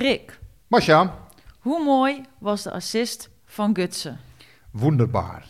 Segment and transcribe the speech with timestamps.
[0.00, 1.14] Rick, Masja,
[1.60, 4.18] hoe mooi was de assist van Gutsen?
[4.70, 5.44] wonderbaar.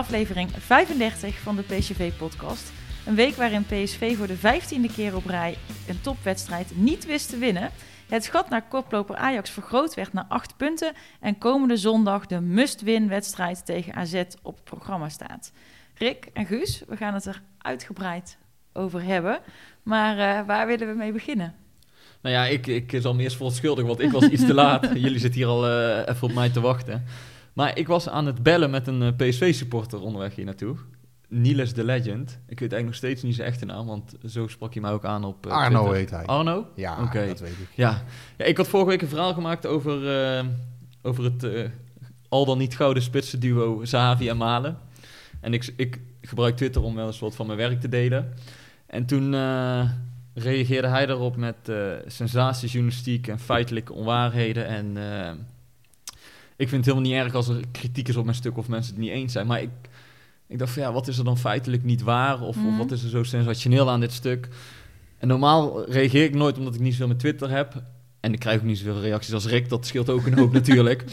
[0.00, 2.72] Aflevering 35 van de PSV-podcast.
[3.06, 5.56] Een week waarin PSV voor de vijftiende keer op rij
[5.88, 7.70] een topwedstrijd niet wist te winnen.
[8.08, 10.92] Het gat naar koploper Ajax vergroot werd naar 8 punten.
[11.20, 15.52] En komende zondag de must-win-wedstrijd tegen AZ op het programma staat.
[15.94, 18.38] Rick en Guus, we gaan het er uitgebreid
[18.72, 19.38] over hebben.
[19.82, 21.54] Maar eh, waar willen we mee beginnen?
[22.22, 24.90] Nou ja, ik, ik zal me eerst verontschuldigen, want ik was iets te laat.
[24.94, 27.04] Jullie zitten hier al eh, even op mij te wachten.
[27.60, 30.76] Maar ik was aan het bellen met een eh, PSV-supporter onderweg hier naartoe.
[31.28, 32.30] Niels de Legend.
[32.30, 35.04] Ik weet eigenlijk nog steeds niet zijn echte naam, want zo sprak hij mij ook
[35.04, 35.98] aan op eh, Arno Twitter.
[35.98, 36.24] heet hij.
[36.24, 36.66] Arno?
[36.74, 37.26] Ja, Oké.
[37.26, 37.68] dat weet ik.
[37.74, 38.02] Ja.
[38.36, 40.44] ja, ik had vorige week een verhaal gemaakt over, eh,
[41.02, 41.70] over het
[42.28, 44.78] al dan niet gouden spitsenduo Zahavi en Malen.
[45.40, 48.34] En ik, ik gebruik Twitter om wel eens wat van mijn werk te delen.
[48.86, 49.30] En toen
[50.34, 51.72] reageerde hij daarop met
[52.06, 54.66] sensatiejournalistiek en feitelijke onwaarheden.
[54.66, 54.96] En
[56.60, 58.92] ik vind het helemaal niet erg als er kritiek is op mijn stuk of mensen
[58.94, 59.46] het niet eens zijn.
[59.46, 59.70] Maar ik,
[60.46, 62.40] ik dacht van ja, wat is er dan feitelijk niet waar?
[62.42, 62.66] Of, Mhm.
[62.68, 64.48] of wat is er zo sensationeel aan dit stuk?
[65.18, 67.82] En normaal reageer ik nooit omdat ik niet zoveel met Twitter heb.
[68.20, 71.04] En ik krijg ook niet zoveel reacties als Rick, dat scheelt ook een hoop natuurlijk.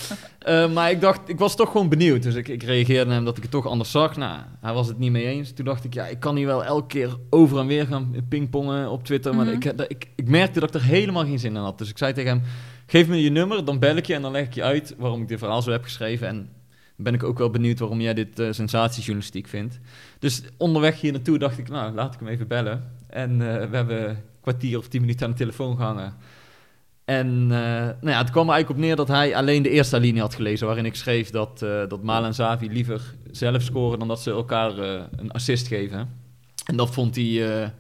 [0.48, 2.24] Eh, maar ik dacht, ik was toch gewoon benieuwd.
[2.24, 4.18] Dus ik, ik reageerde hem dat ik het toch anders zag.
[4.18, 5.52] Nou, hij was het niet mee eens.
[5.54, 8.90] Toen dacht ik, ja, ik kan hier wel elke keer over en weer gaan pingpongen
[8.90, 9.36] op Twitter.
[9.36, 9.56] Maar Mhm.
[9.56, 11.78] ik, ik, ik merkte dat ik er helemaal geen zin in had.
[11.78, 12.42] Dus ik zei tegen hem,
[12.86, 15.22] geef me je nummer, dan bel ik je en dan leg ik je uit waarom
[15.22, 16.28] ik dit verhaal zo heb geschreven.
[16.28, 16.50] En
[16.96, 19.80] ben ik ook wel benieuwd waarom jij dit eh, sensatiejournalistiek vindt.
[20.20, 22.92] Dus onderweg hier naartoe dacht ik, nou, laat ik hem even bellen.
[23.08, 26.14] En eh, we hebben een kwartier of tien minuten aan de telefoon gehangen.
[27.08, 27.58] En eh,
[28.02, 30.36] nou ja, het kwam er eigenlijk op neer dat hij alleen de eerste linie had
[30.36, 33.02] gelezen, waarin ik schreef dat, eh dat Malen en Zavi liever
[33.32, 36.10] zelf scoren dan dat ze elkaar eh, een assist geven.
[36.66, 37.72] En dat vond hij,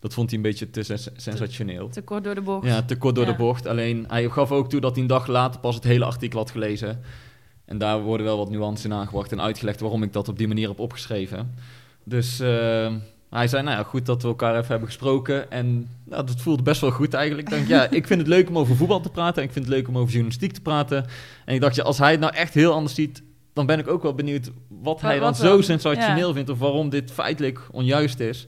[0.00, 1.88] dat vond hij een beetje te sens- sensationeel.
[1.88, 2.66] Te kort door de bocht.
[2.66, 3.30] Ja, te kort door Ja.
[3.30, 3.66] de bocht.
[3.66, 6.50] Alleen hij gaf ook toe dat hij een dag later pas het hele artikel had
[6.50, 7.00] gelezen.
[7.64, 10.48] En daar worden wel wat nuances in aangebracht en uitgelegd waarom ik dat op die
[10.48, 11.54] manier heb opgeschreven.
[12.04, 12.40] Dus
[13.30, 15.50] eh, hij zei, nou ja, goed dat we elkaar even hebben gesproken.
[15.50, 17.50] En nou, dat voelde best wel goed eigenlijk.
[17.50, 19.42] Ik ja, ik vind het leuk om over voetbal te praten.
[19.42, 21.06] En ik vind het leuk om over journalistiek te praten.
[21.44, 23.22] En ik dacht, ja, als hij het nou echt heel anders ziet,
[23.52, 25.62] dan ben ik ook wel benieuwd wat hij Wat- dan wat zo dan?
[25.62, 26.34] sensationeel Ja.
[26.34, 26.50] vindt.
[26.50, 28.46] Of waarom dit feitelijk onjuist is.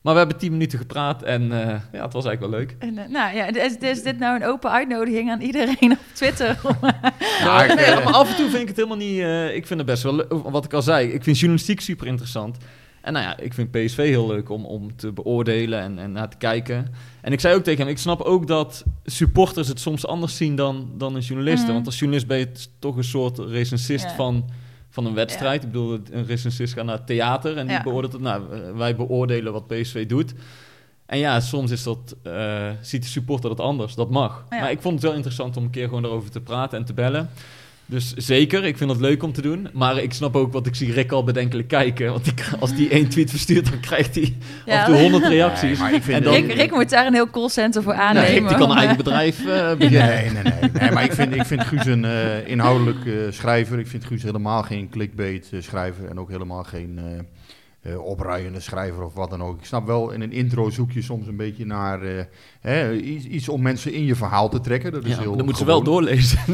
[0.00, 2.76] Maar we hebben tien minuten gepraat en eh, ja, het was eigenlijk wel leuk.
[2.78, 6.58] En, eh, nou ja, is, is dit nou een open uitnodiging aan iedereen op Twitter?
[6.82, 6.90] eh,
[7.40, 9.18] Ja, nee, eh, maar af en toe vind ik het helemaal niet...
[9.20, 10.32] eh, ik vind het best wel leuk.
[10.32, 12.56] Wat ik al zei, ik vind journalistiek super interessant.
[13.00, 16.28] En nou ja, ik vind PSV heel leuk om, om te beoordelen en, en naar
[16.28, 16.86] te kijken.
[17.20, 20.56] En ik zei ook tegen hem, ik snap ook dat supporters het soms anders zien
[20.56, 21.62] dan, dan een journalist.
[21.62, 21.72] Mhm.
[21.72, 24.50] Want als journalist ben je toch een soort recensist van,
[24.88, 25.62] van een wedstrijd.
[25.62, 28.22] Ik bedoel, een recensist gaat naar het theater en die beoordeelt het.
[28.22, 30.34] Nou, eh, wij beoordelen wat PSV doet.
[31.06, 33.94] En ja, soms is dat, eh, ziet de supporter dat anders.
[33.94, 34.44] Dat mag.
[34.50, 34.60] Ja.
[34.60, 36.94] Maar ik vond het wel interessant om een keer gewoon erover te praten en te
[36.94, 37.30] bellen.
[37.90, 39.68] Dus zeker, ik vind het leuk om te doen.
[39.72, 42.10] Maar ik snap ook wat ik zie Rick al bedenkelijk kijken.
[42.10, 44.36] Want die, als die één tweet verstuurt, dan krijgt hij
[44.66, 44.80] Ja.
[44.80, 45.62] af en toe honderd reacties.
[45.62, 48.30] Nee, maar ik vind en dan, Rick, Rick moet daar een heel callcenter voor aannemen.
[48.30, 50.08] Rick die kan een eigen bedrijf eh, beginnen.
[50.08, 50.90] Nee, nee, nee, nee.
[50.90, 52.98] Maar ik vind, ik vind Guus een eh, inhoudelijk
[53.30, 53.78] schrijver.
[53.78, 56.08] Ik vind Guus helemaal geen clickbait eh, schrijver.
[56.08, 57.00] En ook helemaal geen
[57.82, 59.58] eh eh, opruiende schrijver of wat dan ook.
[59.58, 62.24] Ik snap wel, in een intro zoek je soms een beetje naar eh,
[62.60, 64.92] hè, iets, iets om mensen in je verhaal te trekken.
[64.92, 66.38] Dat is Ja, heel maar dan moeten ze wel doorlezen.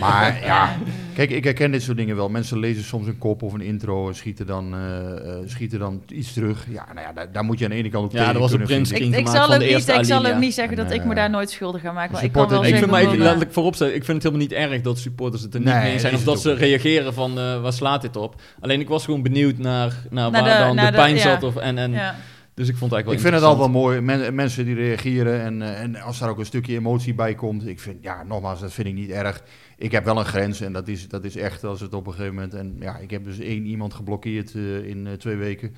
[0.00, 0.76] Maar ja,
[1.14, 2.28] kijk, ik herken dit soort dingen wel.
[2.28, 6.02] Mensen lezen soms een kop of een intro en schieten dan, eh, eh, schieten dan
[6.08, 6.66] iets terug.
[6.70, 8.40] Ja, nou ja, daar, daar moet je aan de ene kant ook Ja, tegen er
[8.40, 9.28] was een vind ik, ik.
[9.28, 11.94] zal de niet, eerste ik zal niet zeggen dat ik me daar nooit schuldig aan
[11.94, 12.10] maak.
[12.10, 14.46] Maar ik kan wel Ik vind, mij, van, laat ik voorop ik vind het helemaal
[14.46, 16.14] niet erg dat supporters het er niet Nee, mee eens zijn.
[16.14, 18.40] Of dat ze reageren van, eh, waar slaat dit op?
[18.60, 21.14] Alleen ik was gewoon benieuwd naar, naar, Naar waar de- dan naar de, de- pijn
[21.14, 21.20] ja.
[21.20, 21.42] zat.
[21.42, 22.14] Of, en, en, ja.
[22.54, 24.74] Dus ik vond het Ik eigenlijk vind het wel al wel mooi, men- mensen die
[24.74, 27.66] reageren en, eh, en als daar ook een stukje emotie bij komt.
[27.66, 29.42] Ik vind, ja, nogmaals, dat vind ik niet erg.
[29.76, 32.12] Ik heb wel een grens en dat is, dat is echt als het op een
[32.12, 32.54] gegeven moment...
[32.54, 35.74] En ja, ik heb dus één iemand geblokkeerd eh, in eh, twee weken.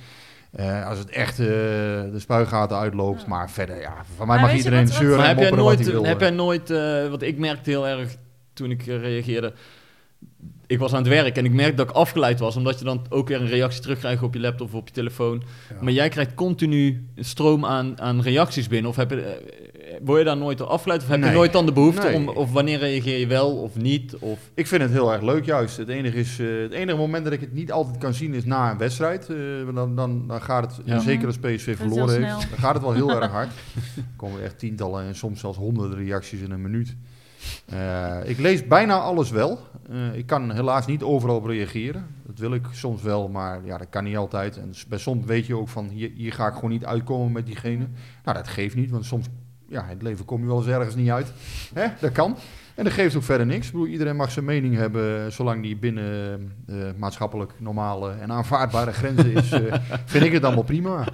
[0.52, 3.26] Eh, als het echt eh, de spuigaten uitloopt.
[3.26, 5.50] Maar verder, ja, van mij Maar mag iedereen wat- wat- zeuren Maar en heb jij
[5.56, 6.10] mopperen wat nooit, hij wil.
[6.10, 6.70] heb jij nooit
[7.04, 8.16] eh, want ik merkte heel erg
[8.52, 9.52] toen ik reageerde,
[10.70, 13.06] ik was aan het werk en ik merkte dat ik afgeleid was, omdat je dan
[13.08, 15.42] ook weer een reactie terugkrijgt op je laptop of op je telefoon.
[15.70, 15.76] Ja.
[15.82, 18.90] Maar jij krijgt continu een stroom aan, aan reacties binnen.
[18.90, 21.02] Of heb je, eh, word je daar nooit door afgeleid?
[21.02, 21.28] Of heb Nee.
[21.30, 22.14] je nooit dan de behoefte Nee.
[22.14, 24.16] om, of wanneer reageer je wel of niet?
[24.16, 25.76] Of, Ik vind het heel erg leuk juist.
[25.76, 28.44] Het enige, is, eh, het enige moment dat ik het niet altijd kan zien is
[28.44, 29.28] na een wedstrijd.
[29.28, 29.36] Eh,
[29.74, 30.98] dan, dan, dan gaat het, Ja.
[31.00, 33.50] zeker als PSV verloren heeft, dan gaat het wel heel erg hard.
[33.96, 36.96] Er komen echt tientallen en soms zelfs honderden reacties in een minuut.
[37.66, 39.58] Eh, ik lees bijna alles wel.
[39.90, 42.06] Eh, ik kan helaas niet overal op reageren.
[42.26, 44.56] Dat wil ik soms wel, maar ja, dat kan niet altijd.
[44.56, 47.46] En bij soms weet je ook van, hier, hier ga ik gewoon niet uitkomen met
[47.46, 47.86] diegene.
[48.24, 49.26] Nou, dat geeft niet, want soms,
[49.68, 51.32] ja, in het leven kom je wel eens ergens niet uit.
[51.74, 51.86] Hè?
[52.00, 52.36] Dat kan.
[52.74, 53.66] En dat geeft ook verder niks.
[53.66, 58.92] Ik bedoel, iedereen mag zijn mening hebben, zolang die binnen eh, maatschappelijk normale en aanvaardbare
[58.92, 59.52] grenzen is.
[59.52, 61.04] eh, vind ik het allemaal prima.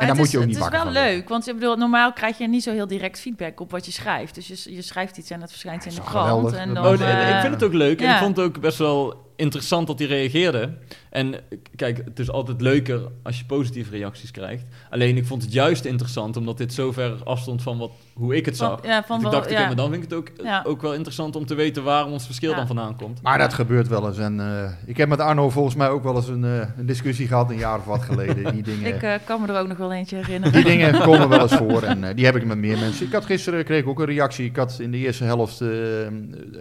[0.00, 1.54] Maar en het daar moet is, je ook niet Het is wel leuk, want ik
[1.54, 4.34] bedoel, normaal krijg je niet zo heel direct feedback op wat je schrijft.
[4.34, 6.52] Dus je, je schrijft iets en het verschijnt in de krant.
[6.52, 8.00] En Dat dan, Oh, nee, eh, ik vind het ook leuk.
[8.00, 10.70] En ik vond het ook best wel interessant dat hij reageerde.
[11.10, 11.34] En
[11.76, 14.64] kijk, het is altijd leuker als je positieve reacties krijgt.
[14.90, 18.44] Alleen ik vond het juist interessant, omdat dit zo ver afstond van wat, hoe ik
[18.46, 18.78] het Van- zag.
[18.86, 19.66] ja, van dus ik wel- dacht, ja.
[19.66, 20.62] maar dan vind ik het ook, Ja.
[20.66, 22.56] ook wel interessant om te weten waarom ons verschil Ja.
[22.56, 23.22] dan vandaan komt.
[23.22, 24.18] Maar dat gebeurt wel eens.
[24.18, 27.26] En eh, ik heb met Arno volgens mij ook wel eens een, eh, een discussie
[27.26, 28.52] gehad, een jaar of wat geleden.
[28.54, 30.52] Die dingen, Ik eh, kan me er ook nog wel eentje herinneren.
[30.52, 33.06] die dingen komen wel eens voor en die heb ik met meer mensen.
[33.06, 34.44] Ik had gisteren kreeg ik ook een reactie.
[34.44, 35.60] Ik had in de eerste helft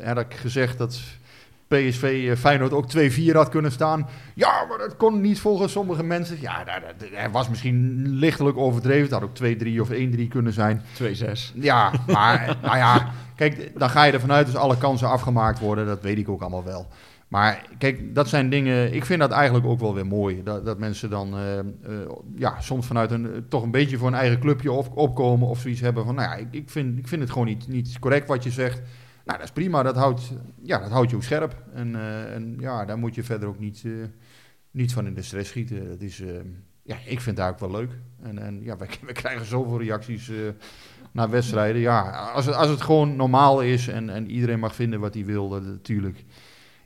[0.03, 0.99] had ik gezegd dat
[1.69, 4.07] PSV eh, Feyenoord ook 2-4 had kunnen staan.
[4.33, 6.37] Ja, maar dat kon niet volgens sommige mensen.
[6.41, 9.01] Ja, dat, dat, dat was misschien lichtelijk overdreven.
[9.01, 10.81] Het had ook 2-3 of 1-3 kunnen zijn.
[11.03, 11.53] 2-6.
[11.53, 15.85] Ja, maar nou ja, kijk, dan ga je ervan uit dat alle kansen afgemaakt worden.
[15.85, 16.87] Dat weet ik ook allemaal wel.
[17.27, 18.93] Maar kijk, dat zijn dingen.
[18.93, 20.43] Ik vind dat eigenlijk ook wel weer mooi.
[20.43, 21.65] Dat, dat mensen dan eh, eh,
[22.35, 25.81] ja, soms vanuit een toch een beetje voor een eigen clubje op, opkomen of zoiets
[25.81, 26.15] hebben van.
[26.15, 28.81] Nou ja, ik, ik, vind, ik vind het gewoon niet, niet correct wat je zegt.
[29.29, 29.83] Nou, dat is prima.
[29.83, 30.31] Dat houdt,
[30.61, 31.55] ja, dat houdt je ook scherp.
[31.73, 33.91] En, eh, en ja, daar moet je verder ook niet, eh,
[34.71, 35.87] niet van in de stress schieten.
[35.87, 36.27] Dat is, eh,
[36.83, 37.91] ja, ik vind het eigenlijk wel leuk.
[38.21, 40.31] En, en ja, we, we krijgen zoveel reacties.
[41.11, 41.81] naar wedstrijden.
[41.81, 45.25] Ja, als het, als het gewoon normaal is en, en iedereen mag vinden wat hij
[45.25, 46.25] wil, natuurlijk.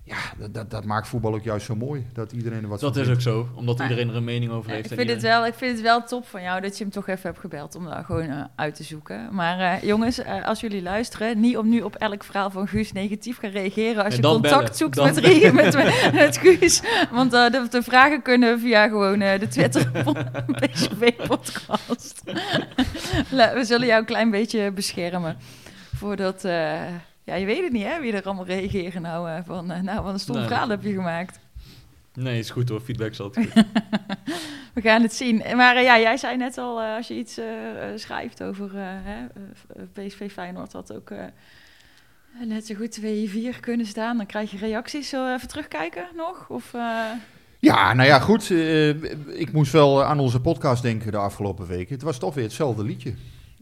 [0.05, 2.05] Ja, dat, dat, dat maakt voetbal ook juist zo mooi.
[2.13, 4.71] Dat iedereen er wat Dat is ook zo, omdat Maar- iedereen er een mening over
[4.71, 4.91] heeft.
[4.91, 7.07] ik, vind het wel, ik vind het wel top van jou dat je hem toch
[7.07, 9.27] even hebt gebeld om daar gewoon eh, uit te zoeken.
[9.31, 12.91] Maar eh, jongens, eh, als jullie luisteren, niet om nu op elk verhaal van Guus
[12.91, 14.75] negatief gaan reageren als je contact bellen.
[14.75, 16.81] zoekt Dan met, Rie- met, met, met Guus.
[17.11, 19.91] Want de, de vragen kunnen via gewoon de Twitter
[20.59, 22.21] PSV-podcast.
[23.55, 25.37] We zullen jou een klein beetje beschermen
[25.95, 26.45] voordat...
[27.23, 29.29] ja, je weet het niet, hè, wie er allemaal reageren nou.
[29.29, 30.45] eh, van, eh, nou, wat een stom Nee.
[30.47, 31.39] verhaal heb je gemaakt.
[32.13, 32.79] Nee, is goed hoor.
[32.81, 33.65] Feedback is altijd goed.
[34.73, 35.43] We gaan het zien.
[35.55, 37.39] Maar eh, ja, jij zei net al, eh, als je iets
[37.95, 39.25] schrijft over eh, hè,
[39.93, 41.23] PSV Feyenoord had ook eh,
[42.45, 44.17] net zo goed 2-4 kunnen staan.
[44.17, 45.09] Dan krijg je reacties.
[45.09, 46.49] Zullen we even terugkijken nog?
[46.49, 47.05] Of, eh,
[47.59, 48.49] Ja, nou ja, goed.
[49.29, 51.93] ik moest wel aan onze podcast denken de afgelopen weken.
[51.93, 53.13] Het was toch weer hetzelfde liedje.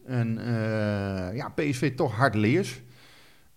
[0.05, 2.79] En eh, ja, PSV toch hard leers.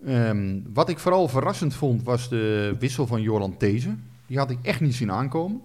[0.07, 4.05] Ehm, wat ik vooral verrassend vond, was de wissel van Joran Thezen.
[4.27, 5.61] Die had ik echt niet zien aankomen.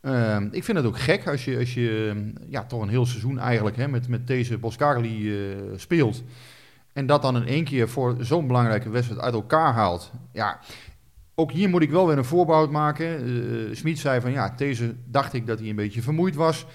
[0.00, 2.14] Ehm, ik vind het ook gek als je, als je
[2.48, 6.22] ja, toch een heel seizoen eigenlijk hè, met, met deze Boskagli eh, speelt.
[6.92, 10.10] En dat dan in één keer voor zo'n belangrijke wedstrijd uit elkaar haalt.
[10.32, 10.60] Ja,
[11.34, 13.28] ook hier moet ik wel weer een voorbehoud maken.
[13.84, 16.66] Uh, zei van ja, deze dacht ik dat hij een beetje vermoeid was.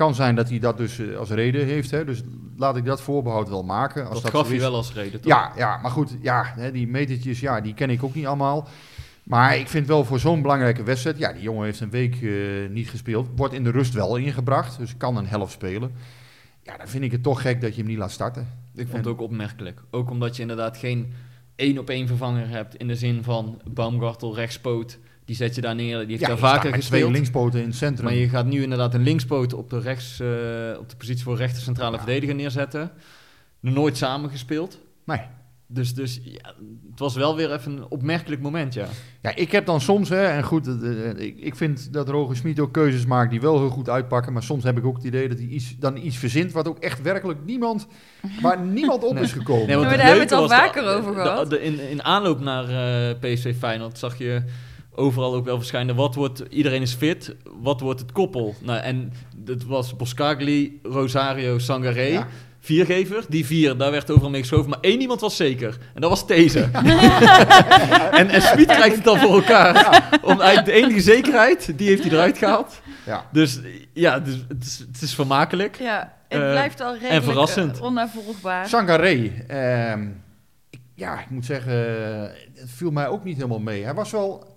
[0.00, 1.90] Kan zijn dat hij dat dus eh, als reden heeft.
[1.90, 2.04] Hè?
[2.04, 2.22] Dus
[2.56, 4.02] laat ik dat voorbehoud wel maken.
[4.08, 4.60] Als dat, dat gaf is.
[4.60, 5.32] wel als reden, toch?
[5.32, 8.68] Ja, ja, maar goed, ja, hè, die metertjes, ja, die ken ik ook niet allemaal.
[9.24, 12.30] Maar ik vind wel voor zo'n belangrijke wedstrijd, ja, die jongen heeft een week eh,
[12.70, 13.28] niet gespeeld.
[13.36, 15.92] Wordt in de rust wel ingebracht, dus kan een helft spelen.
[16.62, 18.42] Ja, dan vind ik het toch gek dat je hem niet laat starten.
[18.74, 19.82] Ik vond En- het ook opmerkelijk.
[19.90, 21.12] Ook omdat je inderdaad geen
[21.56, 24.98] één op één vervanger hebt in de zin van Baumgartel rechtspoot.
[25.30, 27.12] Die zet je daar neer, die heeft ja, daar je staat vaker met twee gespeeld.
[27.12, 28.04] linkspoten in het centrum.
[28.04, 30.26] Maar je gaat nu inderdaad een linkspoot op de, rechts, eh,
[30.78, 31.96] op de positie voor rechter centrale Ja.
[32.02, 32.90] verdediger neerzetten.
[33.60, 34.78] Nooit samen gespeeld.
[35.04, 35.20] Nee.
[35.66, 36.54] Dus, dus ja,
[36.90, 38.86] het was wel weer even een opmerkelijk moment, ja.
[39.22, 42.36] Ja, ik heb dan soms, hè, en goed, eh, eh, ik, ik vind dat Roger
[42.36, 44.32] Smit ook keuzes maakt die wel heel goed uitpakken.
[44.32, 46.78] Maar soms heb ik ook het idee dat hij iets, dan iets verzint wat ook
[46.78, 47.86] echt werkelijk niemand,
[48.42, 49.22] waar niemand op Nee.
[49.22, 49.66] is gekomen.
[49.66, 51.50] Nee, want maar daar hebben we het al vaker over de- gehad.
[51.50, 52.68] de- in, in aanloop naar
[53.10, 54.42] eh PSV Feyenoord zag je
[54.94, 55.94] overal ook wel verschijnen.
[55.94, 58.54] Wat wordt, iedereen is fit, wat wordt het koppel?
[58.62, 59.12] Nou, en
[59.46, 62.02] het was Boskagli, Rosario, Sangaré.
[62.02, 62.26] Ja.
[62.60, 63.24] viergever.
[63.28, 64.70] Die vier, daar werd overal mee geschoven.
[64.70, 65.78] Maar één iemand was zeker.
[65.94, 66.60] En dat was deze.
[68.20, 70.08] en en Smit krijgt het dan voor elkaar.
[70.22, 72.80] Om eigenlijk de enige zekerheid, die heeft hij eruit gehaald.
[73.06, 73.24] Ja.
[73.32, 73.60] Dus
[73.92, 75.76] ja, dus, het, is, het is vermakelijk.
[75.80, 77.76] Ja, het Eh, blijft al redelijk verrassend.
[77.76, 78.68] eh, onnavolgbaar.
[78.68, 79.30] Sangaré.
[79.48, 80.06] ehm,
[80.94, 81.72] ja, ik moet zeggen,
[82.54, 83.84] het viel mij ook niet helemaal mee.
[83.84, 84.49] Hij was wel...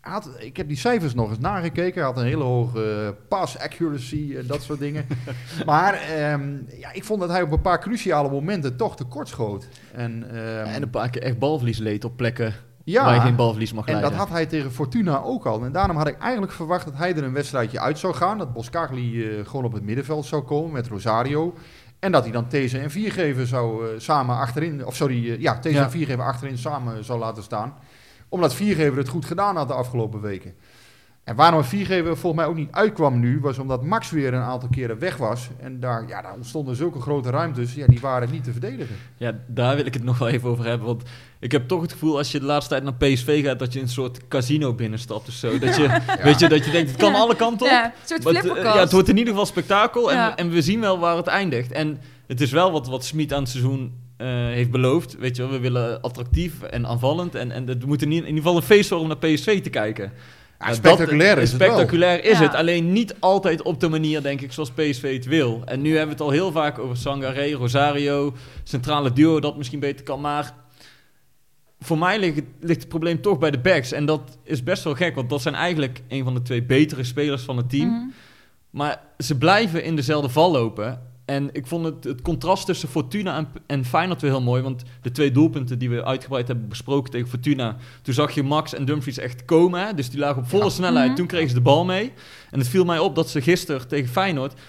[0.00, 1.94] Had, ik heb die cijfers nog eens nagekeken.
[1.94, 5.06] Hij had een hele hoge eh, pass accuracy en dat soort dingen.
[5.66, 9.68] maar ehm, ja, ik vond dat hij op een paar cruciale momenten toch tekort schoot.
[9.92, 12.54] En, ehm, En een paar keer echt balverlies leed op plekken
[12.84, 14.12] ja, waar je geen balverlies mag en leiden.
[14.12, 15.64] dat had hij tegen Fortuna ook al.
[15.64, 18.38] En daarom had ik eigenlijk verwacht dat hij er een wedstrijdje uit zou gaan.
[18.38, 21.54] Dat Boskagli eh, gewoon op het middenveld zou komen met Rosario.
[21.98, 24.86] En dat hij dan These en Viergever zou eh, samen achterin...
[24.86, 25.84] Of sorry, eh, ja, These Ja.
[25.84, 27.74] en Viergever achterin samen zou laten staan.
[28.30, 30.54] Omdat Viergever het goed gedaan had de afgelopen weken.
[31.24, 33.40] En waarom Viergever volgens mij ook niet uitkwam nu...
[33.40, 35.48] was omdat Max weer een aantal keren weg was.
[35.58, 37.74] En daar, ja, daar ontstonden zulke grote ruimtes.
[37.74, 38.96] Ja, die waren niet te verdedigen.
[39.16, 40.86] Ja, daar wil ik het nog wel even over hebben.
[40.86, 41.02] Want
[41.40, 43.58] ik heb toch het gevoel als je de laatste tijd naar PSV gaat...
[43.58, 45.58] dat je in een soort casino binnenstapt of zo.
[45.58, 47.18] Dat je, weet je, dat je denkt, het kan Ja.
[47.18, 47.72] alle kanten op.
[47.72, 50.10] Ja, een soort Maar het, eh, ja, het wordt in ieder geval spektakel.
[50.10, 50.36] En, Ja.
[50.36, 51.72] en we zien wel waar het eindigt.
[51.72, 55.16] En het is wel wat, wat Smit aan het seizoen eh, heeft beloofd.
[55.18, 57.34] Weet je wel, we willen attractief en aanvallend.
[57.34, 59.60] En, en het moet in, ieder- in ieder geval een feest worden om naar PSV
[59.62, 60.12] te kijken.
[60.58, 61.68] Ja, spectaculair dat- is het wel.
[61.70, 62.44] Spectaculair is Ja.
[62.44, 62.54] het.
[62.54, 65.62] Alleen niet altijd op de manier, denk ik, zoals PSV het wil.
[65.64, 68.34] En nu hebben we het al heel vaak over Sangaré, Rosario,
[68.64, 70.20] centrale duo dat misschien beter kan.
[70.20, 70.54] Maar
[71.80, 73.92] voor mij ligt het, ligt het probleem toch bij de backs.
[73.92, 77.04] En dat is best wel gek, want dat zijn eigenlijk een van de twee betere
[77.04, 77.88] spelers van het team.
[77.88, 78.08] Mhm.
[78.70, 81.08] Maar ze blijven in dezelfde val lopen.
[81.30, 84.62] En ik vond het, het contrast tussen Fortuna en, en Feyenoord weer heel mooi.
[84.62, 87.76] Want de twee doelpunten die we uitgebreid hebben besproken tegen Fortuna...
[88.02, 89.86] toen zag je Max en Dumfries echt komen.
[89.86, 89.94] Hè?
[89.94, 90.70] Dus die lagen op volle Ja.
[90.70, 91.06] snelheid.
[91.06, 91.16] Mhm.
[91.16, 92.12] Toen kregen ze de bal mee.
[92.50, 94.60] En het viel mij op dat ze gisteren tegen Feyenoord...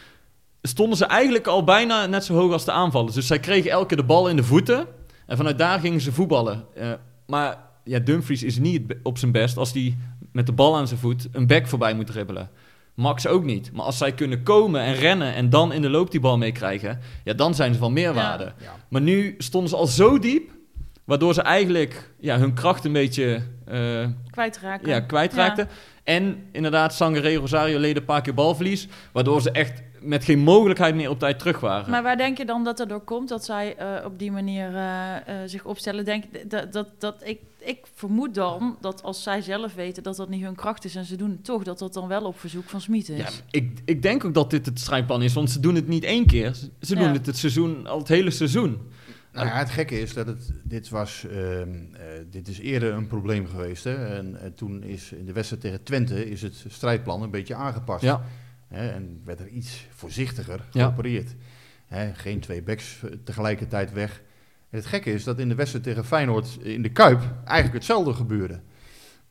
[0.62, 3.15] stonden ze eigenlijk al bijna net zo hoog als de aanvallers.
[3.15, 4.88] Dus zij kregen elke keer de bal in de voeten.
[5.25, 6.65] En vanuit daar gingen ze voetballen.
[6.75, 6.91] Eh,
[7.27, 9.58] maar ja, Dumfries is niet op zijn best...
[9.58, 9.98] als hij
[10.32, 12.50] met de bal aan zijn voet een back voorbij moet dribbelen.
[13.01, 13.72] Max ook niet.
[13.74, 17.00] Maar als zij kunnen komen en rennen en dan in de loop die bal meekrijgen,
[17.24, 18.43] ja, dan zijn ze van meerwaarde.
[18.43, 18.75] Ja.
[18.89, 20.50] Maar nu stonden ze al zo diep,
[21.03, 24.89] waardoor ze eigenlijk ja, hun kracht een beetje eh, Kwijtraken.
[24.89, 25.67] ja, kwijtraakten.
[26.03, 30.96] En inderdaad, Sangaré, Rosario leden een paar keer balverlies, waardoor ze echt met geen mogelijkheid
[30.96, 31.89] meer op tijd terug waren.
[31.91, 34.75] Maar waar denk je dan dat er door komt dat zij eh, op die manier
[34.75, 36.05] eh, eh, zich opstellen?
[36.05, 40.29] Denk, dat, dat, dat, ik, ik vermoed dan dat als zij zelf weten dat dat
[40.29, 42.70] niet hun kracht is en ze doen het toch, dat dat dan wel op verzoek
[42.70, 43.17] van Smit is.
[43.17, 46.03] Ja, ik, ik denk ook dat dit het strijdplan is, want ze doen het niet
[46.03, 46.53] één keer.
[46.81, 47.12] Ze, doen Ja.
[47.12, 48.89] het het seizoen, al het hele seizoen.
[49.34, 53.08] Nou ja, het gekke is dat het, dit was, ehm, eh, dit is eerder een
[53.08, 53.84] probleem geweest.
[53.84, 53.96] Hè?
[54.17, 58.03] En toen is in de wedstrijd tegen Twente is het strijdplan een beetje aangepast.
[58.03, 58.24] Ja.
[58.72, 58.90] Hè?
[58.90, 60.84] En werd er iets voorzichtiger Ja.
[60.86, 61.36] geopereerd.
[61.88, 62.13] Hè?
[62.13, 64.22] Geen twee backs eh, tegelijkertijd weg.
[64.70, 68.13] En het gekke is dat in de wedstrijd tegen Feyenoord in de Kuip eigenlijk hetzelfde
[68.13, 68.60] gebeurde.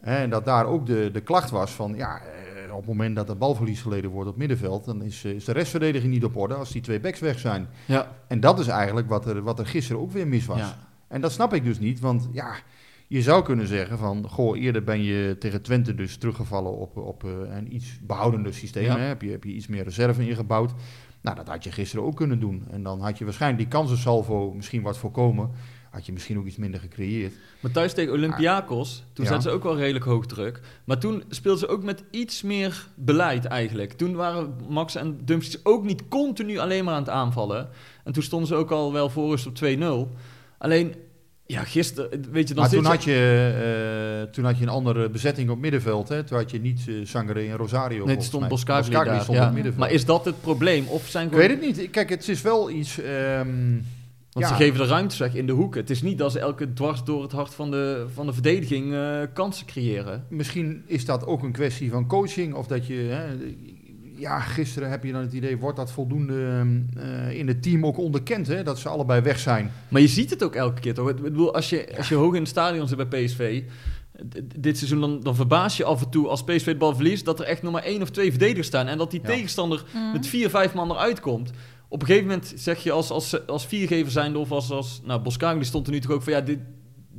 [0.00, 3.28] En dat daar ook de, de klacht was van, ja, eh, op het moment dat
[3.28, 6.54] er balverlies geleden wordt op middenveld, dan is, eh, is de restverdediging niet op orde
[6.54, 7.68] als die twee backs weg zijn.
[7.86, 8.16] Ja.
[8.28, 10.58] En dat is eigenlijk wat er, wat er gisteren ook weer mis was.
[10.58, 10.76] Ja.
[11.08, 12.54] En dat snap ik dus niet, want ja,
[13.10, 17.24] je zou kunnen zeggen van, goh, eerder ben je tegen Twente dus teruggevallen op, op
[17.24, 18.84] eh, een iets behoudender systeem.
[18.84, 18.98] Ja.
[18.98, 19.04] Hè?
[19.04, 20.72] Heb, je, heb je iets meer reserve ingebouwd.
[21.20, 22.64] Nou, dat had je gisteren ook kunnen doen.
[22.70, 25.50] En dan had je waarschijnlijk die kansensalvo misschien wat voorkomen.
[25.90, 27.32] Had je misschien ook iets minder gecreëerd.
[27.60, 29.30] Maar thuis tegen Olympiakos, toen Ja.
[29.30, 30.60] zetten ze ook wel redelijk hoog druk.
[30.84, 33.92] Maar toen speelden ze ook met iets meer beleid eigenlijk.
[33.92, 37.68] Toen waren Max en Dumfries ook niet continu alleen maar aan het aanvallen.
[38.04, 40.16] En toen stonden ze ook al wel voor rust op 2-0.
[40.58, 40.94] Alleen,
[41.50, 44.68] ja, gisteren, weet je, dan maar toen je- had, je, eh, toen had je een
[44.70, 46.08] andere bezetting op middenveld.
[46.08, 46.24] Hè?
[46.24, 47.88] Toen had je niet Sangare en Rosario.
[47.88, 49.20] Nee, volgens het stond Boskagli daar.
[49.22, 49.46] stond ja.
[49.46, 49.76] op middenveld.
[49.84, 50.86] Maar is dat het probleem?
[50.86, 51.48] Of zijn Ik gewoon...
[51.48, 51.90] weet het niet.
[51.90, 53.00] Kijk, het is wel iets...
[53.00, 53.48] ehm,
[54.32, 54.56] Want Ja.
[54.56, 55.80] ze geven de ruimte weg in de hoeken.
[55.80, 58.94] Het is niet dat ze elke dwars door het hart van de, van de verdediging
[58.94, 60.24] eh, kansen creëren.
[60.28, 62.54] Misschien is dat ook een kwestie van coaching.
[62.54, 62.94] Of dat je.
[62.94, 63.24] Hè,
[64.20, 66.64] ja, gisteren heb je dan het idee, wordt dat voldoende
[66.96, 69.70] eh, in het team ook onderkend, hè, dat ze allebei weg zijn.
[69.88, 71.08] Maar je ziet het ook elke keer toch?
[71.08, 73.62] Ik bedoel, als je, als je hoog in het stadion zit bij PSV,
[74.56, 77.40] dit seizoen, dan, dan verbaas je af en toe als PSV de bal verliest, dat
[77.40, 78.86] er echt nog maar één of twee verdedigers staan.
[78.86, 79.28] En dat die Ja.
[79.28, 80.12] tegenstander Mhm.
[80.12, 81.50] met vier, vijf man eruit komt.
[81.88, 85.20] Op een gegeven moment zeg je als, als, als viergever zijnde of als, als nou,
[85.20, 86.58] Boskagli stond er nu toch ook van ja, dit,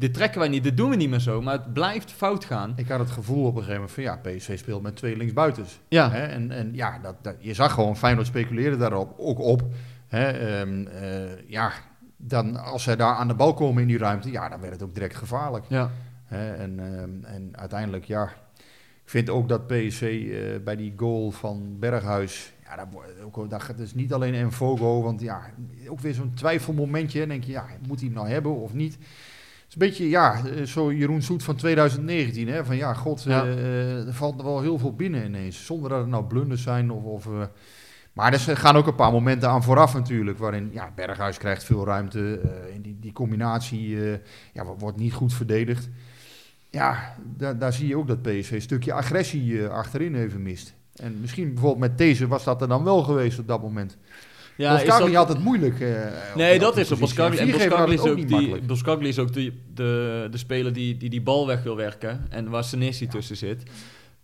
[0.02, 1.42] dit trekken wij niet, dit doen we niet meer zo.
[1.42, 2.74] Maar het blijft fout gaan.
[2.76, 5.80] Ik had het gevoel op een gegeven moment van ja, PSV speelt met twee linksbuitens.
[5.88, 9.64] Ja, Hè, en, en ja, dat, dat, je zag gewoon Feyenoord speculeren daarop ook op.
[10.08, 11.72] Hè, ehm, eh, ja,
[12.18, 14.84] dan als zij daar aan de bal komen in die ruimte, ja, dan werd het
[14.84, 15.66] ook direct gevaarlijk.
[15.68, 15.92] ja.
[16.26, 18.24] Hè, en, ehm, en uiteindelijk, ja,
[19.04, 23.64] ik vind ook dat PSV eh, bij die goal van Berghuis, ja, wordt ook, dat
[23.64, 25.42] gaat dus niet alleen en Fogo, want ja,
[25.88, 27.28] ook weer zo'n twijfelmomentje.
[27.28, 28.98] Denk je, ja, moet hij hem nou hebben of niet?
[29.72, 32.48] Het is een beetje, ja, eh, zo Jeroen Soet van 2019.
[32.48, 32.66] Hè?
[32.66, 33.44] Van ja, god, Ja.
[33.46, 35.66] eh, er valt er wel heel veel binnen ineens.
[35.66, 37.04] Zonder dat het nou blunders zijn of...
[37.04, 37.42] of eh,
[38.14, 40.38] maar er gaan ook een paar momenten aan vooraf natuurlijk.
[40.38, 42.40] Waarin, ja, Berghuis krijgt veel ruimte.
[42.44, 43.98] eh, en die, die combinatie
[44.54, 45.90] ja, wo- wordt niet goed verdedigd.
[46.70, 50.74] Ja, daar, daar zie je ook dat PSV een stukje agressie achterin even mist.
[50.96, 53.98] En misschien bijvoorbeeld met deze was dat er dan wel geweest op dat moment.
[54.58, 55.80] Ja, is Boskagli dat- had het moeilijk.
[55.80, 55.90] eh,
[56.36, 56.98] Nee, dat is positie.
[57.00, 57.38] Boskagli.
[57.38, 58.62] En het is ook, die.
[58.62, 62.26] Boskagli is ook de, de, de speler die, die die bal weg wil werken.
[62.30, 63.64] En waar Senesi tussen zit.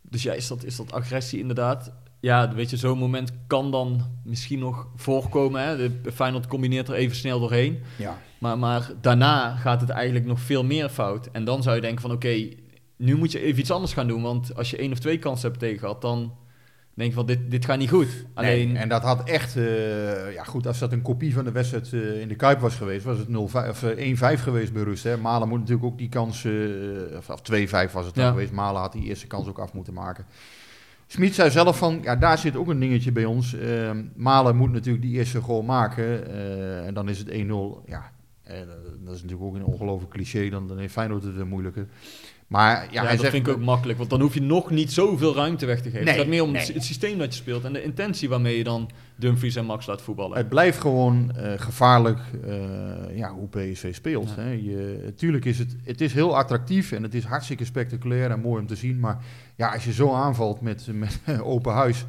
[0.01, 1.91] Dus ja, is dat, is dat agressie inderdaad?
[2.19, 5.61] Ja, weet je, zo'n moment kan dan misschien nog voorkomen.
[5.61, 5.77] Hè?
[6.01, 7.79] De Feyenoord combineert er even snel doorheen.
[7.95, 8.17] Ja.
[8.39, 11.29] Maar, maar daarna gaat het eigenlijk nog veel meer fout.
[11.31, 12.47] En dan zou je denken van oké,
[12.97, 14.21] nu moet je even iets anders gaan doen.
[14.21, 16.33] Want als je één of twee kansen hebt tegen gehad, dan
[17.03, 18.07] denk van dit, dit gaat niet goed.
[18.33, 21.51] Alleen, Nee, en dat had echt, eh, ja goed, als dat een kopie van de
[21.51, 24.83] wedstrijd eh, in de Kuip was geweest, was het 0-5 of, eh, 1-5 geweest bij
[24.83, 25.03] rust.
[25.03, 25.17] Hè.
[25.17, 26.53] Malen moet natuurlijk ook die kans, eh,
[27.17, 28.29] of, of 2-5 was het dan Ja.
[28.31, 28.51] geweest.
[28.51, 30.25] Malen had die eerste kans ook af moeten maken.
[31.09, 33.53] Smit zei zelf van, ja daar zit ook een dingetje bij ons.
[33.53, 37.83] Eh, Malen moet natuurlijk die eerste goal maken eh, en dan is het 1-0.
[37.85, 38.11] Ja,
[38.43, 38.57] eh,
[39.03, 41.87] dat is natuurlijk ook een ongelooflijk cliché, dan, dan heeft Feyenoord het weer moeilijker.
[42.47, 43.97] Maar ja, ja, hij dat zegt, vind ik ook makkelijk.
[43.97, 45.99] Want dan hoef je nog niet zoveel ruimte weg te geven.
[45.99, 46.71] Nee, het gaat meer om nee.
[46.73, 47.63] het, systeem dat je speelt.
[47.63, 50.37] En de intentie waarmee je dan Dumfries en Max laat voetballen.
[50.37, 54.33] Het blijft gewoon eh, gevaarlijk eh, ja, hoe PSV speelt.
[54.35, 54.41] Ja.
[54.41, 54.51] Hè.
[54.51, 58.61] Je, tuurlijk is het, het is heel attractief en het is hartstikke spectaculair en mooi
[58.61, 58.99] om te zien.
[58.99, 59.17] Maar
[59.55, 62.05] ja, als je zo aanvalt met, met open huis,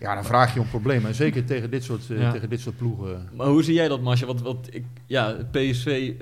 [0.00, 1.08] ja, dan vraag je om problemen.
[1.08, 2.32] En zeker tegen dit soort, eh, Ja.
[2.32, 3.28] tegen dit soort ploegen.
[3.36, 4.26] Maar hoe zie jij dat, Masje?
[4.26, 6.12] Want, want ik, ja, PSV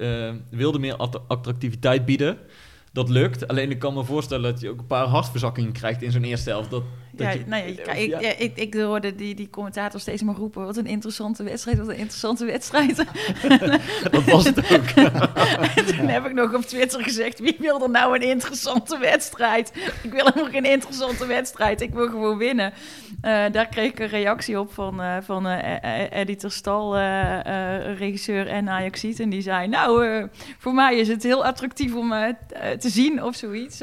[0.51, 2.39] wilde meer att- attractiviteit bieden.
[2.95, 3.49] Dat lukt.
[3.49, 6.51] Alleen ik kan me voorstellen dat je ook een paar hartverzakkingen krijgt in zo'n eerste
[6.51, 6.71] helft.
[6.71, 6.83] Dat,
[7.17, 10.65] Ja, je- nou ja, ik, ik, ik hoorde die, die commentator steeds maar roepen...
[10.65, 12.97] wat een interessante wedstrijd, wat een interessante wedstrijd.
[14.11, 14.89] dat was het ook.
[15.77, 17.41] En toen heb ik nog op Twitter gezegd...
[17.41, 19.73] wie wil er nou een interessante wedstrijd?
[20.03, 22.73] Ik wil helemaal geen interessante wedstrijd, ik wil gewoon winnen.
[23.21, 26.97] Eh, daar kreeg ik een reactie op van, eh van eh, Eddie ter Stal,
[27.97, 29.21] regisseur en Ajaxiet.
[29.21, 30.27] En die zei, nou,
[30.59, 32.11] voor mij is het heel attractief om
[32.79, 33.79] te zien of zoiets.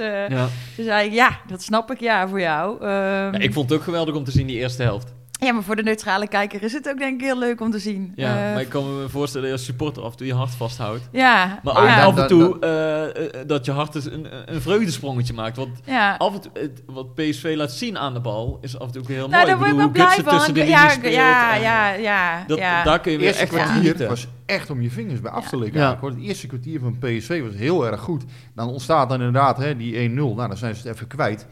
[0.75, 2.79] Toen zei ik, ja, dat snap ik, ja, voor jou.
[3.25, 5.13] Ehm, Ja, ik vond het ook geweldig om te zien, die eerste helft.
[5.31, 7.79] ja, maar voor de neutrale kijker is het ook denk ik heel leuk om te
[7.79, 8.11] zien.
[8.15, 10.33] Ja, Eh, maar ik kan me voorstellen dat je als supporter af en toe je
[10.33, 11.09] hart vasthoudt.
[11.11, 14.27] ja, Maar Maar ook ja, af en toe eh, eh, dat je hart eens een,
[14.45, 15.57] een vreugdesprongetje maakt.
[15.57, 16.15] Want ja.
[16.17, 19.01] af en toe, het- wat PSV laat zien aan de bal is af en toe
[19.01, 19.45] ook heel Nou, mooi.
[19.45, 20.33] daar word ik blij van.
[20.37, 22.83] tussen de ja, ja, speelt ja, ja, ja, Dat, ja.
[22.83, 24.07] Daar kun je weer echt kwartier genieten.
[24.07, 25.81] was echt om je vingers bij af te likken.
[25.81, 25.99] Ja.
[26.01, 28.23] Het eerste kwartier van PSV was heel erg goed.
[28.55, 30.13] Dan ontstaat dan inderdaad hè, die 1-0.
[30.35, 31.47] Nou, dan zijn ze het even kwijt.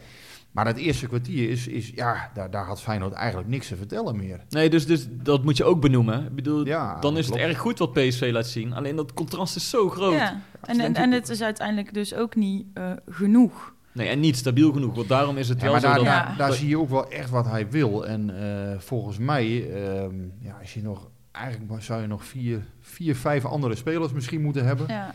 [0.50, 4.16] Maar dat eerste kwartier is, is ja, daar, daar had Feyenoord eigenlijk niks te vertellen
[4.16, 4.40] meer.
[4.48, 6.24] Nee, dus, dus dat moet je ook benoemen.
[6.24, 8.72] Ik bedoel, Ja, dan is het erg goed wat PSV laat zien.
[8.72, 10.12] Alleen dat contrast is zo groot.
[10.12, 10.40] Ja.
[10.60, 13.74] En, en, en het is uiteindelijk dus ook niet eh, genoeg.
[13.92, 14.94] Nee, en niet stabiel genoeg.
[14.94, 16.04] Want daarom is het Ja, wel maar zo daar, dat...
[16.04, 16.34] Ja.
[16.36, 18.06] daar, zie je ook wel echt wat hij wil.
[18.06, 22.66] En eh, volgens mij, ehm, ja, als je nog, eigenlijk maar zou je nog vier,
[22.80, 24.86] vier, vijf andere spelers misschien moeten hebben.
[24.88, 25.14] Ja.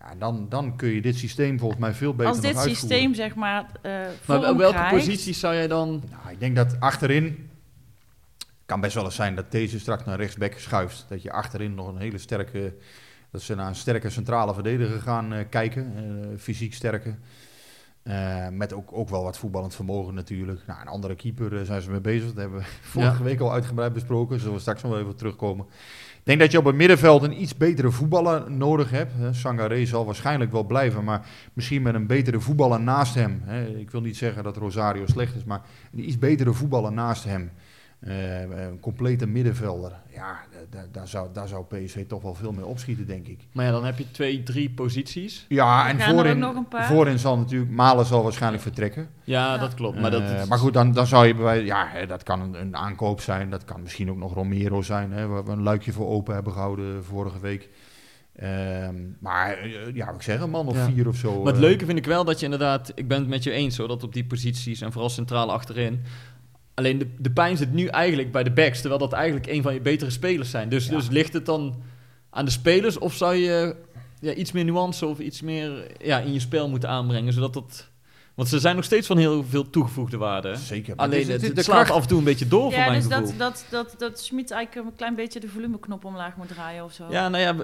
[0.00, 3.34] Ja, dan, dan kun je dit systeem volgens mij veel beter Als dit systeem zeg
[3.34, 3.92] maar eh
[4.26, 6.02] maar welke krijgt- posities zou jij dan...
[6.10, 7.50] Nou, ik denk dat achterin,
[8.66, 11.06] kan best wel eens zijn dat deze straks naar rechtsback schuift.
[11.08, 12.74] Dat je achterin nog een hele sterke,
[13.30, 15.92] dat ze naar een sterke centrale verdediger gaan eh, kijken.
[15.96, 17.14] eh, fysiek sterke.
[18.02, 20.60] Eh, met ook, ook wel wat voetballend vermogen natuurlijk.
[20.66, 22.26] Nou, een andere keeper zijn ze mee bezig.
[22.26, 24.38] Dat hebben we vorige week al uitgebreid besproken.
[24.38, 25.66] Zullen we straks nog wel even terugkomen.
[26.18, 29.12] Ik denk dat je op het middenveld een iets betere voetballer nodig hebt.
[29.30, 33.42] Sangaré zal waarschijnlijk wel blijven, maar misschien met een betere voetballer naast hem.
[33.78, 35.60] Ik wil niet zeggen dat Rosario slecht is, maar
[35.92, 37.50] een iets betere voetballer naast hem.
[38.00, 39.92] Eh, een complete middenvelder.
[40.14, 43.40] Ja, da- da- daar zou, daar zou PSV toch wel veel mee opschieten, denk ik.
[43.52, 45.44] Maar ja, dan heb je twee, drie posities.
[45.48, 46.86] Ja, en voorin, nog een paar.
[46.86, 49.08] voorin zal natuurlijk, Malen zal waarschijnlijk vertrekken.
[49.24, 49.58] Ja, Ja.
[49.58, 50.00] dat klopt.
[50.00, 52.40] Maar, dat Eh, is- maar goed, dan, dan zou je bij, ja, hè, dat kan
[52.40, 53.50] een, een aankoop zijn.
[53.50, 56.52] Dat kan misschien ook nog Romero zijn, hè, waar we een luikje voor open hebben
[56.52, 57.68] gehouden vorige week.
[58.36, 60.84] Ehm, maar eh, ja, wat ik zeg, een man of Ja.
[60.84, 61.36] vier of zo.
[61.42, 62.92] Maar het eh, leuke vind ik wel dat je inderdaad...
[62.94, 66.00] Ik ben het met je eens hoor, dat op die posities en vooral centraal achterin...
[66.78, 69.74] Alleen de, de pijn zit nu eigenlijk bij de backs, terwijl dat eigenlijk een van
[69.74, 70.68] je betere spelers zijn.
[70.68, 70.90] Dus, Ja.
[70.96, 71.82] dus ligt het dan
[72.30, 73.76] aan de spelers of zou je
[74.20, 77.90] ja, iets meer nuance of iets meer ja, in je spel moeten aanbrengen, zodat dat
[78.38, 80.56] Want ze zijn nog steeds van heel veel toegevoegde waarde.
[80.56, 80.94] Zeker.
[80.96, 83.12] Alleen het het, slaat kracht- af en toe een beetje door voor Ja, mijn dus
[83.12, 83.26] gevoel.
[83.26, 86.92] dat, dat, dat, dat Schmid eigenlijk een klein beetje de volumeknop omlaag moet draaien of
[86.92, 87.04] zo.
[87.10, 87.56] Ja, nou ja,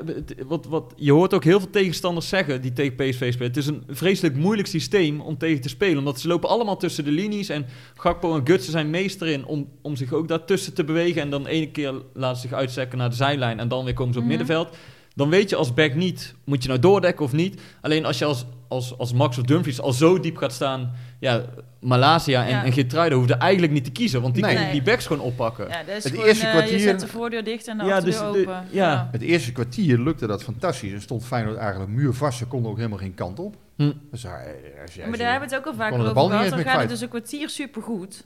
[0.46, 3.48] wat, wat, je hoort ook heel veel tegenstanders zeggen die tegen PSV spelen.
[3.48, 5.98] Het is een vreselijk moeilijk systeem om tegen te spelen.
[5.98, 7.48] Omdat ze lopen allemaal tussen de linies.
[7.48, 11.22] En Gakpo en Gutsen zijn meester in om, om zich ook daartussen te bewegen.
[11.22, 13.58] En dan ene keer laten ze zich uitzekken naar de zijlijn.
[13.60, 14.37] En dan weer komen ze op Mhm.
[14.37, 14.76] middenveld.
[15.14, 17.61] Dan weet je als back niet, moet je nou doordekken of niet.
[17.81, 20.92] Alleen als je als, als, als Max of Dumfries al zo diep gaat staan...
[21.20, 21.44] Ja,
[21.81, 22.64] Malasia en, Ja.
[22.64, 24.22] en Geertruiden hoefden eigenlijk niet te kiezen.
[24.22, 24.55] Want die Nee.
[24.55, 25.68] kunnen die backs gewoon oppakken.
[25.68, 27.85] Ja, dat is Het gewoon, eerste eh, kwartier- je zet de voordeur dicht en de
[27.85, 28.66] Ja, achterdeur dus de- open.
[28.70, 29.09] ja.
[29.12, 30.92] Het eerste kwartier lukte dat fantastisch.
[30.92, 32.38] En stond Feyenoord eigenlijk muurvast.
[32.38, 33.57] Ze konden ook helemaal geen kant op.
[33.77, 33.92] Hm.
[34.11, 35.79] Dus, ja, eh, als Maar daar hebben we het ook al
[36.14, 36.50] de over gehad.
[36.50, 38.24] Dan gaat het dus een kwartier supergoed.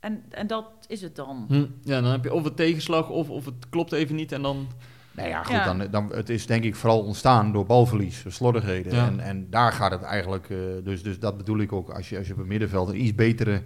[0.00, 1.44] En, en dat is het dan.
[1.48, 4.42] Hm, ja, dan heb je of een tegenslag of, of het klopt even niet en
[4.42, 4.68] dan...
[5.14, 5.64] Nou ja, goed, Ja.
[5.74, 8.94] Dan, dan, het is denk ik vooral ontstaan door balverlies, slordigheden.
[8.94, 9.06] Ja.
[9.06, 12.18] En, en daar gaat het eigenlijk, eh, dus, dus dat bedoel ik ook, als je,
[12.18, 13.62] als je op het middenveld een iets betere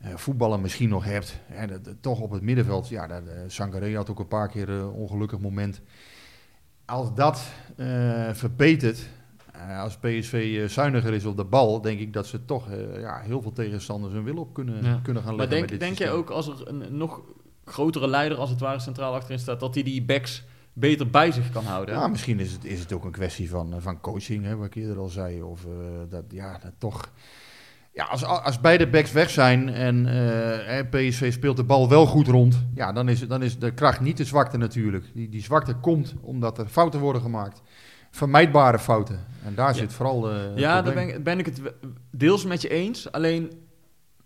[0.00, 1.40] eh, voetballer misschien nog hebt.
[1.46, 4.48] Hè, dat, dat- toch op het middenveld, ja, dat, eh, Sangaré had ook een paar
[4.48, 5.80] keer een ongelukkig moment.
[6.84, 7.42] Als dat
[7.76, 9.08] eh verbetert,
[9.52, 13.00] eh, als PSV eh, zuiniger is op de bal, denk ik dat ze toch eh,
[13.00, 15.00] ja, heel veel tegenstanders hun wil op kunnen, Ja.
[15.02, 15.60] kunnen gaan Maar leggen.
[15.60, 16.16] met denk, dit denk jij systeem.
[16.24, 17.20] ook als er een, een nog
[17.64, 20.44] grotere leider als het ware centraal achterin staat, dat hij die backs
[20.74, 21.94] beter bij zich kan houden?
[21.94, 24.66] Ja, misschien is het, is het ook een kwestie van, eh, van coaching, hè, wat
[24.66, 25.42] ik eerder al zei.
[25.42, 25.70] Of eh,
[26.08, 27.10] dat, ja, dat toch...
[27.92, 30.14] Ja, als, als beide backs weg zijn en eh,
[30.66, 34.00] hè, PSV speelt de bal wel goed rond, ja, dan is, dan is de kracht
[34.00, 35.04] niet de zwakte natuurlijk.
[35.14, 37.62] Die, die zwakte komt omdat er fouten worden gemaakt.
[38.10, 39.24] Vermijdbare fouten.
[39.44, 39.72] En daar Ja.
[39.74, 41.60] zit vooral eh, het Ja, daar ben ik, ben ik het
[42.10, 43.12] deels met je eens.
[43.12, 43.52] Alleen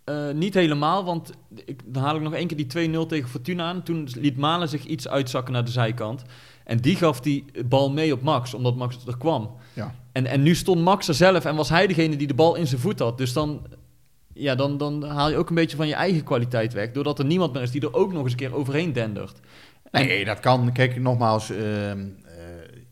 [0.08, 1.32] eh, niet helemaal, want
[1.64, 3.82] ik, dan haal ik nog één keer die 2-0 tegen Fortuna aan.
[3.82, 6.22] Toen liet Malen zich iets uitzakken naar de zijkant.
[6.64, 9.50] En die gaf die bal mee op Max, omdat Max er kwam.
[9.72, 9.94] Ja.
[10.12, 12.66] En, en nu stond Max er zelf en was hij degene die de bal in
[12.66, 13.18] zijn voet had.
[13.18, 13.66] Dus dan,
[14.34, 16.90] ja, dan, dan haal je ook een beetje van je eigen kwaliteit weg.
[16.92, 19.40] Doordat er niemand meer is die er ook nog eens een keer overheen dendert.
[19.90, 20.72] En- Nee, dat kan.
[20.72, 21.60] Kijk, nogmaals, ehm,
[22.24, 22.34] eh,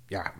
[0.07, 0.33] ja,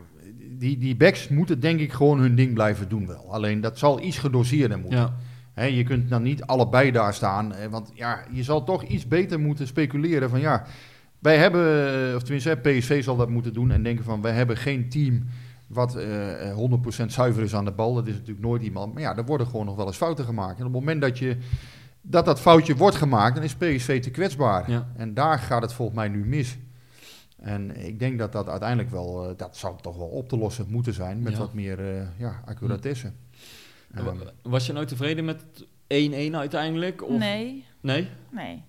[0.59, 3.33] die, die backs moeten denk ik gewoon hun ding blijven doen wel.
[3.33, 4.99] Alleen dat zal iets gedoseerder moeten.
[4.99, 5.17] Ja.
[5.65, 9.41] Je kunt dan niet allebei daar staan, eh, want ja, je zal toch iets beter
[9.41, 10.65] moeten speculeren van ja,
[11.19, 14.57] wij hebben, eh, of tenminste PSV zal dat moeten doen en denken van wij hebben
[14.57, 15.25] geen team
[15.67, 17.95] wat eh, eh, 100% zuiver is aan de bal.
[17.95, 20.59] Dat is natuurlijk nooit iemand, maar ja, er worden gewoon nog wel eens fouten gemaakt.
[20.59, 21.37] En op het moment dat je
[22.01, 24.71] dat dat foutje wordt gemaakt, dan is PSV te kwetsbaar.
[24.71, 24.87] Ja.
[24.97, 26.59] En daar gaat het volgens mij nu mis.
[27.37, 30.67] En ik denk dat dat uiteindelijk wel, eh, dat zou toch wel op te lossen
[30.69, 31.39] moeten zijn met Ja.
[31.39, 33.13] wat meer eh, ja, accuratesse.
[34.43, 35.43] Was je nou tevreden met
[35.87, 37.03] 1-1 uiteindelijk?
[37.09, 37.19] Of?
[37.19, 38.09] Nee, Nee?
[38.31, 38.63] nee.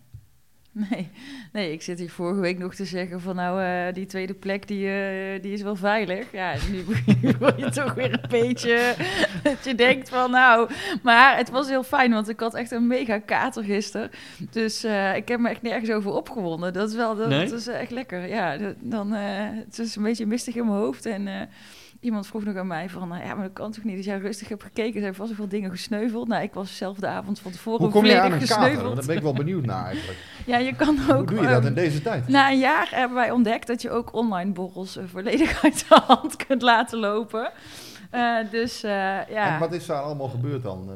[0.90, 1.10] Nee.
[1.54, 4.68] nee, ik zit hier vorige week nog te zeggen van nou, eh, die tweede plek
[4.68, 6.32] die, eh, die is wel veilig.
[6.32, 6.84] Ja, nu
[7.40, 8.96] word je toch weer een beetje
[9.44, 10.70] dat je denkt van nou,
[11.04, 14.10] maar het was heel fijn, want ik had echt een mega kater gisteren.
[14.52, 16.74] Dus eh, ik heb me echt nergens over opgewonden.
[16.74, 17.50] Dat is wel, dat, Nee?
[17.50, 18.28] dat is echt lekker.
[18.28, 19.22] Ja, dat- dan, eh,
[19.66, 21.50] het is een beetje mistig in mijn hoofd en...
[22.00, 23.98] Iemand vroeg nog aan mij van, eh, ja, maar dat kan toch niet?
[23.98, 26.28] Als jij rustig hebt gekeken, zijn vast veel dingen gesneuveld.
[26.28, 28.48] Nou, ik was zelf de avond van tevoren hoe kom je aan een kater?
[28.48, 28.96] gesneuveld.
[28.96, 30.18] Daar ben ik wel benieuwd naar eigenlijk.
[30.46, 31.16] Ja, je kan ook.
[31.16, 32.28] Hoe doe je dat ehm, in deze tijd?
[32.28, 36.02] na een jaar hebben wij ontdekt dat je ook online borrels eh, volledig uit de
[36.06, 37.52] hand kunt laten lopen.
[38.10, 38.92] Eh, dus eh,
[39.30, 39.54] ja.
[39.54, 40.90] En wat is daar allemaal gebeurd dan?
[40.90, 40.96] eh?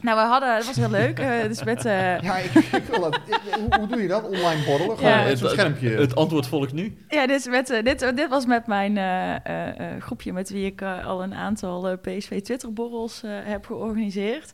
[0.00, 1.18] Nou, we hadden, het was heel leuk.
[1.18, 3.20] eh, dus met, eh, ja, ik, ik wil dat.
[3.54, 4.24] Hoe, hoe doe je dat?
[4.28, 4.96] Online borrelen?
[5.00, 5.08] Ja.
[5.18, 5.88] Het- schermpje.
[5.90, 6.96] Het antwoord volgt nu.
[7.08, 10.66] ja, dit, is met, dit, dit was met mijn eh, eh, eh, groepje met wie
[10.66, 14.50] ik al een aantal eh, PSV Twitterborrels eh, heb georganiseerd.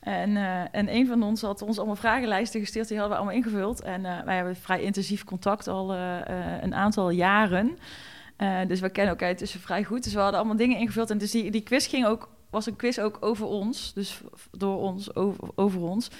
[0.00, 3.42] En, eh, en een van ons had ons allemaal vragenlijsten gestuurd, die hadden we allemaal
[3.42, 3.82] ingevuld.
[3.82, 6.26] En eh, wij hebben vrij intensief contact al eh, eh,
[6.62, 7.78] een aantal jaren.
[8.40, 10.04] Eh, dus we kennen elkaar intussen vrij goed.
[10.04, 11.10] Dus we hadden allemaal dingen ingevuld.
[11.10, 13.92] En dus die, die quiz ging ook, was een quiz ook over ons.
[13.94, 16.10] Dus door ons, over, over ons.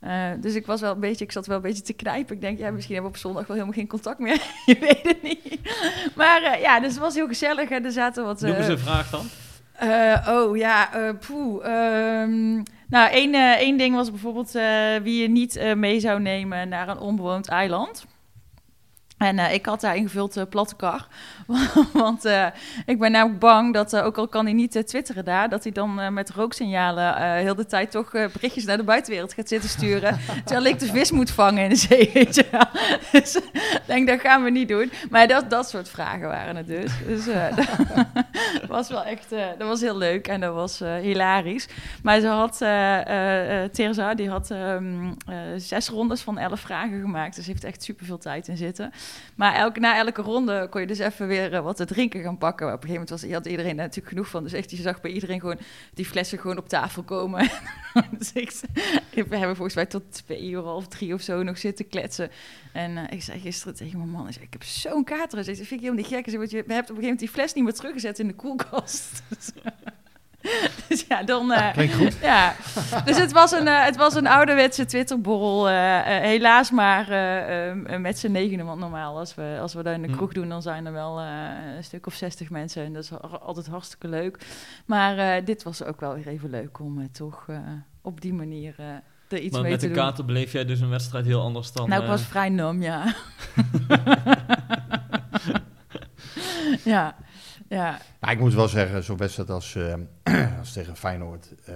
[0.00, 2.34] Eh, dus ik was wel een beetje, ik zat wel een beetje te knijpen.
[2.34, 4.42] Ik denk, ja, misschien hebben we op zondag wel helemaal geen contact meer.
[4.66, 5.58] Je weet het niet.
[6.16, 7.70] Maar eh, ja, dus het was heel gezellig.
[7.70, 8.40] En er zaten wat...
[8.40, 9.26] Noem eens een vraag dan.
[10.36, 11.64] oh ja, eh poeh.
[11.64, 12.54] ehm,
[12.88, 14.52] nou, één, één ding was bijvoorbeeld
[15.02, 18.04] wie je niet mee zou nemen naar een onbewoond eiland.
[19.22, 21.06] En eh, ik had daar ingevuld eh, platte kar.
[21.92, 22.46] Want eh,
[22.86, 26.12] ik ben namelijk bang dat, ook al kan hij niet twitteren daar, dat hij dan
[26.14, 30.18] met rooksignalen heel de tijd toch berichtjes naar de buitenwereld gaat zitten sturen.
[30.44, 32.66] terwijl ik de vis moet vangen in de zee, weet je wel.
[33.12, 34.92] Dus ik denk, dat gaan we niet doen.
[35.10, 36.92] Maar dat, dat soort vragen waren het dus.
[37.06, 41.68] Dus dat was wel echt, dat was heel leuk en dat was hilarisch.
[42.02, 42.56] Maar ze had,
[43.72, 47.34] Teresa, die had ehm, eh, zes rondes van elf vragen gemaakt.
[47.34, 48.92] Dus ze heeft echt superveel tijd in zitten.
[49.34, 52.66] Maar na elke ronde kon je dus even weer eh, wat te drinken gaan pakken.
[52.66, 54.42] Op een gegeven moment was, had iedereen daar natuurlijk genoeg van.
[54.42, 55.58] Dus echt, je zag bij iedereen gewoon
[55.94, 57.50] die flessen gewoon op tafel komen.
[58.18, 58.52] dus ik,
[59.28, 62.30] we hebben volgens mij tot twee uur, half drie of zo nog zitten kletsen.
[62.72, 65.38] En eh, ik zei gisteren tegen mijn man, ik, ik heb zo'n kater.
[65.38, 66.26] Ik zei, dat vind ik helemaal niet gek.
[66.26, 68.34] Ik want je hebt op een gegeven moment die fles niet meer teruggezet in de
[68.34, 69.22] koelkast.
[70.88, 71.52] dus ja, dan...
[71.52, 72.16] eh, Klinkt goed.
[72.22, 72.54] ja,
[73.04, 75.68] dus het was een, eh, het was een ouderwetse Twitterborrel.
[75.68, 78.66] eh, helaas maar eh, eh, met z'n negenen.
[78.66, 80.14] Want normaal, als we, als we dat in de Hm.
[80.16, 81.26] kroeg doen, dan zijn er wel eh,
[81.76, 82.84] een stuk of zestig mensen.
[82.84, 84.38] En dat is al- altijd hartstikke leuk.
[84.86, 87.56] Maar eh, dit was ook wel weer even leuk om eh, toch eh,
[88.02, 88.86] op die manier eh,
[89.28, 90.02] er iets maar mee met te de doen.
[90.04, 91.88] kater beleef jij dus een wedstrijd heel anders dan...
[91.88, 93.04] nou, ik was vrij nam, ja.
[96.84, 97.14] ja,
[97.72, 98.00] ja.
[98.20, 99.94] Nou, ik moet wel zeggen, zo'n wedstrijd als, eh,
[100.58, 101.54] als tegen Feyenoord.
[101.64, 101.74] eh,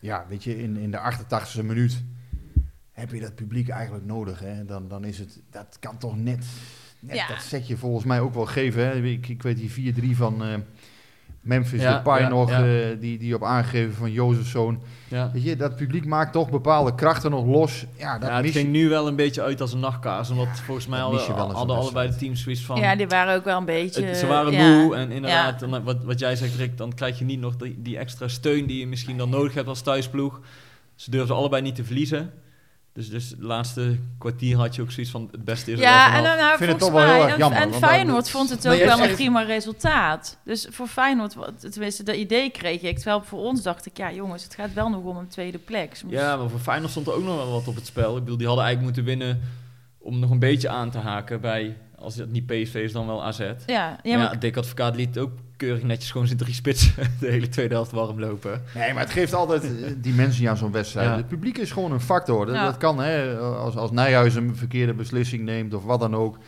[0.00, 2.02] ja, weet je, in, in de 88e minuut
[2.92, 4.40] heb je dat publiek eigenlijk nodig.
[4.40, 4.64] Hè?
[4.64, 6.44] Dan, dan is het, dat kan toch net,
[7.00, 7.26] net Ja.
[7.28, 8.86] dat setje volgens mij ook wel geven.
[8.86, 8.94] Hè?
[9.02, 10.54] Ik, ik weet die 4-3 van eh,
[11.42, 12.64] Memphis Ja, Depay ja, nog, ja.
[12.64, 14.82] eh, die, die op aangegeven van Jozefzoon.
[15.08, 15.30] ja.
[15.32, 17.84] Weet je, dat publiek maakt toch bepaalde krachten nog los.
[17.96, 18.58] Ja, dat ja, het mis je.
[18.58, 20.30] ging nu wel een beetje uit als een nachtkaars.
[20.30, 22.76] Omdat volgens mij hadden, allebei de teams zoiets van...
[22.80, 24.04] ja, die waren ook wel een beetje...
[24.04, 24.78] het- ze waren ja.
[24.78, 27.82] moe en inderdaad, dan, wat, wat jij zegt Rick, dan krijg je niet nog die,
[27.82, 30.40] die extra steun die je misschien dan nodig hebt als thuisploeg.
[30.94, 32.30] Ze durfden allebei niet te verliezen.
[32.94, 36.16] Dus, dus het laatste kwartier had je ook zoiets van het beste is er Ja,
[36.16, 38.72] en dan nou, vind het toch wel heel erg jammer, en Feyenoord vond het Maar
[38.74, 40.38] ook wel een prima resultaat.
[40.44, 42.94] Dus voor Feyenoord, wat- tenminste, dat idee kreeg ik.
[42.96, 45.94] Terwijl voor ons dacht ik, ja jongens, het gaat wel nog om een tweede plek.
[45.94, 48.16] Soms- Ja, maar voor Feyenoord stond er ook nog wel wat op het spel.
[48.16, 49.40] Ik bedoel, die hadden eigenlijk moeten winnen
[49.98, 53.24] om nog een beetje aan te haken bij, als het niet PSV is, dan wel
[53.24, 53.38] AZ.
[53.38, 55.32] ja, Ja, ja, maar- ja, Dick Advocaat liet ook
[55.66, 58.62] keurig netjes gewoon zijn drie spitsen de hele tweede helft warm lopen.
[58.74, 61.08] Nee, maar het geeft altijd eh, dimensie aan zo'n wedstrijd.
[61.08, 61.16] Ja.
[61.16, 62.46] Het publiek is gewoon een factor.
[62.46, 62.64] Dat, Ja.
[62.64, 66.38] dat kan, hè, als, als Nijhuis een verkeerde beslissing neemt of wat dan ook.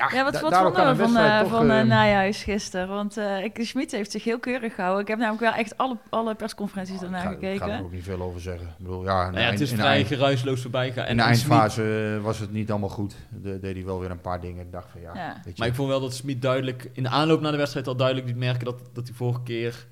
[0.00, 2.42] Ja, ja, wat, vonden kan we een van, wedstrijd eh toch, van eh, eh, Nijhuis
[2.42, 2.88] gisteren?
[2.88, 5.02] Want eh ik, Schmid heeft zich heel keurig gehouden.
[5.02, 7.72] Ik heb namelijk wel echt alle, alle persconferenties Ik daarna ga, ik ga gekeken.
[7.72, 8.66] er ook niet veel over zeggen.
[8.68, 11.06] Ik bedoel, ja, in Nou ja, het is vrij eind- geruisloos voorbij gegaan.
[11.06, 13.14] In de en eindfase was het niet allemaal goed.
[13.42, 14.64] De, deed hij wel weer een paar dingen.
[14.64, 15.32] Ik dacht van ja, Ja.
[15.34, 15.52] weet je.
[15.58, 18.26] Maar ik vond wel dat Smit duidelijk, in de aanloop naar de wedstrijd al duidelijk
[18.26, 19.86] liet merken dat, dat hij vorige keer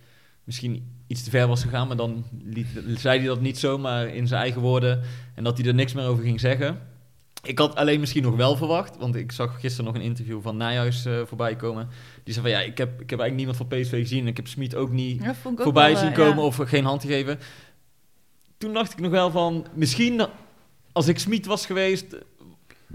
[0.44, 1.86] misschien iets te ver was gegaan.
[1.88, 2.66] Maar dan liet,
[2.96, 5.00] zei hij dat niet zomaar in zijn eigen woorden.
[5.34, 6.78] En dat hij er niks meer over ging zeggen.
[7.42, 10.56] Ik had alleen misschien nog wel verwacht, want ik zag gisteren nog een interview van
[10.56, 11.88] Nijhuis eh, voorbij komen.
[12.24, 14.20] Die zei van ja, ik heb, ik heb eigenlijk niemand van PSV gezien.
[14.20, 16.42] En ik heb Smit ook niet ook voorbij wel, zien komen ja.
[16.42, 17.38] of geen hand gegeven.
[18.58, 20.26] Toen dacht ik nog wel van, misschien
[20.92, 22.16] als ik Smit was geweest,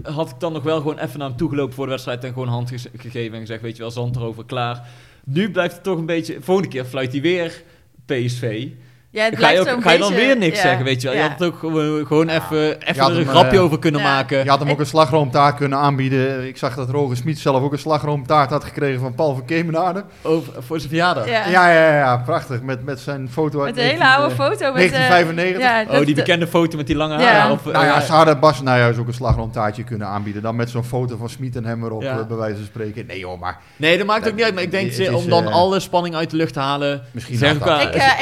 [0.02, 2.48] had ik dan nog wel gewoon even naar hem toegelopen voor de wedstrijd en gewoon
[2.48, 4.88] hand ge- gegeven en gezegd, weet je wel, zand erover, klaar.
[5.24, 7.62] Nu blijft het toch een beetje, volgende keer fluit hij weer
[8.06, 8.68] PSV.
[9.14, 10.84] Ja, het Ga je, blijft ook, zo'n ga je dan beetje- weer niks ja, zeggen,
[10.84, 11.16] weet je wel.
[11.16, 11.28] Je ja.
[11.28, 11.58] had het ook
[12.06, 14.06] gewoon, even, even er een hem, grapje eh, over kunnen ja.
[14.06, 14.44] maken.
[14.44, 16.46] Je had hem ook een slagroomtaart kunnen aanbieden.
[16.46, 20.04] Ik zag dat Roger Smit zelf ook een slagroomtaart had gekregen van Paul van Kemenade.
[20.22, 21.26] Over, voor zijn verjaardag.
[21.28, 21.46] Ja.
[21.48, 22.62] Ja, ja, ja, ja, prachtig.
[22.62, 24.72] Met, met zijn foto uit Met een hele 19, oude eh, foto.
[24.72, 25.60] Met, eh, 1995.
[25.90, 27.32] ja, Oh, die bekende foto met die lange Ja.
[27.32, 27.52] haren.
[27.52, 30.42] Of, Nou ja, eh, ze hadden Bas Nijhuis ook een slagroomtaartje kunnen aanbieden.
[30.42, 32.18] Dan met zo'n foto van Smit en hem erop, Ja.
[32.18, 33.06] eh, bij wijze van spreken.
[33.06, 34.54] Nee joh, maar Nee, dat maakt ook niet uit.
[34.54, 37.02] Maar ik denk, om dan eh, alle spanning uit de lucht te halen...
[37.10, 37.68] misschien Zeg ik dat.
[37.68, 38.20] wel- Ik, eh,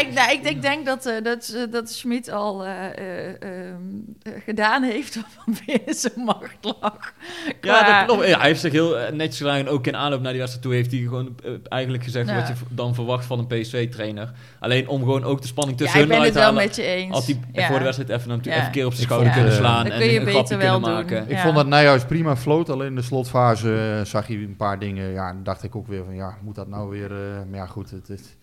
[0.83, 3.77] ik, ik, ik denk dat, eh, dat, eh, dat Schmid al eh, eh, ehm,
[4.23, 7.13] eh, gedaan heeft wat binnen zijn macht lag.
[7.47, 8.29] Ja, Qua- dat klopt.
[8.29, 9.57] Ja, hij heeft zich heel netjes gedaan.
[9.57, 11.35] En ook in aanloop naar die wedstrijd toe heeft hij gewoon
[11.69, 12.35] eigenlijk gezegd Ja.
[12.35, 14.33] wat je dan verwacht van een PSV-trainer.
[14.61, 16.59] Alleen om gewoon ook de spanning Ja, tussen ik hun ben uit het te wel
[16.59, 16.67] halen.
[16.67, 17.15] met je eens.
[17.15, 17.67] Had hij Ja.
[17.69, 19.99] voor de wedstrijd even, natuurlijk even een keer op zijn Ik schouder kunnen slaan en
[19.99, 21.17] kun je een grapje beter wel kunnen doen.
[21.17, 21.31] maken.
[21.31, 22.71] Ik vond dat Nijhuis prima floot.
[22.71, 25.13] Alleen in de slotfase zag je een paar dingen.
[25.13, 27.11] Ja, dan dacht ik ook weer van ja, moet dat nou weer.
[27.13, 27.19] eh,
[27.51, 27.91] maar ja, goed.
[27.91, 28.37] Het, het,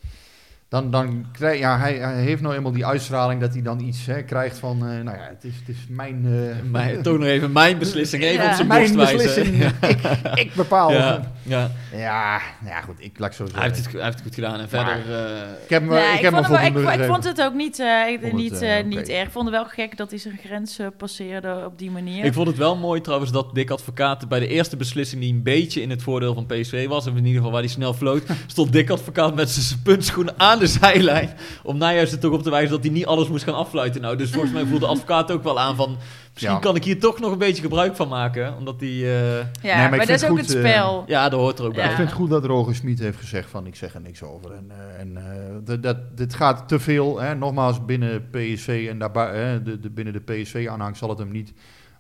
[0.70, 4.06] dan, dan krijg, ja, hij, hij heeft nou eenmaal die uitstraling dat hij dan iets
[4.06, 4.76] hè, krijgt van.
[4.78, 6.26] eh, nou ja, het is, het is mijn.
[6.26, 8.50] eh, Mijn, toch nog even mijn beslissing, even Ja.
[8.50, 9.44] op zijn mijn borst wijzen.
[9.52, 9.64] beslissing.
[10.34, 10.92] ik, ik bepaal.
[10.92, 11.72] Ja, ja.
[11.96, 12.96] Ja, nou ja, goed.
[13.00, 13.72] Ik laat zo Hij, zeggen.
[13.72, 14.60] heeft het, hij heeft het goed gedaan.
[14.60, 14.94] En verder...
[15.26, 17.54] eh, ik heb me, Nee, ik ik, heb me vond ik, ik vond het ook
[17.54, 17.88] niet, eh,
[18.22, 19.26] het, niet, eh, eh, niet erg.
[19.26, 22.26] Ik vond het wel gek dat hij zijn grens eh, passeerde op die manier.
[22.26, 25.44] Ik vond het wel mooi trouwens dat Dick Advocaat bij de eerste beslissing die een
[25.44, 28.24] beetje in het voordeel van PSV was, of in ieder geval waar hij snel floot,
[28.48, 31.30] stond Dick Advocaat met zijn puntschoenen aan de zijlijn
[31.64, 34.02] om Nijhuis er toch op te wijzen dat hij niet alles moest gaan afluiten.
[34.02, 35.98] Nou, dus volgens mij voelde Advocaat ook wel aan van,
[36.34, 36.60] misschien Ja.
[36.60, 39.90] kan ik hier toch nog een beetje gebruik van maken, omdat hij, eh, ja, Nee,
[39.90, 41.04] maar dat is ook het eh, spel.
[41.08, 41.82] ja, dat hoort er ook Ja.
[41.82, 41.90] bij.
[41.90, 44.52] Ik vind het goed dat Roger Smit heeft gezegd van ik zeg er niks over.
[44.52, 45.24] En, eh, en eh,
[45.64, 47.20] dat, dat, dit gaat te veel.
[47.20, 47.36] Hè.
[47.36, 51.54] Nogmaals, binnen PSV en daarbij, hè, de, de, binnen de PSV-aanhang zal het hem niet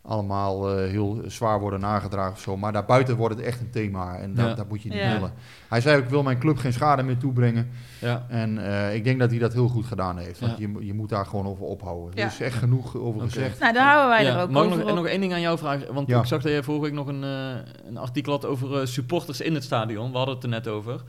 [0.10, 2.58] allemaal eh, heel zwaar worden nagedragen of zo.
[2.58, 4.54] Maar daarbuiten wordt het echt een thema en dat, Ja.
[4.54, 5.13] dat moet je niet Ja.
[5.13, 5.34] willen.
[5.69, 7.69] Hij zei ook, ik wil mijn club geen schade meer toebrengen.
[8.02, 8.26] Ja.
[8.30, 10.39] En eh, ik denk dat hij dat heel goed gedaan heeft.
[10.39, 10.67] Want Ja.
[10.80, 12.12] je, je moet daar gewoon over ophouden.
[12.15, 12.22] Ja.
[12.24, 13.60] Er is echt genoeg over gezegd.
[13.60, 15.41] Nou, daar houden wij Ja, er ook mag over nog, en nog één ding aan
[15.41, 15.93] jou vragen?
[15.93, 16.19] Want Ja.
[16.19, 19.41] ik zag dat jij vorige week nog een, eh, een artikel had over eh, supporters
[19.41, 20.12] in het stadion.
[20.12, 21.02] We hadden het er net over.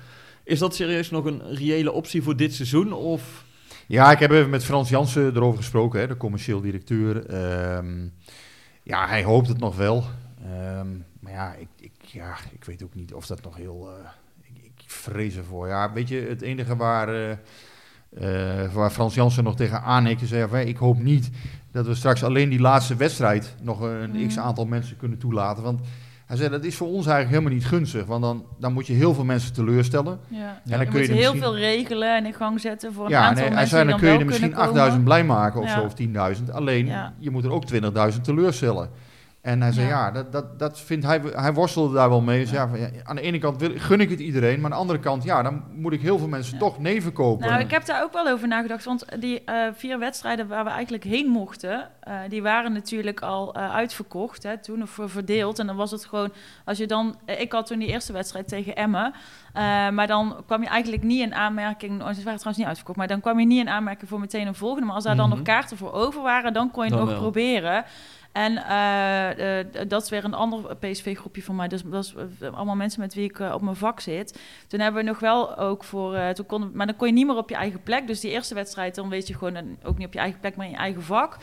[0.45, 2.93] Is dat serieus nog een reële optie voor dit seizoen?
[2.93, 3.45] Of...
[3.87, 7.27] Ja, ik heb even met Frans Jansen erover gesproken, hè, de commercieel directeur.
[7.27, 8.07] Ehm,
[8.83, 10.05] ja, hij hoopt het nog wel.
[10.45, 10.89] Ehm,
[11.21, 13.89] maar ja ik, ik, ja, ik weet ook niet of dat nog heel...
[13.91, 14.09] eh,
[14.43, 15.69] ik, ik vrees ervoor.
[15.69, 17.31] Ja, weet je, het enige waar, eh,
[18.65, 21.31] eh, waar Frans Jansen nog tegen aanhikte, zei hij, ik hoop niet
[21.73, 24.27] dat we straks alleen die laatste wedstrijd nog een Mhm.
[24.27, 25.63] x-aantal mensen kunnen toelaten.
[25.63, 25.81] Want
[26.31, 28.07] hij zei, dat is voor ons eigenlijk helemaal niet gunstig.
[28.07, 30.19] Want dan, dan moet je heel veel mensen teleurstellen.
[30.29, 30.39] Ja.
[30.39, 32.93] En je dan kun moet je er heel misschien- veel regelen en in gang zetten
[32.93, 34.49] voor een Ja, aantal nee, hij mensen zei, die dan dan kun je er misschien
[34.51, 35.25] kunnen 8000 komen.
[35.25, 35.75] blij maken of Ja.
[35.79, 36.53] zo, of 10.000.
[36.53, 37.15] Alleen, Ja.
[37.19, 38.91] je moet er ook 20.000 teleurstellen.
[39.41, 39.93] En hij zei, Ja.
[39.93, 42.41] ja, dat, dat, dat vindt hij, hij worstelde daar wel mee.
[42.41, 42.69] Dus ja.
[43.05, 45.43] aan de ene kant wil, gun ik het iedereen, maar aan de andere kant, ja,
[45.43, 46.59] dan moet ik heel veel mensen Ja.
[46.59, 47.49] toch nee verkopen.
[47.49, 48.85] Nou, ik heb daar ook wel over nagedacht.
[48.85, 53.55] Want die eh, vier wedstrijden waar we eigenlijk heen mochten, eh, die waren natuurlijk al
[53.55, 54.43] eh, uitverkocht.
[54.43, 55.59] Hè, toen of verdeeld.
[55.59, 56.33] En dan was het gewoon,
[56.65, 57.19] als je dan.
[57.27, 59.15] ik had toen die eerste wedstrijd tegen Emmen.
[59.95, 61.91] maar dan kwam je eigenlijk niet in aanmerking.
[61.93, 62.99] Oh, ze waren trouwens niet uitverkocht.
[62.99, 64.87] Maar dan kwam je niet in aanmerking voor meteen een volgende.
[64.87, 65.37] Maar als daar dan Mhm.
[65.37, 67.85] nog kaarten voor over waren, dan kon je het nog proberen.
[68.33, 71.69] En eh, eh, dat is weer een ander PSV-groepje van mij.
[71.69, 74.41] Dus dat is eh, allemaal mensen met wie ik op mijn vak zit.
[74.69, 76.15] Toen hebben we nog wel ook voor...
[76.15, 78.07] eh, toen konden, maar dan kon je niet meer op je eigen plek.
[78.07, 79.77] Dus die eerste wedstrijd, dan weet je gewoon...
[79.85, 81.37] ook niet op je eigen plek, maar in je eigen vak.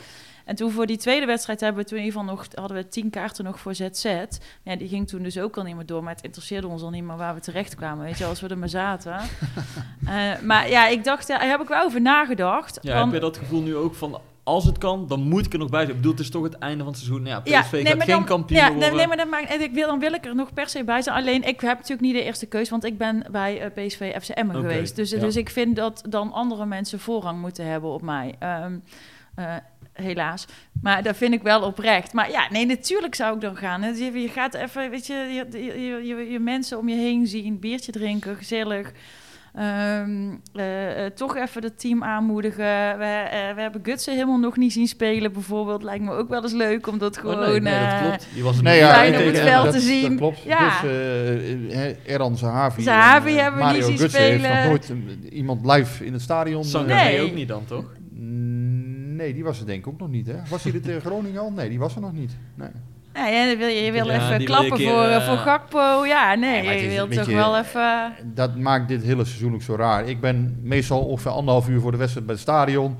[0.44, 2.46] En toen voor die tweede wedstrijd hebben we toen in ieder geval nog...
[2.54, 4.04] hadden we tien kaarten nog voor ZZ.
[4.62, 6.02] Ja, die ging toen dus ook al niet meer door.
[6.02, 8.04] Maar het interesseerde ons al niet meer waar we terecht kwamen.
[8.04, 9.16] Weet je, als we er maar zaten.
[10.06, 11.26] Eh, maar ja, ik dacht...
[11.28, 12.78] Daar heb ik wel over nagedacht.
[12.82, 14.20] Ja, want- heb je dat gevoel nu ook van...
[14.48, 15.90] Als het kan, dan moet ik er nog bij zijn.
[15.90, 17.22] Ik bedoel, het is toch het einde van het seizoen.
[17.22, 18.88] Nou Ja, PSV gaat maar geen dan, kampioen ja, worden.
[18.88, 20.84] nee, nee, maar dat maakt, en ik wil, dan wil ik er nog per se
[20.84, 21.16] bij zijn.
[21.16, 24.28] Alleen, ik heb natuurlijk niet de eerste keus, want ik ben bij eh, PSV FC
[24.28, 24.96] Emmen Oké, geweest.
[24.96, 25.18] Dus, ja.
[25.18, 28.34] dus ik vind dat dan andere mensen voorrang moeten hebben op mij.
[28.38, 28.78] Ehm,
[29.34, 29.54] eh,
[29.92, 30.44] helaas.
[30.82, 32.12] Maar dat vind ik wel oprecht.
[32.12, 33.96] Maar ja, nee, natuurlijk zou ik dan gaan.
[33.96, 37.58] Je, je gaat even, weet je, je, je, je, je mensen om je heen zien,
[37.58, 38.92] biertje drinken, gezellig.
[39.58, 42.64] Ehm, eh, eh, toch even het team aanmoedigen.
[42.98, 45.82] We, eh, we hebben Gutsen helemaal nog niet zien spelen, bijvoorbeeld.
[45.82, 47.38] Lijkt me ook wel eens leuk om dat Oh, gewoon.
[47.50, 48.26] nee, nee, dat klopt.
[48.34, 50.08] Die was er Nee, ja, fijn ik- op het veld dat, te zien.
[50.08, 50.42] Dat klopt.
[50.42, 50.80] Ja.
[50.82, 52.82] Dus Erdan Zahavi.
[52.82, 54.92] Zahavi en, hebben we niet zien Götze heeft nog nooit
[55.32, 56.62] iemand live in het stadion.
[56.62, 57.20] eh, Sangaré Nee.
[57.22, 57.84] ook niet dan, toch?
[59.16, 60.26] Nee, die was er denk ik ook nog niet.
[60.26, 60.34] Hè?
[60.50, 61.50] Was hij er tegen Groningen al?
[61.50, 62.36] Nee, die was er nog niet.
[62.54, 62.68] Nee.
[63.26, 66.06] Ja, wil je, je wil Ja, even wil klappen keer, voor, eh, eh, voor Gakpo.
[66.06, 68.12] Ja, nee, je wilt toch wel even...
[68.24, 70.08] Dat maakt dit hele seizoen ook zo raar.
[70.08, 72.96] Ik ben meestal ongeveer anderhalf uur voor de wedstrijd bij het stadion.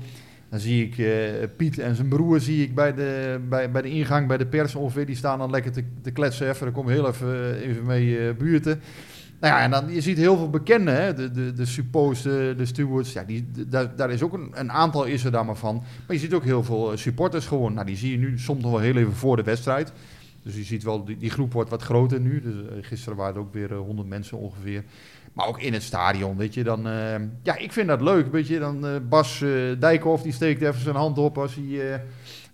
[0.49, 3.89] Dan zie ik eh, Piet en zijn broer zie ik bij de, bij, bij de
[3.89, 5.05] ingang bij de pers ongeveer.
[5.05, 6.65] Die staan dan lekker te, te kletsen even.
[6.65, 8.81] Dan kom heel even, even mee eh, buurten.
[9.39, 11.13] Nou ja, en dan, je ziet heel veel bekenden, hè?
[11.13, 13.13] De, de, de suppo's, de, stewards.
[13.13, 15.75] Ja, die, daar, daar is ook een, een aantal is er daar maar van.
[15.75, 17.73] Maar je ziet ook heel veel eh, supporters gewoon.
[17.73, 19.91] Nou, die zie je nu soms nog wel heel even voor de wedstrijd.
[20.43, 22.41] Dus je ziet wel, die, die groep wordt wat groter nu.
[22.41, 24.83] Dus, eh, gisteren waren er ook weer eh, 100 mensen ongeveer.
[25.33, 26.63] Maar ook in het stadion, weet je.
[26.63, 26.83] Dan,
[27.43, 28.59] ja, ik vind dat leuk, weet je.
[28.59, 29.43] Dan Bas
[29.79, 32.01] Dijkhoff, die steekt even zijn hand op als hij...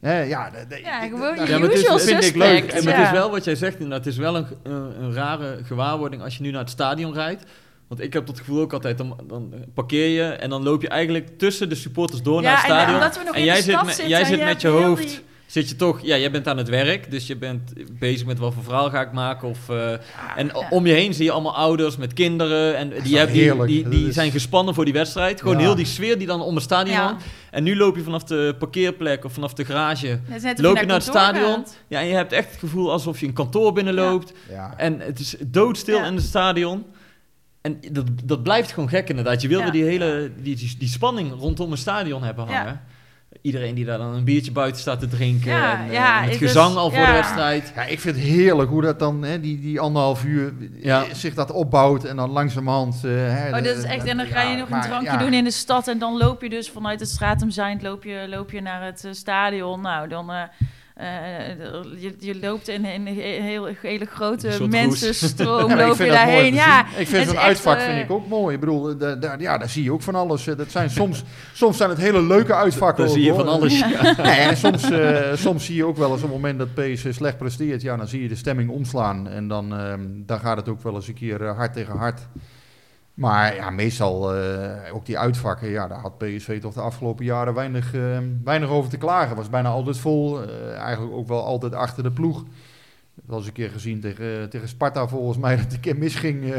[0.06, 2.64] eh, hè, ja, de- de- Ja, gewoon Ja, maar usual vind ik leuk.
[2.72, 5.60] En het is wel wat jij zegt, inderdaad, het is wel een, een, een rare
[5.64, 7.44] gewaarwording als je nu naar het stadion rijdt.
[7.88, 10.90] Want ik heb dat gevoel ook altijd, dan, dan parkeer je en dan loop je
[10.90, 12.96] eigenlijk tussen de supporters door naar het en stadion.
[12.96, 14.68] omdat we nog en in jij de zit met, jij en zit je met je
[14.68, 18.26] hoofd, die- zit je toch, ja, jij bent aan het werk, dus je bent bezig
[18.28, 19.48] met wat voor verhaal ga ik maken.
[19.48, 19.92] Of, eh,
[20.36, 20.68] en ja.
[20.70, 23.70] om je heen zie je allemaal ouders met kinderen en die, die, heerlijk?
[23.70, 25.42] die, die Dat is- zijn gespannen voor die wedstrijd.
[25.42, 25.62] Gewoon Ja.
[25.62, 27.04] heel die sfeer die dan om het stadion Ja.
[27.06, 27.24] hangt.
[27.52, 30.20] En nu loop je vanaf de parkeerplek of vanaf de garage
[30.56, 31.54] loop je naar het stadion.
[31.56, 31.78] gaat.
[31.88, 34.34] Ja, en je hebt echt het gevoel alsof je een kantoor binnenloopt.
[34.50, 34.74] Ja.
[34.78, 36.06] En het is doodstil Ja.
[36.06, 36.86] in het stadion.
[37.62, 39.42] En dat, dat blijft gewoon gek inderdaad.
[39.42, 39.64] Je wil Ja.
[39.64, 42.54] weer die hele die, die, die spanning rondom een stadion hebben Ja.
[42.58, 42.82] hangen.
[43.46, 45.52] Iedereen die daar dan een biertje buiten staat te drinken.
[45.52, 47.06] Ja, en, eh, ja, en het dus- gezang al voor ja.
[47.06, 47.72] de wedstrijd.
[47.76, 51.04] Ja, ik vind het heerlijk hoe dat dan, hè, die, die anderhalf uur, Ja.
[51.04, 52.96] eh, zich dat opbouwt en dan langzamerhand...
[52.96, 54.06] eh, hè, Oh, dat is echt.
[54.06, 55.18] En dan ga je ja, nog een maar drankje ja.
[55.18, 55.88] doen in de stad.
[55.88, 59.04] En dan loop je dus vanuit het Stratum Zijnd loop je, loop je naar het
[59.06, 59.82] eh, stadion.
[59.82, 60.32] Nou, dan.
[60.32, 60.42] eh,
[60.96, 61.08] eh,
[61.98, 65.70] je, je loopt in, in een heel, hele grote mensenstroom.
[65.70, 66.54] Ja, loop je dat mooi daarheen.
[66.54, 68.54] Ja, ik vind het zo'n echt, uitvak eh, vind ik ook mooi.
[68.54, 70.48] Ik bedoel, eh, daar, daar, ja, daar zie je ook van alles.
[70.48, 72.98] Eh, Dat zijn soms, soms zijn het hele leuke uitvakken.
[73.04, 73.40] Daar ook, zie je hoor.
[73.46, 73.84] van alles.
[74.18, 77.14] Nee, en soms, eh, soms zie je ook wel eens op het moment dat PSV
[77.14, 79.28] slecht presteert, ja, dan zie je de stemming omslaan.
[79.28, 82.22] En dan, ehm, dan gaat het ook wel eens een keer eh, hard tegen hard.
[83.16, 87.54] Maar ja, meestal eh, ook die uitvakken, ja, daar had PSV toch de afgelopen jaren
[87.54, 89.36] weinig, eh, weinig over te klagen.
[89.36, 92.44] Was bijna altijd vol, eh, eigenlijk ook wel altijd achter de ploeg.
[93.14, 96.54] Dat was een keer gezien tegen, tegen Sparta volgens mij, dat het een keer misging.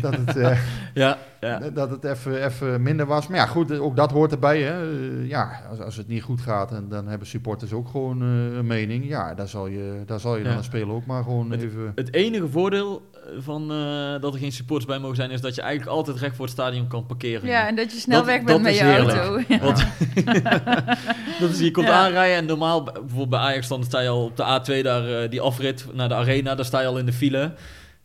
[0.00, 0.58] dat het,
[0.94, 1.58] Ja, ja.
[1.58, 3.26] dat het even, even minder was.
[3.26, 4.62] Maar ja, goed, ook dat hoort erbij.
[4.62, 4.80] Hè.
[5.22, 9.08] Ja, als, als het niet goed gaat, en dan hebben supporters ook gewoon een mening.
[9.08, 11.92] Ja, daar zal je, daar zal je dan als speler ook maar gewoon even...
[11.94, 13.02] Het enige voordeel
[13.38, 16.36] van eh, dat er geen supporters bij mogen zijn, is dat je eigenlijk altijd recht
[16.36, 17.48] voor het stadion kan parkeren.
[17.48, 19.16] Ja, en dat je snel Dat- weg bent met je heerlijk.
[19.18, 19.42] auto.
[19.48, 19.58] Ja.
[19.58, 19.84] Want
[21.40, 21.92] dat is, je komt Ja.
[21.92, 25.30] aanrijden en normaal, bijvoorbeeld bij Ajax, dan sta je al op de A2 daar, eh,
[25.30, 27.52] die afrit naar de arena, daar sta je al in de file.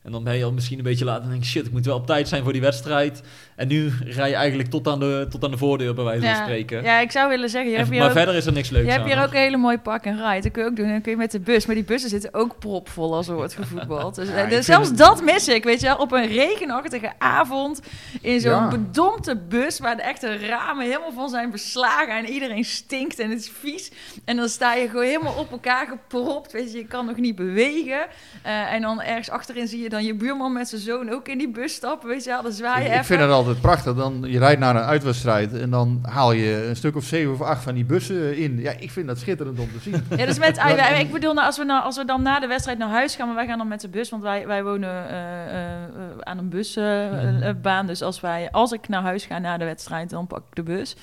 [0.04, 1.86] En dan ben je al misschien een beetje laat en denk je, shit, ik moet
[1.86, 3.22] wel op tijd zijn voor die wedstrijd.
[3.56, 6.30] En nu rij je eigenlijk tot aan de, tot aan de voordeur, bij wijze van
[6.30, 6.42] Ja.
[6.44, 6.84] spreken.
[6.84, 8.70] ja, ik zou willen zeggen, je En- hebt hier maar ook, verder is er niks
[8.70, 10.42] leuks je hebt hier ook een hele mooie park en ride.
[10.42, 10.88] Dat kun je ook doen.
[10.88, 11.66] Dan kun je met de bus.
[11.66, 14.16] Maar die bussen zitten ook propvol als er wordt gevoetbald.
[14.16, 15.98] Dus, Ja, dus zelfs het- dat mis ik, weet je wel.
[15.98, 17.80] Op een regenachtige avond
[18.22, 18.68] in zo'n Ja.
[18.68, 19.80] bedompte bus...
[19.80, 22.18] waar de echte ramen helemaal van zijn beslagen...
[22.18, 23.92] en iedereen stinkt en het is vies.
[24.26, 26.52] En dan sta je gewoon helemaal op elkaar gepropt.
[26.52, 28.06] Weet je, je kan nog niet bewegen.
[28.42, 31.38] Eh, en dan ergens achterin zie je dan je buurman met zijn zoon ook in
[31.38, 32.10] die bus stappen.
[32.10, 33.96] Weet je wel, dan zwaai je Ik, ik vind het altijd prachtig.
[33.96, 37.42] Dan, je rijdt naar een uitwedstrijd en dan haal je een stuk of zeven of
[37.42, 38.60] acht van die bussen in.
[38.60, 39.92] Ja, ik vind dat schitterend om te zien.
[40.18, 40.58] Ja, dus met,
[41.00, 43.28] ik bedoel, nou, als, we nou, als we dan na de wedstrijd naar huis gaan,
[43.28, 45.82] maar wij gaan dan met de bus, want wij, wij wonen eh, eh,
[46.20, 47.88] aan een busbaan.
[47.88, 50.64] dus als, wij, als ik naar huis ga na de wedstrijd, dan pak ik de
[50.64, 50.96] bus.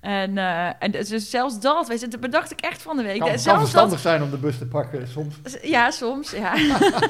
[0.00, 3.12] En, eh, en dus zelfs dat, weet je, dat bedacht ik echt van de week.
[3.12, 5.34] Het kan, kan zelfs verstandig zijn om de bus te pakken soms.
[5.62, 6.52] ja, soms, ja.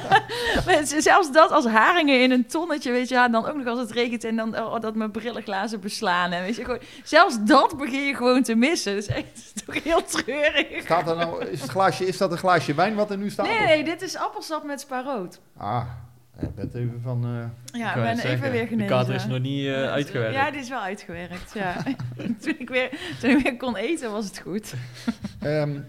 [0.65, 3.79] Maar zelfs dat als haringen in een tonnetje, weet je, ja, dan ook nog als
[3.79, 6.31] het regent en dan oh, dat mijn brillenglazen beslaan.
[6.31, 8.93] En weet je, gewoon, zelfs dat begin je gewoon te missen.
[8.93, 10.81] Dat is echt toch heel treurig.
[10.83, 13.45] Staat er nou, is, het glaasje, is dat een glaasje wijn wat er nu staat?
[13.45, 15.39] Nee, nee, dit is appelsap met spaarrood.
[15.57, 15.85] Ah,
[16.41, 17.23] je bent even van...
[17.25, 18.87] eh, Ja, Ik ik ben even zeggen, weer De genezen.
[18.95, 20.35] kater is nog niet eh, uitgewerkt.
[20.35, 21.75] Ja, die is wel uitgewerkt, ja.
[22.41, 22.89] toen, ik weer,
[23.21, 24.73] toen ik weer kon eten, was het goed.
[25.39, 25.79] ehm,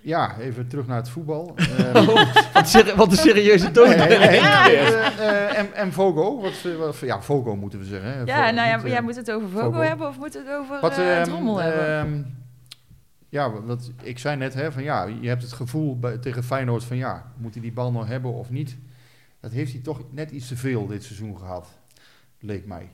[0.00, 1.54] ja, even terug naar het voetbal.
[1.78, 2.06] Ehm,
[2.52, 3.88] wat, seri- wat een serieuze toon.
[3.88, 4.68] nee, nee, nee, Ja.
[4.70, 8.08] eh, eh, en, en Vogo, wat, eh, wat, ja, Vogo moeten we zeggen.
[8.12, 8.18] Hè?
[8.22, 9.80] Ja, nou ja, niet, eh, jij moet het over Vogo Vogo.
[9.80, 11.86] hebben of moet het over Wat, eh, ehm, Drommel hebben?
[11.98, 12.22] ehm,
[13.28, 16.84] ja, wat ik zei net, hè, van ja, je hebt het gevoel bij, tegen Feyenoord
[16.84, 18.76] van ja, moet hij die bal nog hebben of niet?
[19.44, 21.68] Dat heeft hij toch net iets te veel dit seizoen gehad,
[22.40, 22.90] leek mij.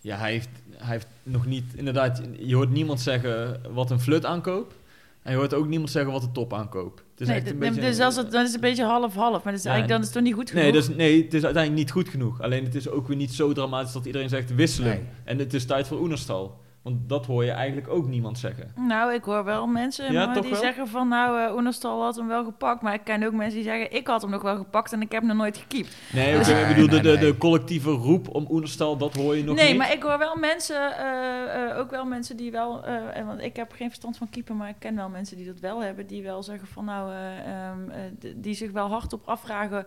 [0.00, 1.64] Ja, hij heeft, hij heeft nog niet...
[1.74, 4.74] Inderdaad, je hoort niemand zeggen wat een flut aankoop.
[5.22, 7.02] En je hoort ook niemand zeggen wat een top aankoop.
[7.10, 7.80] Het is nee, echt een beetje...
[7.80, 9.98] dus als het, dan is het een beetje half-half, maar dat is Ja, eigenlijk, dan
[9.98, 10.64] is het toch niet goed genoeg?
[10.64, 12.42] Nee, dus, nee, het is uiteindelijk niet goed genoeg.
[12.42, 14.90] Alleen het is ook weer niet zo dramatisch dat iedereen zegt wisselen.
[14.90, 15.04] Nee.
[15.24, 16.60] En het is tijd voor Oenerstal.
[16.88, 18.72] Want dat hoor je eigenlijk ook niemand zeggen.
[18.76, 20.60] Nou, ik hoor wel mensen Ja, die wel?
[20.60, 22.82] zeggen van, nou, eh Oenerstal had hem wel gepakt.
[22.82, 25.12] Maar ik ken ook mensen die zeggen, ik had hem nog wel gepakt en ik
[25.12, 25.96] heb hem nog nooit gekiept.
[26.12, 27.32] Nee, Nee, oké, ik bedoel, nee, de, de, nee.
[27.32, 29.78] de collectieve roep om Oenerstal, dat hoor je nog nee, niet.
[29.78, 33.42] maar ik hoor wel mensen, eh, eh, ook wel mensen die wel, eh, en want
[33.42, 36.06] ik heb geen verstand van keeper, maar ik ken wel mensen die dat wel hebben,
[36.06, 39.86] die wel zeggen van nou, eh, ehm, eh, die zich wel hardop afvragen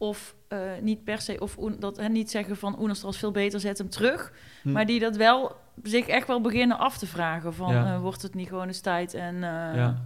[0.00, 3.60] of eh, niet per se, of dat en niet zeggen van Oenerstal is veel beter,
[3.60, 4.32] zet hem terug,
[4.62, 4.72] Hm.
[4.72, 7.94] maar die dat wel zich echt wel beginnen af te vragen van Ja.
[7.94, 10.02] eh, wordt het niet gewoon eens tijd en eh, Ja.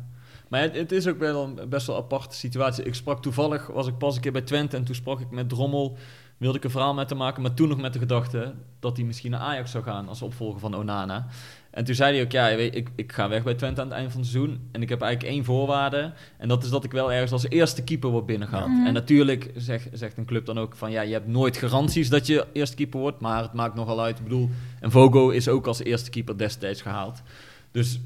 [0.48, 2.84] Maar het, het is ook wel een best wel aparte situatie.
[2.84, 5.48] Ik sprak toevallig, was ik pas een keer bij Twente en toen sprak ik met
[5.48, 5.96] Drommel.
[6.36, 9.06] Wilde ik een verhaal met hem maken, maar toen nog met de gedachte dat hij
[9.06, 11.26] misschien naar Ajax zou gaan als opvolger van Onana.
[11.74, 13.96] En toen zei hij ook, ja, weet, ik, ik ga weg bij Twente aan het
[13.96, 14.68] eind van het seizoen.
[14.72, 16.12] En ik heb eigenlijk één voorwaarde.
[16.38, 18.70] En dat is dat ik wel ergens als eerste keeper word binnengehaald.
[18.70, 18.86] Mhm.
[18.86, 22.26] En natuurlijk zeg, zegt een club dan ook van, ja, je hebt nooit garanties dat
[22.26, 23.20] je eerste keeper wordt.
[23.20, 24.18] Maar het maakt nogal uit.
[24.18, 24.50] Ik bedoel,
[24.80, 27.22] en Vogo is ook als eerste keeper destijds gehaald.
[27.70, 28.00] Dus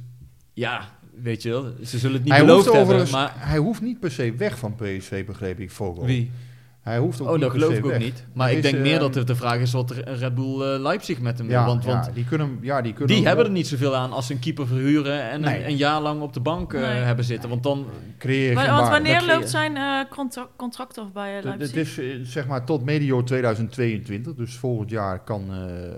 [0.53, 3.11] ja, weet je wel, ze zullen het niet hij, beloofd hebben.
[3.11, 6.05] Maar hij hoeft niet per se weg van PSV, begreep ik, Vogo.
[6.05, 6.31] wie?
[6.89, 8.01] Hij hoeft ook Oh, niet dat geloof ik ook weg.
[8.01, 8.25] niet.
[8.33, 11.21] Maar ik denk meer ehm, dat het de vraag is wat Red Bull eh, Leipzig
[11.21, 11.57] met hem wil.
[11.59, 14.13] Ja, want ja, want die kunnen, ja, die kunnen die hebben er niet zoveel aan
[14.13, 15.59] als ze een keeper verhuren en Nee.
[15.63, 16.91] een, een jaar lang op de bank eh, Nee.
[16.91, 17.49] hebben zitten.
[17.49, 17.87] Want dan,
[18.19, 18.91] creëer je want waarde.
[18.91, 21.75] wanneer dat loopt zijn eh, contra- contract af bij eh, Het Leipzig?
[21.75, 25.43] is eh, zeg maar tot medio 2022, dus volgend jaar kan,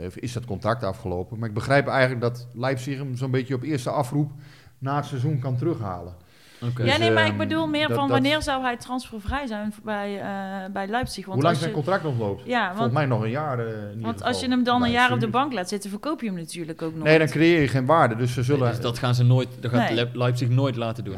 [0.01, 1.38] eh, is dat contract afgelopen.
[1.38, 4.30] Maar ik begrijp eigenlijk dat Leipzig hem zo'n beetje op eerste afroep
[4.78, 6.14] na het seizoen kan terughalen.
[6.62, 6.82] Oké.
[6.82, 9.46] ja, Dus, nee, maar ik ehm, bedoel meer dat- van dat- wanneer zou hij transfervrij
[9.46, 11.24] zijn bij, eh, bij Leipzig?
[11.24, 12.42] Want Hoe lang zijn je, contract nog loopt?
[12.46, 13.58] Ja, Volgens want, mij nog een jaar.
[13.58, 14.26] eh, in ieder want geval.
[14.28, 16.82] als je hem dan een jaar op de bank laat zitten, verkoop je hem natuurlijk
[16.82, 17.04] ook nog.
[17.04, 18.16] Nee, dan creëer je geen waarde.
[18.16, 18.68] Dus ze zullen.
[18.70, 20.06] dus dat gaan ze nooit, dat gaat Nee.
[20.12, 21.16] Leipzig nooit laten doen.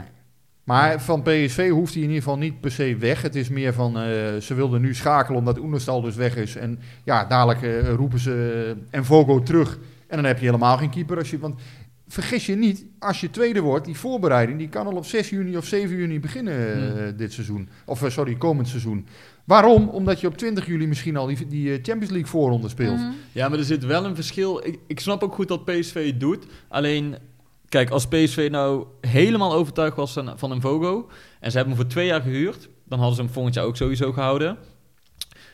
[0.65, 3.23] Maar van PSV hoeft hij in ieder geval niet per se weg.
[3.23, 4.03] Het is meer van, eh,
[4.41, 6.57] ze wilden nu schakelen omdat Oenerstal dus weg is.
[6.57, 9.79] En ja, dadelijk roepen ze eh, en Vogo terug.
[10.07, 11.19] En dan heb je helemaal geen keeper.
[11.19, 11.61] Als je, want
[12.13, 15.57] vergis je niet, als je tweede wordt, die voorbereiding, die kan al op 6 juni
[15.57, 16.55] of 7 juni beginnen
[17.07, 17.69] eh, dit seizoen.
[17.85, 19.07] Of eh, sorry, komend seizoen.
[19.45, 19.89] Waarom?
[19.89, 22.99] Omdat je op 20 juli misschien al die, die eh, Champions League voorronde speelt.
[22.99, 23.11] Mhm.
[23.33, 24.67] Ja, maar er zit wel een verschil.
[24.67, 26.47] Ik, ik snap ook goed dat PSV het doet.
[26.69, 27.17] Alleen,
[27.69, 31.09] kijk, als PSV nou helemaal overtuigd was van, van een Vogo...
[31.41, 32.69] en ze hebben hem voor twee jaar gehuurd...
[32.85, 34.59] dan hadden ze hem volgend jaar ook sowieso gehouden...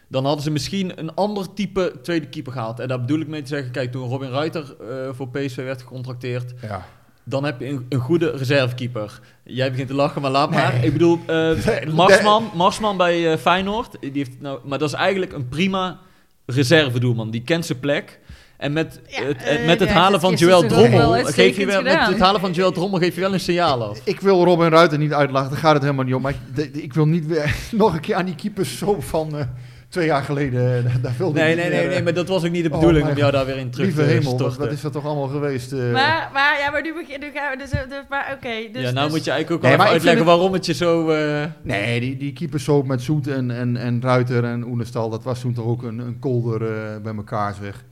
[0.09, 2.81] dan hadden ze misschien een ander type tweede keeper gehaald.
[2.81, 3.71] En daar bedoel ik mee te zeggen...
[3.71, 6.55] kijk, toen Robin Ruiter eh, voor PSV werd gecontracteerd...
[6.63, 6.85] Ja.
[7.25, 9.21] dan heb je een, een goede reservekeeper.
[9.45, 10.73] Jij begint te lachen, maar laat maar.
[10.73, 10.83] Nee.
[10.87, 11.37] Ik bedoel, eh,
[11.67, 15.99] Nee, Marsman, Marsman bij eh, Feyenoord, die heeft nou, maar dat is eigenlijk een prima
[16.47, 17.31] reservedoelman.
[17.31, 18.19] Die kent zijn plek.
[18.57, 21.83] En met, Ja, het, met het ja, halen het van wel Drommel, geef je wel,
[21.83, 24.01] met het halen van Joël Drommel geef je wel een signaal af.
[24.05, 26.23] Ik wil Robin Ruiter niet uitlachen, daar gaat het helemaal niet om.
[26.23, 28.97] Maar ik, de- de- ik wil niet weer nog een keer aan die keepers zo
[29.01, 29.45] van eh,
[29.89, 30.87] twee jaar geleden.
[30.87, 32.75] eh, Daar wilde Nee, nee, nee, nee, eh, maar dat was ook niet de Oh,
[32.75, 34.93] bedoeling mijn om jou daar weer in terug Lieve te hemel, wat, wat is dat
[34.93, 35.73] toch allemaal geweest?
[35.73, 35.79] eh?
[35.93, 37.71] Maar, maar, ja, maar nu, begin, nu gaan we dus...
[37.71, 38.83] dus maar oké, dus...
[38.83, 41.11] ja, nou dus- moet je eigenlijk ook wel uitleggen waarom het je zo...
[41.11, 45.41] eh, Nee, die, die keeperssoap met Zoet en, en, en Ruiter en Oenestal, dat was
[45.41, 47.85] toen toch ook een, een kolder eh, bij elkaar zeg.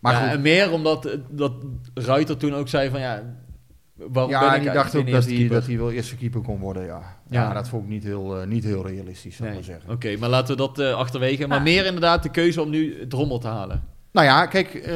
[0.00, 1.52] Maar ja, goed, en meer omdat eh, dat
[1.94, 3.22] Ruiter toen ook zei van ja...
[3.98, 5.54] Waarom ben ja, ik die dacht ook dat hij, keeper?
[5.56, 7.00] dat hij wel eerste keeper kon worden, ja.
[7.30, 7.52] Ja, Ja.
[7.52, 9.90] dat vond ik niet heel, eh, niet heel realistisch, zou ik Nee, maar zeggen.
[9.94, 11.46] Oké, maar laten we dat eh, achterwege.
[11.46, 11.64] Maar Ah.
[11.64, 13.82] meer inderdaad de keuze om nu Drommel te halen.
[14.12, 14.94] Nou ja, kijk, eh,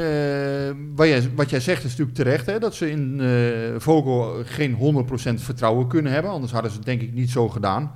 [0.94, 4.74] wat, jij, wat jij zegt is natuurlijk terecht, hè, dat ze in eh Vogel geen
[4.74, 7.92] 100% vertrouwen kunnen hebben, anders hadden ze het denk ik niet zo gedaan.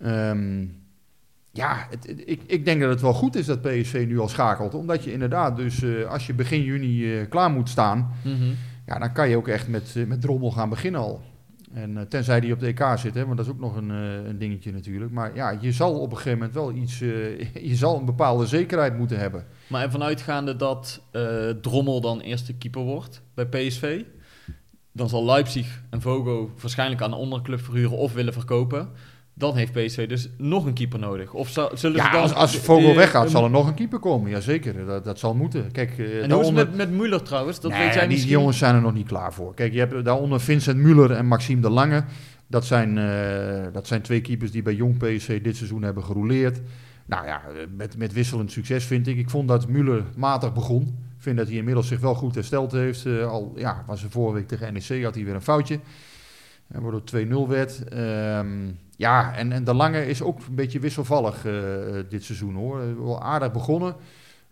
[0.00, 0.64] Ehm,
[1.52, 4.28] ja, het, het- ik, ik denk dat het wel goed is dat PSV nu al
[4.28, 8.10] schakelt, omdat je inderdaad dus eh, als je begin juni eh, klaar moet staan,
[8.86, 11.22] ja, dan kan je ook echt met, eh, met Drommel gaan beginnen al.
[11.72, 13.90] En eh, tenzij die op de EK zit, hè, want dat is ook nog een,
[13.90, 15.12] eh, een dingetje natuurlijk.
[15.12, 16.98] Maar ja, je zal op een gegeven moment wel iets,
[17.70, 19.46] je zal een bepaalde zekerheid moeten hebben.
[19.66, 21.02] Maar en vanuitgaande dat
[21.60, 24.02] Drommel dan eerste keeper wordt bij PSV,
[24.92, 28.88] dan zal Leipzig en Vogo waarschijnlijk aan een onderclub verhuren of willen verkopen.
[29.38, 31.32] Dan heeft PSV dus nog een keeper nodig.
[31.32, 32.22] Of zullen ze Ja, dan...
[32.22, 34.30] als, als Vogel weggaat, zal er nog een keeper komen.
[34.30, 35.72] Jazeker, dat, dat zal moeten.
[35.72, 37.60] Kijk, eh, En hoe is het met, met Müller trouwens?
[37.60, 38.28] Dat Nee, weet jij die, misschien.
[38.28, 39.54] die jongens zijn er nog niet klaar voor.
[39.54, 42.04] Kijk, je hebt daaronder Vincent Muller en Maxime de Lange.
[42.46, 46.60] Dat zijn, eh, dat zijn twee keepers die bij Jong PSV dit seizoen hebben gerouleerd.
[47.06, 49.16] Nou ja, eh, met, met wisselend succes vind ik.
[49.16, 50.82] Ik vond dat Muller matig begon.
[51.16, 53.06] Ik vind dat hij inmiddels zich wel goed hersteld heeft.
[53.06, 55.80] Al ja, was er vorige week tegen NEC, had hij weer een foutje.
[56.68, 57.88] En waardoor het 2-0 werd.
[57.88, 58.48] Ehm,
[58.96, 61.52] ja, en, en de Lange is ook een beetje wisselvallig eh,
[62.08, 62.80] dit seizoen hoor.
[62.80, 63.96] Eh, Wel aardig begonnen.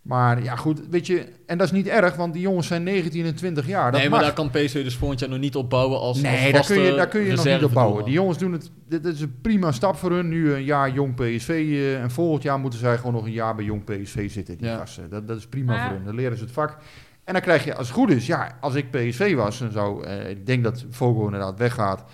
[0.03, 3.24] Maar ja, goed, weet je, en dat is niet erg, want die jongens zijn 19
[3.24, 3.90] en 20 jaar.
[3.92, 4.34] Dat nee, maar mag.
[4.34, 6.80] daar kan PSV dus volgend jaar nog niet op bouwen als, als Nee, daar kun
[6.80, 8.05] je, daar kun je nog niet op bouwen.
[8.05, 10.28] Die jongens doen het, dit is een prima stap voor hun.
[10.28, 13.55] Nu een jaar jong PSV eh, en volgend jaar moeten zij gewoon nog een jaar
[13.55, 14.76] bij jong PSV zitten, die Ja.
[14.76, 15.11] gasten.
[15.11, 16.76] Dat, dat is prima voor hun, dan leren ze het vak.
[17.24, 20.05] En dan krijg je, als het goed is, ja, als ik PSV was, dan zou,
[20.05, 22.05] eh, ik denk dat Vogel inderdaad weggaat,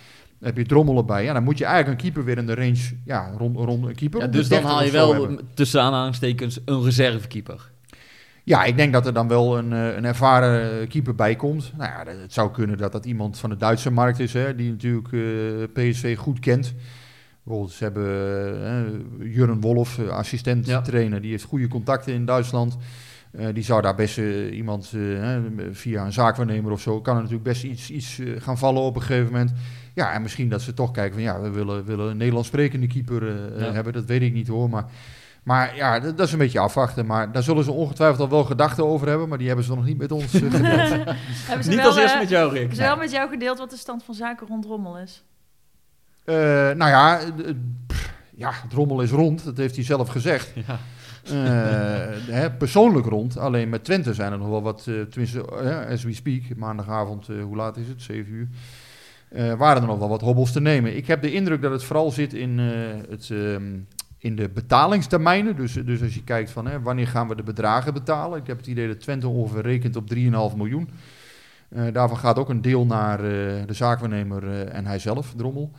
[0.40, 1.24] dan heb je Drommel erbij.
[1.24, 3.94] Ja, dan moet je eigenlijk een keeper weer in de range, ja, rond, rond een
[3.94, 4.20] keeper.
[4.20, 5.40] Ja, dus dan 30 haal je wel hebben.
[5.54, 7.70] tussen aanhalingstekens een reservekeeper.
[8.44, 11.72] Ja, ik denk dat er dan wel een, eh, een ervaren keeper bij komt.
[11.76, 14.70] Nou ja, het zou kunnen dat dat iemand van de Duitse markt is, hè, die
[14.70, 15.20] natuurlijk eh,
[15.72, 16.74] PSV goed kent.
[17.42, 18.06] Bijvoorbeeld, ze hebben
[18.64, 20.80] eh, Jurgen Wolf, assistent Ja.
[20.80, 22.76] trainer, die heeft goede contacten in Duitsland.
[23.52, 24.18] Die zou daar best
[24.52, 24.92] iemand
[25.72, 29.02] via een zaakwaarnemer of zo, kan er natuurlijk best iets, iets gaan vallen op een
[29.02, 29.52] gegeven moment.
[30.00, 32.86] Ja, en misschien dat ze toch kijken van ja, we willen, willen een Nederlands sprekende
[32.86, 33.72] keeper eh, Ja.
[33.72, 33.92] hebben.
[33.92, 34.84] Dat weet ik niet hoor, maar...
[35.42, 37.06] Maar ja, dat, dat is een beetje afwachten.
[37.06, 39.28] Maar daar zullen ze ongetwijfeld al wel gedachten over hebben.
[39.28, 40.88] Maar die hebben ze nog niet met ons eh, gedeeld.
[40.88, 42.58] Hebben ze Niet wel, als eerste eh, met jou, Rick.
[42.58, 45.24] hebben ze wel met jou gedeeld wat de stand van zaken rond Rommel is?
[46.24, 47.26] Eh, nou ja, eh,
[47.86, 49.44] pff, ja, het rommel is rond.
[49.44, 50.52] Dat heeft hij zelf gezegd.
[50.66, 50.78] Ja.
[51.24, 53.38] Eh, hè, persoonlijk rond.
[53.38, 57.28] Alleen met Twente zijn er nog wel wat, eh, tenminste, eh, as we speak, maandagavond,
[57.28, 58.02] eh, hoe laat is het?
[58.02, 58.48] 7 uur.
[59.30, 60.96] Eh, waren er nog wel wat hobbels te nemen.
[60.96, 63.78] Ik heb de indruk dat het vooral zit in, eh, het, ehm,
[64.18, 65.56] in de betalingstermijnen.
[65.56, 68.38] Dus, dus als je kijkt van hè, wanneer gaan we de bedragen betalen.
[68.38, 70.88] Ik heb het idee dat Twente ongeveer rekent op 3,5 miljoen.
[71.68, 73.18] Eh, daarvan gaat ook een deel naar
[73.66, 75.70] de zaakwaarnemer en hij zelf, Drommel.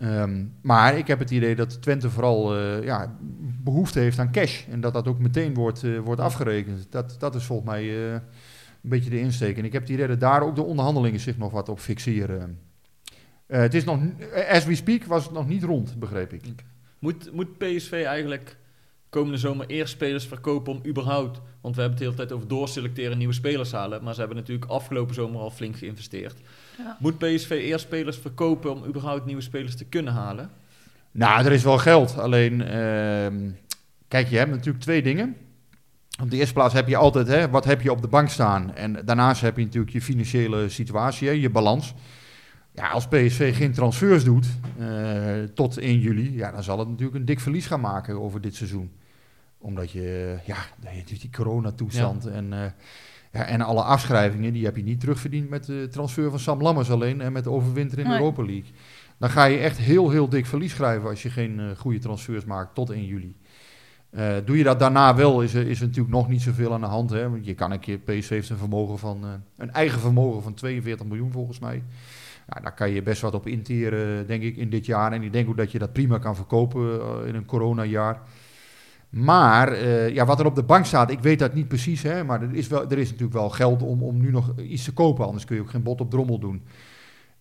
[0.00, 3.16] Ehm, maar ik heb het idee dat Twente vooral ja,
[3.62, 4.64] behoefte heeft aan cash.
[4.70, 6.86] En dat dat ook meteen wordt, wordt afgerekend.
[6.90, 8.20] Dat, dat is volgens mij een
[8.82, 9.58] beetje de insteek.
[9.58, 12.58] En ik heb het idee dat daar ook de onderhandelingen zich nog wat op fixeren.
[13.54, 14.16] Eh, het is nog, n-
[14.50, 16.42] as we speak, was het nog niet rond, begreep ik.
[16.98, 18.56] Moet, moet PSV eigenlijk
[19.08, 21.40] komende zomer eerst spelers verkopen om überhaupt...
[21.60, 24.02] Want we hebben het de hele tijd over doorselecteren, nieuwe spelers halen.
[24.04, 26.34] Maar ze hebben natuurlijk afgelopen zomer al flink geïnvesteerd.
[26.78, 26.96] Ja.
[27.00, 30.50] Moet PSV eerst spelers verkopen om überhaupt nieuwe spelers te kunnen halen?
[31.10, 32.18] Nou, er is wel geld.
[32.18, 33.50] Alleen, ehm,
[34.08, 35.36] kijk, je hebt natuurlijk twee dingen.
[36.22, 38.74] op de eerste plaats heb je altijd, hè, wat heb je op de bank staan?
[38.74, 41.94] En daarnaast heb je natuurlijk je financiële situatie, hè, je balans.
[42.74, 44.46] Ja, als PSV geen transfers doet
[44.78, 48.40] eh, tot 1 juli, ja, dan zal het natuurlijk een dik verlies gaan maken over
[48.40, 48.92] dit seizoen.
[49.58, 50.56] Omdat je, ja,
[51.04, 52.58] die, die coronatoestand en, eh,
[53.32, 56.90] ja, en alle afschrijvingen, die heb je niet terugverdiend met de transfer van Sam Lammers
[56.90, 58.18] alleen en met de overwinter in de Nee.
[58.18, 58.70] Europa League.
[59.18, 62.44] Dan ga je echt heel, heel dik verlies schrijven als je geen eh, goede transfers
[62.44, 63.36] maakt tot 1 juli.
[64.10, 66.80] Eh, doe je dat daarna wel, is er, is er natuurlijk nog niet zoveel aan
[66.80, 67.10] de hand.
[67.10, 67.30] Hè?
[67.30, 70.54] Want je kan een keer, PSV heeft een vermogen van, eh, een eigen vermogen van
[70.54, 71.82] 42 miljoen volgens mij.
[72.48, 75.12] Ja, daar kan je best wat op interen, denk ik, in dit jaar.
[75.12, 78.20] En ik denk ook dat je dat prima kan verkopen eh, in een coronajaar.
[79.10, 82.02] Maar eh, ja, wat er op de bank staat, ik weet dat niet precies.
[82.02, 84.84] Hè, maar er is, wel, er is natuurlijk wel geld om, om nu nog iets
[84.84, 85.24] te kopen.
[85.26, 86.62] Anders kun je ook geen bot op drommel doen.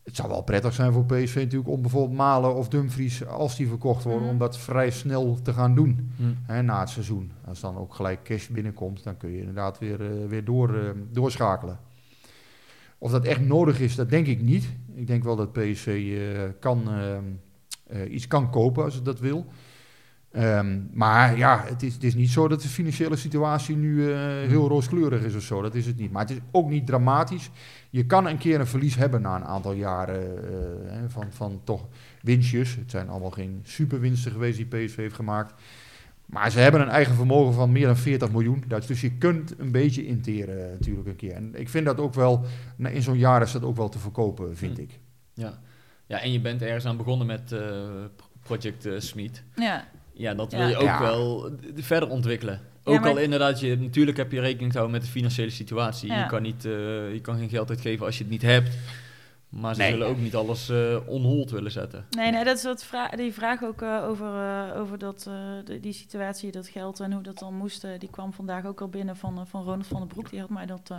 [0.03, 3.67] Het zou wel prettig zijn voor PSV natuurlijk om bijvoorbeeld Malen of Dumfries, als die
[3.67, 4.31] verkocht worden, Mhm.
[4.31, 6.23] om dat vrij snel te gaan doen Hm.
[6.45, 7.31] hè, na het seizoen.
[7.47, 11.77] Als dan ook gelijk cash binnenkomt, dan kun je inderdaad weer, eh, weer door, doorschakelen.
[13.03, 14.65] Of dat echt nodig is, dat denk ik niet.
[14.95, 17.23] Ik denk wel dat PSV eh, kan, ehm,
[17.87, 19.45] eh, iets kan kopen als het dat wil.
[20.33, 24.17] Ehm, maar ja, het is, het is niet zo dat de financiële situatie nu eh,
[24.47, 25.61] heel rooskleurig is of zo.
[25.61, 26.11] Dat is het niet.
[26.11, 27.49] Maar het is ook niet dramatisch.
[27.89, 30.49] Je kan een keer een verlies hebben na een aantal jaren
[30.89, 31.87] eh, van, van toch
[32.21, 32.75] winstjes.
[32.75, 35.53] Het zijn allemaal geen superwinsten geweest die PSV heeft gemaakt.
[36.33, 38.63] Maar ze hebben een eigen vermogen van meer dan 40 miljoen.
[38.67, 41.33] Dat- Dus je kunt een beetje interen eh, natuurlijk een keer.
[41.33, 43.99] En ik vind dat ook wel, nou, in zo'n jaar is dat ook wel te
[43.99, 44.81] verkopen, vind Hm.
[44.83, 44.99] ik.
[45.33, 45.59] Ja.
[46.07, 47.59] ja, en je bent ergens aan begonnen met eh,
[48.41, 49.43] Project eh, Smit.
[49.55, 50.57] Ja, Ja, dat Ja.
[50.57, 50.99] wil je ook Ja.
[51.01, 52.53] wel verder ontwikkelen.
[52.83, 55.49] Ja, Ook maar- al inderdaad, je, natuurlijk heb je rekening te houden met de financiële
[55.49, 56.09] situatie.
[56.09, 56.19] Ja.
[56.23, 56.71] Je, kan niet, eh,
[57.13, 58.69] je kan geen geld uitgeven als je het niet hebt.
[59.55, 59.91] Maar ze Nee.
[59.91, 62.05] zullen ook niet alles eh onhold willen zetten.
[62.09, 65.33] nee, nee, dat is wat vra die vraag ook eh, over, eh, over dat, eh,
[65.65, 67.83] de- die situatie, dat geld en hoe dat dan moest.
[67.83, 70.29] eh, die kwam vandaag ook al binnen van, van Ronald van den Broek.
[70.29, 70.97] Die had mij dat eh,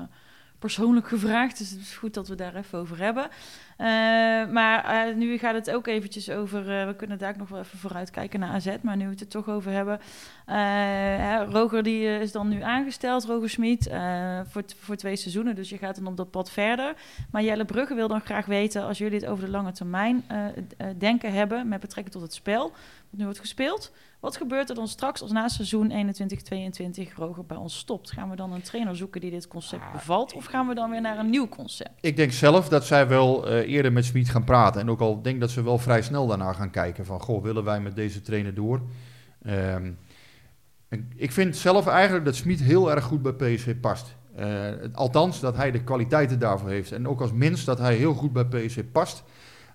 [0.65, 3.29] persoonlijk gevraagd, dus het is goed dat we daar even over hebben.
[3.77, 3.87] Eh,
[4.53, 7.61] maar eh, nu gaat het ook eventjes over, eh, we kunnen daar ook nog wel
[7.61, 10.01] even vooruit kijken naar AZ, maar nu we het er toch over hebben.
[11.51, 13.91] Roger die is dan nu aangesteld, Roger Smit,
[14.49, 16.95] voor, voor twee seizoenen, dus je gaat dan op dat pad verder.
[17.31, 20.25] Maar Jelle Brugge wil dan graag weten, als jullie het over de lange termijn
[20.99, 22.63] denken hebben met betrekking tot het spel,
[23.11, 23.93] wat nu wordt gespeeld,
[24.25, 26.15] wat gebeurt er dan straks als na seizoen
[27.11, 28.11] 21-22 Roger bij ons stopt?
[28.11, 31.01] Gaan we dan een trainer zoeken die dit concept bevalt of gaan we dan weer
[31.01, 31.91] naar een nieuw concept?
[32.01, 34.81] Ik denk zelf dat zij wel eh, eerder met Smit gaan praten.
[34.81, 37.21] En ook al denk dat ze wel vrij snel daarna gaan kijken van...
[37.21, 38.81] Goh, willen wij met deze trainer door?
[39.43, 39.93] Ehm,
[41.17, 44.17] ik vind zelf eigenlijk dat Smit heel erg goed bij PSV past.
[44.37, 46.93] Eh, althans, dat hij de kwaliteiten daarvoor heeft.
[46.93, 49.25] En ook als mens dat hij heel goed bij PSV past.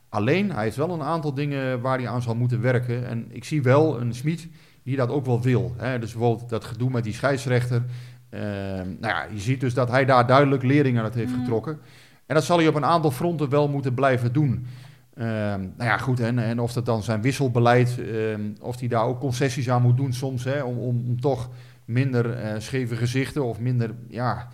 [0.09, 3.07] Alleen, hij heeft wel een aantal dingen waar hij aan zal moeten werken.
[3.07, 4.47] En ik zie wel een Smit
[4.83, 5.73] die dat ook wel wil.
[5.77, 5.99] Hè?
[5.99, 7.83] Dus bijvoorbeeld dat gedoe met die scheidsrechter.
[8.29, 11.39] Ehm, nou ja, je ziet dus dat hij daar duidelijk leringen uit heeft Mhm.
[11.39, 11.79] getrokken.
[12.25, 14.65] En dat zal hij op een aantal fronten wel moeten blijven doen.
[15.13, 19.03] Ehm, nou ja, goed, en, en of dat dan zijn wisselbeleid, ehm, of hij daar
[19.05, 21.49] ook concessies aan moet doen soms, hè, om, om, om toch
[21.85, 24.47] minder eh, scheve gezichten of minder ja,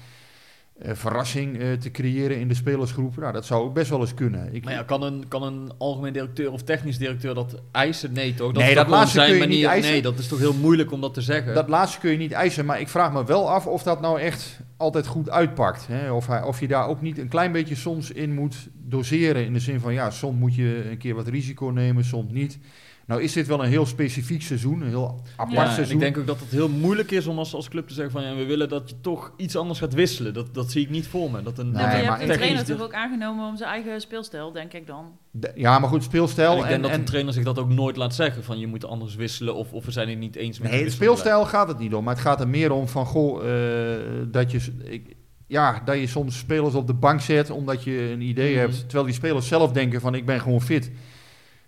[0.80, 3.17] eh, verrassing eh, te creëren in de spelersgroep.
[3.17, 4.53] Nou, dat zou ook best wel eens kunnen.
[4.53, 8.13] Ik, Maar ja, kan een, kan een algemeen directeur of technisch directeur dat eisen?
[8.13, 8.51] Nee, toch?
[8.51, 9.91] Dat Nee, is dat laatste zijn kun je niet eisen.
[9.91, 11.53] Nee, dat is toch heel moeilijk om dat te zeggen.
[11.53, 14.19] Dat laatste kun je niet eisen, maar ik vraag me wel af of dat nou
[14.19, 15.88] echt altijd goed uitpakt.
[15.88, 16.11] Hè?
[16.11, 19.45] Of, hij, of je daar ook niet een klein beetje soms in moet doseren.
[19.45, 22.59] In de zin van, ja, soms moet je een keer wat risico nemen, soms niet.
[23.08, 25.93] Nou is dit wel een heel specifiek seizoen, een heel apart Ja, en seizoen.
[25.95, 28.24] ik denk ook dat het heel moeilijk is om als, als club te zeggen van
[28.24, 30.34] ja, we willen dat je toch iets anders gaat wisselen.
[30.34, 31.43] Dat, dat zie ik niet voor me.
[31.43, 34.74] Dat een, Nee, maar je hebt trainer toch ook aangenomen om zijn eigen speelstijl, denk
[34.74, 35.06] ik dan.
[35.32, 36.51] De- ja, maar goed, En speelstijl.
[36.53, 38.43] ik denk en, dat en- een trainer zich dat ook nooit laat zeggen.
[38.43, 40.91] Van je moet anders wisselen of, of we zijn het niet eens met Nee, het
[40.93, 42.03] speelstijl gaat het niet om.
[42.03, 45.16] Maar het gaat er meer om van, goh, eh, dat, je, ik,
[45.47, 48.60] ja, dat je soms spelers op de bank zet omdat je een idee Mhm.
[48.60, 48.80] hebt.
[48.80, 50.91] Terwijl die spelers zelf denken van, ik ben gewoon fit.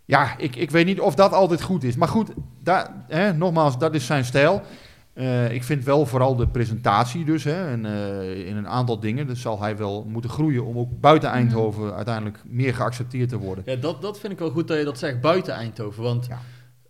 [0.07, 1.95] Ja, ik, ik weet niet of dat altijd goed is.
[1.95, 2.29] Maar goed,
[2.63, 4.61] daar, hè, nogmaals, dat is zijn stijl.
[5.13, 7.43] Eh, ik vind wel vooral de presentatie dus.
[7.43, 9.27] Hè, en, eh, in een aantal dingen.
[9.27, 11.37] Dus zal hij wel moeten groeien om ook buiten Mhm.
[11.37, 13.63] Eindhoven uiteindelijk meer geaccepteerd te worden.
[13.67, 16.03] Ja, dat, dat vind ik wel goed dat je dat zegt buiten Eindhoven.
[16.03, 16.39] Want Ja.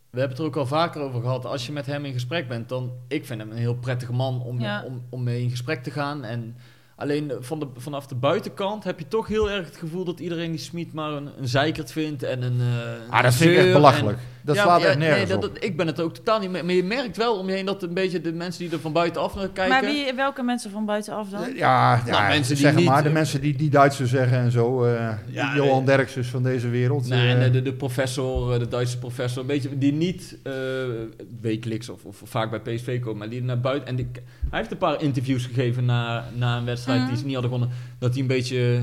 [0.10, 1.46] we hebben het er ook al vaker over gehad.
[1.46, 2.92] Als je met hem in gesprek bent, dan...
[3.08, 4.84] Ik vind hem een heel prettige man om, Ja.
[4.86, 6.24] om, om mee in gesprek te gaan.
[6.24, 6.56] En
[6.98, 10.52] alleen van de, vanaf de buitenkant heb je toch heel erg het gevoel dat iedereen
[10.52, 12.24] die Smit maar een, een zeikert vindt.
[12.24, 14.18] En een, eh, Ah, dat vind ik echt belachelijk.
[14.18, 16.40] en- Dat Ja, slaat maar echt nergens nee, dat, dat- ik ben het ook totaal
[16.40, 16.52] niet.
[16.52, 18.92] Maar je merkt wel om je heen dat een beetje de mensen die er van
[18.94, 19.74] buitenaf naar kijken...
[19.74, 21.42] Maar wie, welke mensen van buitenaf dan?
[21.56, 24.52] Ja, ja mensen die zeg niet, maar, de eh, mensen die, die Duitsers zeggen en
[24.52, 24.84] zo.
[24.84, 25.96] eh Ja, Johan nee.
[25.96, 27.08] Derksen van deze wereld.
[27.08, 30.54] Nee, eh, de, de, de professor, eh, de Duitse professor, een beetje die niet eh,
[31.42, 33.88] wekelijks of, of vaak bij PSV komen, maar die naar buiten.
[33.88, 34.08] En die,
[34.50, 37.08] hij heeft een paar interviews gegeven na, na een wedstrijd Mhm.
[37.10, 37.76] die ze niet hadden gewonnen.
[38.00, 38.82] Dat hij een beetje,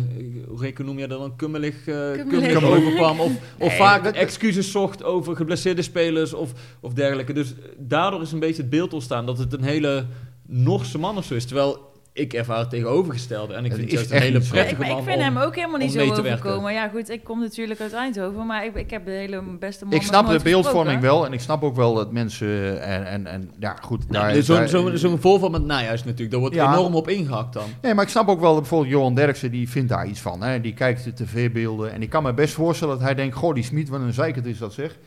[0.57, 2.53] eh, hoe noem je dat dan, kummelig, eh, Kummelig.
[2.53, 3.21] kummelig overkwam.
[3.25, 7.33] Of, of Nee, vaak dat- excuses zocht over geblesseerde spelers of, of dergelijke.
[7.33, 10.05] Dus eh, daardoor is een beetje het beeld ontstaan dat het een hele
[10.47, 11.45] Norse man of zo is.
[11.45, 13.55] Terwijl ik ervaar het tegenovergestelde.
[13.55, 14.45] En ik vind het juist een hele zo.
[14.45, 16.73] Ja, prettige ik, ik man vind om- hem ook helemaal niet zo overkomen.
[16.73, 19.95] Ja, goed, ik kom natuurlijk uit Eindhoven, maar ik, ik heb de hele beste man
[19.95, 21.27] ik snap de beeldvorming wel.
[21.27, 22.83] En ik snap ook wel dat mensen.
[22.83, 24.13] En, en, en ja, goed.
[24.13, 26.73] Daar- Zo'n daar- zo, zo'n voorval met Nijhuis natuurlijk, daar wordt Ja.
[26.73, 27.67] enorm op ingehakt dan.
[27.83, 30.43] Nee, maar ik snap ook wel, bijvoorbeeld Johan Derksen, die vindt daar iets van.
[30.43, 30.61] Hè?
[30.61, 33.65] Die kijkt de tv-beelden en ik kan me best voorstellen dat hij denkt, goh, die
[33.65, 34.99] Smit, wat een zeikert is dat zeg.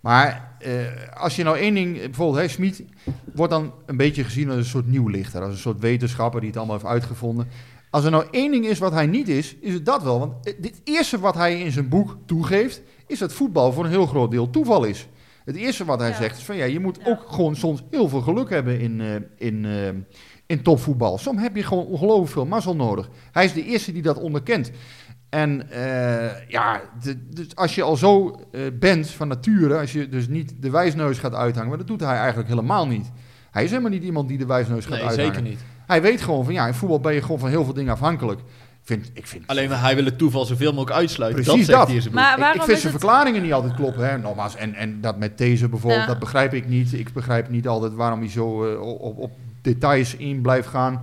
[0.00, 0.72] Maar eh,
[1.14, 2.82] als je nou één ding, bijvoorbeeld, hè, Smit
[3.34, 6.58] wordt dan een beetje gezien als een soort nieuwlichter, als een soort wetenschapper die het
[6.58, 7.48] allemaal heeft uitgevonden.
[7.90, 10.18] Als er nou één ding is wat hij niet is, is het dat wel.
[10.18, 14.06] Want het eerste wat hij in zijn boek toegeeft, is dat voetbal voor een heel
[14.06, 15.08] groot deel toeval is.
[15.44, 16.16] Het eerste wat hij Ja.
[16.16, 17.10] zegt is van ja, je moet Ja.
[17.10, 19.88] ook gewoon soms heel veel geluk hebben in, eh, in, eh,
[20.46, 21.18] in topvoetbal.
[21.18, 23.08] Soms heb je gewoon ongelooflijk veel mazzel nodig.
[23.32, 24.70] Hij is de eerste die dat onderkent.
[25.28, 30.08] En eh, ja, de- dus als je al zo eh, bent van nature, als je
[30.08, 33.10] dus niet de wijsneus gaat uithangen, maar dat doet hij eigenlijk helemaal niet.
[33.50, 35.34] Hij is helemaal niet iemand die de wijsneus gaat Nee, uithangen.
[35.34, 35.58] zeker niet.
[35.86, 38.40] Hij weet gewoon van ja, in voetbal ben je gewoon van heel veel dingen afhankelijk.
[38.82, 41.42] Vind, ik vind, Alleen maar hij wil het toeval zoveel mogelijk uitsluiten.
[41.44, 41.88] Precies dat.
[42.12, 43.00] Maar ik, waarom ik vind zijn het...
[43.02, 44.08] verklaringen niet altijd kloppen.
[44.10, 44.18] Hè?
[44.18, 46.06] Nogmaals, en, en dat met deze bijvoorbeeld, Ja.
[46.06, 46.92] dat begrijp ik niet.
[46.92, 49.30] Ik begrijp niet altijd waarom hij zo eh, op, op
[49.62, 51.02] details in blijft gaan.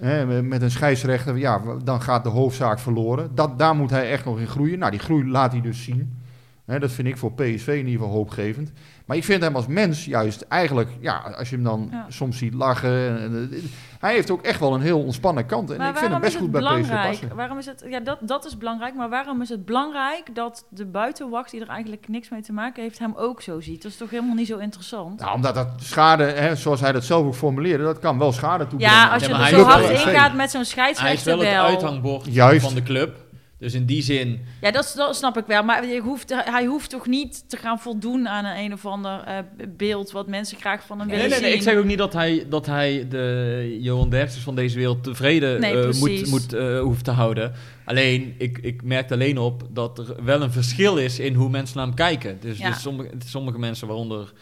[0.00, 3.30] Hè, met een scheidsrechter, ja, dan gaat de hoofdzaak verloren.
[3.34, 4.78] Dat, daar moet hij echt nog in groeien.
[4.78, 6.16] Nou, die groei laat hij dus zien.
[6.64, 8.72] Hè, dat vind ik voor PSV in ieder geval hoopgevend.
[9.06, 12.04] Maar ik vind hem als mens juist eigenlijk, ja, als je hem dan Ja.
[12.08, 13.50] soms ziet lachen.
[13.98, 15.70] Hij heeft ook echt wel een heel ontspannen kant.
[15.70, 17.20] En Maar ik vind hem waarom is best het goed bij PSV belangrijk?
[17.20, 17.36] passen.
[17.36, 20.86] Waarom is het, ja, dat, dat is belangrijk, maar waarom is het belangrijk dat de
[20.86, 23.82] buitenwacht, die er eigenlijk niks mee te maken heeft, hem ook zo ziet?
[23.82, 25.20] Dat is toch helemaal niet zo interessant?
[25.20, 28.66] Nou, omdat dat schade, hè, zoals hij dat zelf ook formuleerde, dat kan wel schade
[28.66, 28.96] toebrengen.
[28.96, 31.56] Ja, als je er hij zo hard ingaat met zo'n hij is scheidsrechter wel het
[31.56, 32.64] uithangbord Juist.
[32.64, 33.26] van de club.
[33.58, 34.40] Dus in die zin...
[34.60, 35.62] Ja, dat, dat snap ik wel.
[35.62, 39.20] Maar je hoeft, hij hoeft toch niet te gaan voldoen aan een een of ander
[39.20, 39.38] eh,
[39.76, 41.58] beeld wat mensen graag van hem willen nee, nee, zien.
[41.58, 45.60] ik zeg ook niet dat hij, dat hij de Johan Derksen van deze wereld tevreden
[45.60, 47.52] Nee, eh, moet, moet, eh, hoeft te houden.
[47.84, 51.76] Alleen, ik, ik merk alleen op dat er wel een verschil is in hoe mensen
[51.76, 52.38] naar hem kijken.
[52.40, 52.70] Dus, Ja.
[52.70, 54.32] dus sommige, sommige mensen, waaronder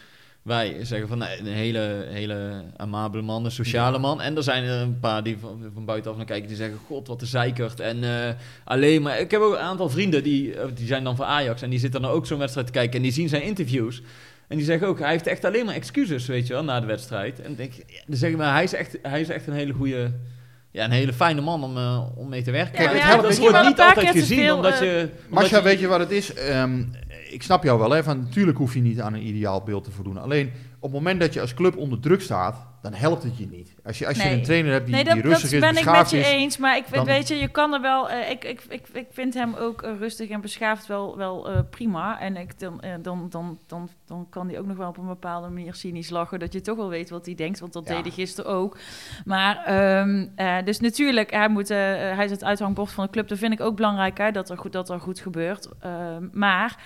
[0.47, 4.21] wij, zeggen van nee, een hele, hele amabele man, een sociale man.
[4.21, 7.07] En er zijn er een paar die van, van buitenaf naar kijken die zeggen, god,
[7.07, 7.79] wat een zeikert.
[7.79, 8.33] En eh,
[8.63, 11.61] alleen maar, ik heb ook een aantal vrienden die, eh, die zijn dan van Ajax
[11.61, 14.01] en die zitten dan ook zo'n wedstrijd te kijken en die zien zijn interviews.
[14.47, 16.85] En die zeggen ook, hij heeft echt alleen maar excuses, weet je wel, na de
[16.85, 17.41] wedstrijd.
[17.41, 17.71] En denk
[18.07, 20.11] dan zeg ik maar, hij is echt, hij is echt een hele goede,
[20.71, 22.77] ja, een hele fijne man om, eh, om mee te werken.
[22.79, 25.09] Ja, maar het ja, helpt- dat wordt niet altijd gezien, veel, omdat je...
[25.29, 26.33] omdat Masha, je- weet je wat het is?
[26.33, 26.83] Ehm,
[27.29, 29.91] ik snap jou wel, hè, van natuurlijk hoef je niet aan een ideaal beeld te
[29.91, 30.17] voldoen.
[30.17, 33.47] Alleen op het moment dat je als club onder druk staat, dan helpt het je
[33.47, 33.75] niet.
[33.85, 34.33] Als je, als je Nee.
[34.37, 36.17] een trainer hebt die, nee, dat, die rustig dat is, ben ik met beschaafd je
[36.17, 36.27] is.
[36.27, 36.57] eens.
[36.57, 38.09] Maar ik vind, dan- weet je, je kan er wel.
[38.09, 41.59] eh, ik, ik, ik, ik vind hem ook eh, rustig en beschaafd wel, wel eh,
[41.69, 42.19] prima.
[42.19, 45.47] En ik, dan, dan, dan, dan, dan kan hij ook nog wel op een bepaalde
[45.49, 46.39] manier cynisch lachen.
[46.39, 47.59] Dat je toch wel weet wat hij denkt.
[47.59, 47.93] Want dat Ja.
[47.95, 48.77] deed hij gisteren ook.
[49.25, 53.27] Maar ehm, eh, dus natuurlijk, hij, moet, hij is het uithangbord van de club.
[53.27, 55.69] Dat vind ik ook belangrijk, hè, dat, er goed, dat er goed gebeurt.
[55.79, 56.77] Ehm, maar.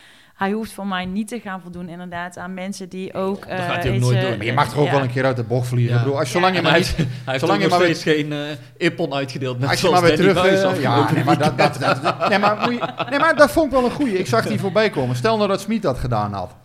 [0.41, 3.47] Hij hoeft van mij niet te gaan voldoen inderdaad aan mensen die ook...
[3.47, 4.37] dat gaat hij eh, ook iets, nooit eh, doen.
[4.37, 4.91] Maar je mag toch ook ja.
[4.91, 5.93] wel een keer uit de bocht vliegen.
[5.93, 5.99] Ja.
[5.99, 6.87] Ik bedoel, als, zolang je maar hij, niet...
[6.95, 8.39] heeft- hij heeft zolang ook je maar steeds geen eh
[8.77, 9.59] ippon uitgedeeld.
[9.59, 10.45] Net Als je zoals maar weer terug...
[10.75, 13.71] Eh, ja, nee maar, dat, dat, dat- nee, maar, je- nee, maar dat vond ik
[13.71, 14.17] wel een goeie.
[14.17, 15.15] Ik zag die voorbij komen.
[15.15, 16.55] Stel nou dat Smit dat gedaan had.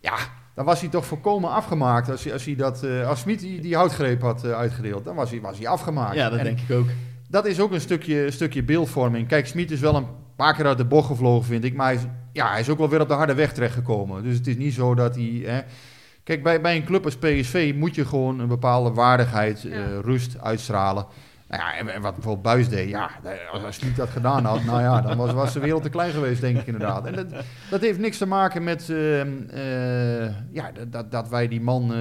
[0.00, 0.14] Ja,
[0.54, 2.10] dan was hij toch volkomen afgemaakt.
[2.10, 5.14] Als, hij- als, hij dat, eh, als Smit die, die houtgreep had eh, uitgedeeld, dan
[5.14, 6.14] was hij, was hij afgemaakt.
[6.14, 6.88] Ja, dat En denk ik ook.
[7.28, 9.28] dat is ook een stukje, stukje beeldvorming.
[9.28, 10.06] Kijk, Smit is wel een
[10.36, 11.74] paar keer uit de bocht gevlogen, vind ik.
[11.74, 12.02] Maar hij is,
[12.32, 14.22] ja, hij is ook wel weer op de harde weg terechtgekomen.
[14.22, 15.42] Dus het is niet zo dat hij...
[15.44, 15.60] Hè,
[16.24, 20.36] kijk, bij, bij een club als PSV moet je gewoon een bepaalde waardigheid, eh, rust
[20.42, 21.06] uitstralen.
[21.48, 23.10] Nou ja, en, en wat bijvoorbeeld Buis deed, ja,
[23.52, 26.12] als, als Smit dat gedaan had, nou ja, dan was, was de wereld te klein
[26.12, 27.06] geweest, denk ik inderdaad.
[27.06, 27.26] En dat,
[27.70, 31.98] dat heeft niks te maken met ehm, eh, ja, dat- dat, wij die man eh,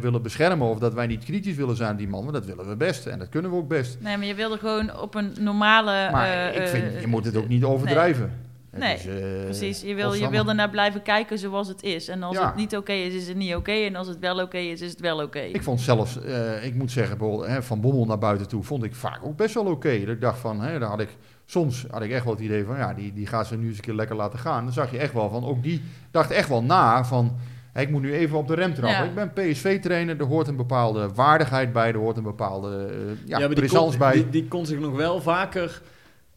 [0.00, 2.68] willen beschermen of dat wij niet kritisch willen zijn aan die man, maar dat willen
[2.68, 3.96] we best en dat kunnen we ook best.
[4.00, 6.08] Nee, maar je wilde gewoon op een normale...
[6.12, 8.32] Maar ik vind, je moet het ook niet overdrijven.
[8.78, 12.08] Nee, is, eh, Precies, je wil, je wil ernaar blijven kijken zoals het is.
[12.08, 12.46] En als Ja.
[12.46, 13.72] het niet oké is, is het niet oké.
[13.72, 15.38] En als het wel oké is, is het wel oké.
[15.40, 18.84] Ik vond zelfs, eh, ik moet zeggen, bijvoorbeeld, hè, van Bommel naar buiten toe, vond
[18.84, 19.98] ik vaak ook best wel oké.
[19.98, 22.64] Dat ik dacht van, hè, daar had ik, soms had ik echt wel het idee
[22.64, 24.64] van, ja, die, die gaat ze nu eens een keer lekker laten gaan.
[24.64, 27.36] Dan zag je echt wel van, ook die dacht echt wel na van,
[27.72, 29.04] hè, ik moet nu even op de rem trappen.
[29.04, 29.22] Ja.
[29.22, 33.38] Ik ben PSV-trainer, er hoort een bepaalde waardigheid bij, er hoort een bepaalde eh, ja,
[33.38, 34.12] maar die kon, bij.
[34.12, 35.82] Die, die kon zich nog wel vaker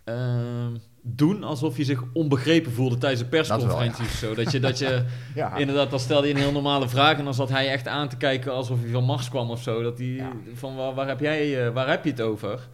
[0.03, 0.75] ehm,
[1.07, 4.05] doen alsof je zich onbegrepen voelde tijdens de persconferenties.
[4.05, 4.35] of zo.
[4.35, 5.03] Dat je, dat je
[5.35, 5.55] ja.
[5.55, 8.17] inderdaad, dan stelde je een heel normale vraag en dan zat hij echt aan te
[8.17, 9.81] kijken alsof hij van Mars kwam of zo.
[9.83, 10.31] Dat hij Ja.
[10.53, 12.67] van waar, waar heb jij, eh, waar heb je het over?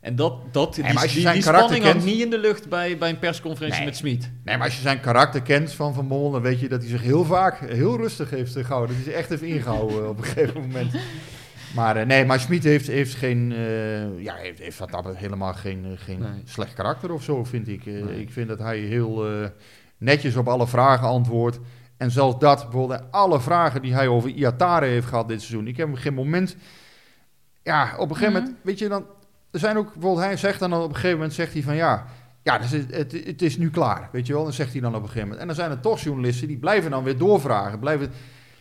[0.00, 0.98] En dat, dat, die, die,
[1.42, 1.44] spanning
[1.84, 3.88] had kent- niet in de lucht bij, bij een persconferentie Nee.
[3.88, 4.30] met Smit.
[4.44, 6.90] Nee, maar als je zijn karakter kent van Van Bommel, dan weet je dat hij
[6.90, 8.94] zich heel vaak heel rustig heeft eh, gehouden.
[8.96, 10.92] Dat hij zich echt heeft ingehouden eh, op een gegeven moment.
[11.74, 15.84] Maar eh, nee, maar Smit heeft, heeft geen, eh, ja, heeft, heeft dat helemaal geen,
[15.84, 16.42] eh, geen Nee.
[16.44, 17.84] slecht karakter of zo, vind ik.
[17.86, 18.20] Nee.
[18.20, 19.26] Ik vind dat hij heel
[19.98, 21.58] netjes op alle vragen antwoordt.
[21.96, 25.66] En zelfs dat, bijvoorbeeld alle vragen die hij over Iatare heeft gehad dit seizoen.
[25.66, 26.56] Ik heb hem geen moment,
[27.62, 28.42] ja, op een gegeven Mhm.
[28.42, 29.04] moment, weet je dan,
[29.50, 32.06] er zijn ook, bijvoorbeeld hij zegt dan op een gegeven moment, zegt hij van ja,
[32.42, 34.42] ja, dus het, het, het is nu klaar, weet je wel.
[34.42, 35.40] Dan zegt hij dan op een gegeven moment.
[35.40, 37.78] En dan zijn er toch journalisten die blijven dan weer doorvragen.
[37.78, 38.10] Blijven,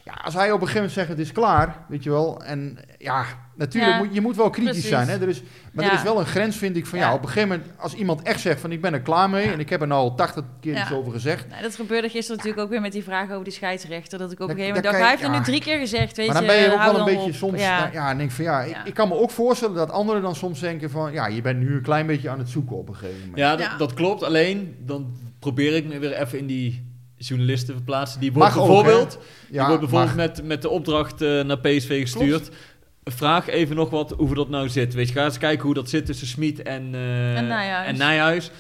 [0.08, 2.44] ja, als hij op een gegeven moment zegt het is klaar, weet je wel.
[2.44, 4.90] En ja, natuurlijk, Ja, moet, je moet wel kritisch precies.
[4.90, 5.08] zijn.
[5.08, 5.22] Hè?
[5.22, 5.42] Er is,
[5.72, 5.92] maar Ja.
[5.92, 7.08] er is wel een grens, vind ik, van ja.
[7.08, 7.14] Ja.
[7.14, 9.46] op een gegeven moment, als iemand echt zegt van ik ben er klaar mee.
[9.46, 9.52] Ja.
[9.52, 10.82] En ik heb er nou al 80 keer Ja.
[10.82, 11.50] iets over gezegd.
[11.50, 14.20] Nou, dat gebeurde gisteren natuurlijk ook weer met die vraag over die scheidsrechter.
[14.20, 16.26] Dat ik op een gegeven moment dacht, hij heeft er nu drie keer gezegd, weet
[16.28, 16.50] maar dan je.
[16.50, 17.34] ben je ook wel een beetje op.
[17.34, 17.92] soms, Ja.
[18.10, 18.86] en denk van ja, ik, Ja.
[18.86, 21.76] ik kan me ook voorstellen dat anderen dan soms denken van ja, je bent nu
[21.76, 23.38] een klein beetje aan het zoeken op een gegeven moment.
[23.38, 23.78] Ja, dat, Ja.
[23.78, 24.24] dat klopt.
[24.24, 26.87] Alleen dan probeer ik me weer even in die
[27.18, 28.20] journalisten te verplaatsen.
[28.20, 29.52] Die wordt Mag ook, bijvoorbeeld, hè?
[29.52, 32.50] die wordt bijvoorbeeld met, met de opdracht eh, naar PSV gestuurd.
[33.04, 34.94] Vraag even nog wat hoe dat nou zit.
[34.94, 37.88] Weet je, ga eens kijken hoe dat zit tussen Smit en, eh, En Nijhuis.
[37.88, 38.52] en Nijhuis.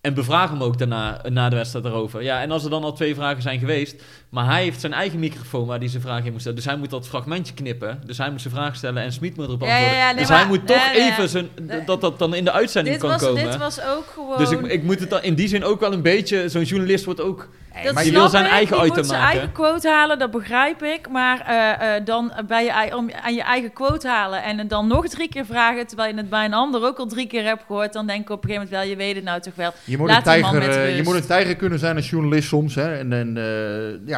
[0.00, 2.22] En bevraag hem ook daarna, na de wedstrijd daarover.
[2.22, 4.02] Ja, en als er dan al twee vragen zijn geweest...
[4.28, 6.56] Maar hij heeft zijn eigen microfoon waar hij zijn vraag in moet stellen.
[6.56, 8.00] Dus hij moet dat fragmentje knippen.
[8.06, 9.98] Dus hij moet zijn vraag stellen en Smit moet erop Ja, ja, antwoorden.
[9.98, 11.84] ja, nee, dus maar- hij moet toch nee, nee, even zijn, nee.
[11.84, 13.44] dat dat dan in de uitzending Dit kan was, komen.
[13.44, 14.38] dit was ook gewoon...
[14.38, 16.48] Dus ik, ik moet het dan in die zin ook wel een beetje...
[16.48, 17.48] Zo'n journalist wordt ook...
[17.84, 18.50] Dat maar je snap wil zijn ik.
[18.50, 19.36] eigen Je item moet zijn maken.
[19.38, 21.08] eigen quote halen, dat begrijp ik.
[21.08, 24.86] Maar eh, eh, dan bij je, om aan je eigen quote halen en het dan
[24.86, 25.86] nog drie keer vragen...
[25.86, 27.92] terwijl je het bij een ander ook al drie keer hebt gehoord...
[27.92, 29.72] dan denk ik op een gegeven moment wel, je weet het nou toch wel.
[29.84, 32.48] Je moet, Laat een tijger, met eh, je moet een tijger kunnen zijn als journalist
[32.48, 32.74] soms.
[32.74, 32.98] Hè?
[32.98, 34.17] En, en eh, ja,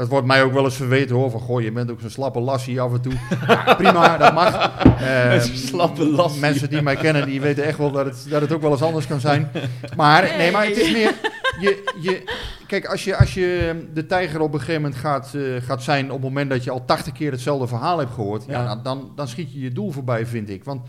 [0.00, 1.30] dat wordt mij ook wel eens verweten hoor.
[1.30, 3.12] Van goh, je bent ook zo'n slappe lassie af en toe.
[3.46, 4.54] ja, prima, dat mag.
[5.00, 6.40] Eh, Zo'n slappe lassie.
[6.40, 8.82] Mensen die mij kennen, die weten echt wel dat het, dat het ook wel eens
[8.82, 9.50] anders kan zijn.
[9.96, 11.14] Maar, nee, maar het is meer...
[11.60, 12.22] Je, je,
[12.66, 16.04] kijk, als je, als je de tijger op een gegeven moment gaat, eh, gaat zijn...
[16.06, 18.44] op het moment dat je al 80 keer hetzelfde verhaal hebt gehoord...
[18.46, 18.60] Ja.
[18.62, 18.66] Ja.
[18.66, 20.64] dan, dan, dan schiet je je doel voorbij, vind ik.
[20.64, 20.82] Want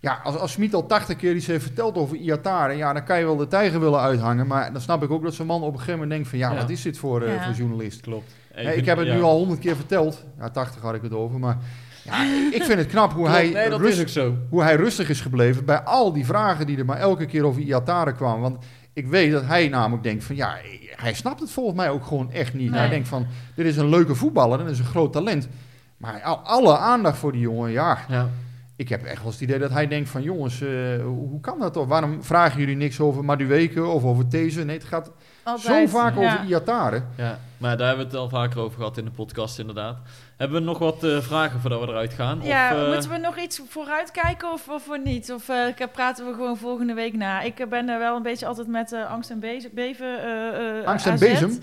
[0.00, 3.18] ja, als, als Smit al 80 keer iets heeft verteld over Iatare, ja, dan kan
[3.18, 4.46] je wel de tijger willen uithangen.
[4.46, 6.50] Maar dan snap ik ook dat zo'n man op een gegeven moment denkt van, ja,
[6.52, 6.56] Ja.
[6.60, 7.44] wat is dit voor, eh, Ja.
[7.44, 8.00] voor journalist?
[8.00, 8.32] Klopt.
[8.52, 10.24] Hè, ik heb het nu al 100 keer verteld.
[10.38, 11.58] Ja, 80 had ik het over, maar
[12.04, 12.22] ja,
[12.52, 14.34] ik vind het knap hoe, hij, nee, dat rust- is ook zo.
[14.50, 17.60] hoe hij rustig is gebleven bij al die vragen die er maar elke keer over
[17.60, 18.40] Iatare kwamen.
[18.40, 20.56] Want ik weet dat hij namelijk denkt van, ja,
[20.96, 22.70] hij snapt het volgens mij ook gewoon echt niet.
[22.70, 22.78] Nee.
[22.80, 25.48] Hij denkt van, dit is een leuke voetballer, dit is een groot talent.
[25.96, 28.28] Maar al- alle aandacht voor die jongen, ja, Ja.
[28.76, 30.68] ik heb echt wel eens het idee dat hij denkt van jongens, eh,
[31.04, 31.86] hoe kan dat toch?
[31.86, 34.64] Waarom vragen jullie niks over Madueke of over These?
[34.64, 35.10] Nee, het gaat
[35.48, 35.90] Altijd.
[35.90, 36.34] zo vaak Ja.
[36.34, 37.02] over Iatare.
[37.16, 39.96] ja, maar daar hebben we het al vaker over gehad in de podcast inderdaad.
[40.38, 42.40] Hebben we nog wat eh, vragen voordat we eruit gaan?
[42.42, 45.32] Ja, of, eh, moeten we nog iets vooruit kijken of, of we niet?
[45.32, 47.40] Of eh, ik- praten we gewoon volgende week na?
[47.40, 50.22] Ik ben er wel een beetje altijd met eh, angst en bezen, beven.
[50.22, 51.20] eh, eh, Angst en AZ.
[51.20, 51.50] bezem.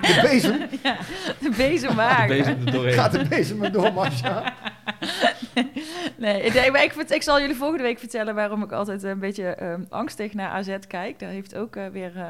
[0.00, 0.60] De bezem.
[0.82, 0.96] ja,
[1.40, 1.50] de
[2.28, 2.92] bezem er doorheen.
[2.92, 4.42] Gaat de bezem maar door, Marcia.
[6.16, 9.82] Nee, ik, maar ik, zal jullie volgende week vertellen waarom ik altijd een beetje ehm,
[9.88, 11.18] angstig naar AZ kijk.
[11.18, 12.22] Dat heeft ook weer eh,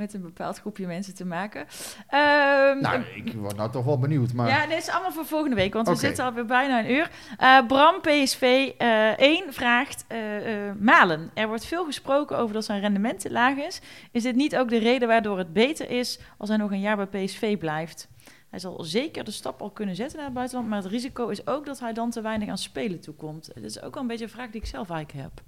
[0.00, 1.66] met een bepaald groepje mensen te maken.
[2.08, 4.32] Ehm, Nou, ik word nou toch wel benieuwd.
[4.32, 7.10] Maar Ja, dit is allemaal voor volgende week, want we zitten alweer bijna een uur.
[7.38, 11.30] Eh, Bram, PSV eh 1, vraagt eh, eh, Malen.
[11.34, 13.80] Er wordt veel gesproken over dat zijn rendement te laag is.
[14.12, 17.08] Is dit niet ook de reden waardoor het beter is als hij nog een jaar
[17.08, 18.08] bij PSV blijft?
[18.50, 21.46] Hij zal zeker de stap al kunnen zetten naar het buitenland, maar het risico is
[21.46, 23.50] ook dat hij dan te weinig aan spelen toekomt.
[23.54, 25.40] Dat is ook wel een beetje een vraag die ik zelf eigenlijk heb.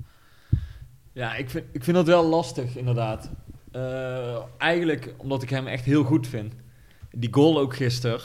[1.13, 3.31] Ja, ik vind, ik vind dat wel lastig, inderdaad.
[3.73, 6.55] Eh, eigenlijk omdat ik hem echt heel goed vind.
[7.11, 8.21] Die goal ook gisteren,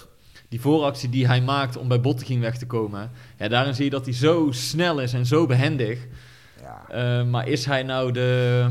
[0.49, 3.11] die vooractie die hij maakt om bij Bottegien weg te komen.
[3.37, 6.07] Ja, daarin zie je dat hij zo snel is en zo behendig.
[6.61, 6.85] ja.
[6.89, 8.69] Eh, maar is hij nou de,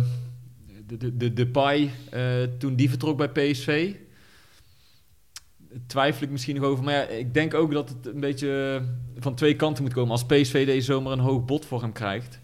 [0.87, 2.22] de, de, de, de Pai eh,
[2.59, 3.95] toen die vertrok bij PSV?
[5.87, 6.85] Twijfel ik misschien nog over.
[6.85, 8.83] Maar ja, ik denk ook dat het een beetje
[9.18, 10.11] van twee kanten moet komen.
[10.11, 12.41] Als PSV deze zomer een hoog bod voor hem krijgt.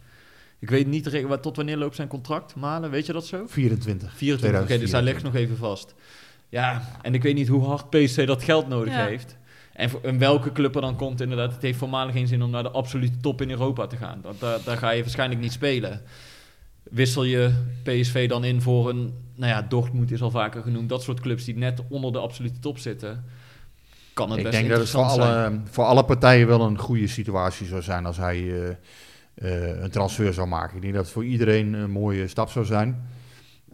[0.62, 3.44] Ik weet niet tot wanneer loopt zijn contract, Malen, weet je dat zo?
[3.46, 4.16] 24.
[4.16, 5.02] 24, oké, dus hij 2024.
[5.04, 5.94] legt nog even vast.
[6.48, 9.04] Ja, en ik weet niet hoe hard PSV dat geld nodig Ja.
[9.04, 9.36] heeft.
[9.72, 11.52] En, voor, en welke club er dan komt, inderdaad.
[11.52, 14.18] Het heeft voor Malen geen zin om naar de absolute top in Europa te gaan.
[14.22, 16.02] Dat, daar, daar ga je waarschijnlijk niet spelen.
[16.82, 17.50] Wissel je
[17.82, 19.14] PSV dan in voor een...
[19.34, 20.88] Nou ja, Dortmund is al vaker genoemd.
[20.88, 23.24] Dat soort clubs die net onder de absolute top zitten.
[24.12, 27.06] Kan het Ik best denk dat het voor alle, voor alle partijen wel een goede
[27.06, 28.74] situatie zou zijn als hij eh,
[29.34, 30.76] een transfer zou maken.
[30.76, 33.02] Ik denk dat het voor iedereen een mooie stap zou zijn.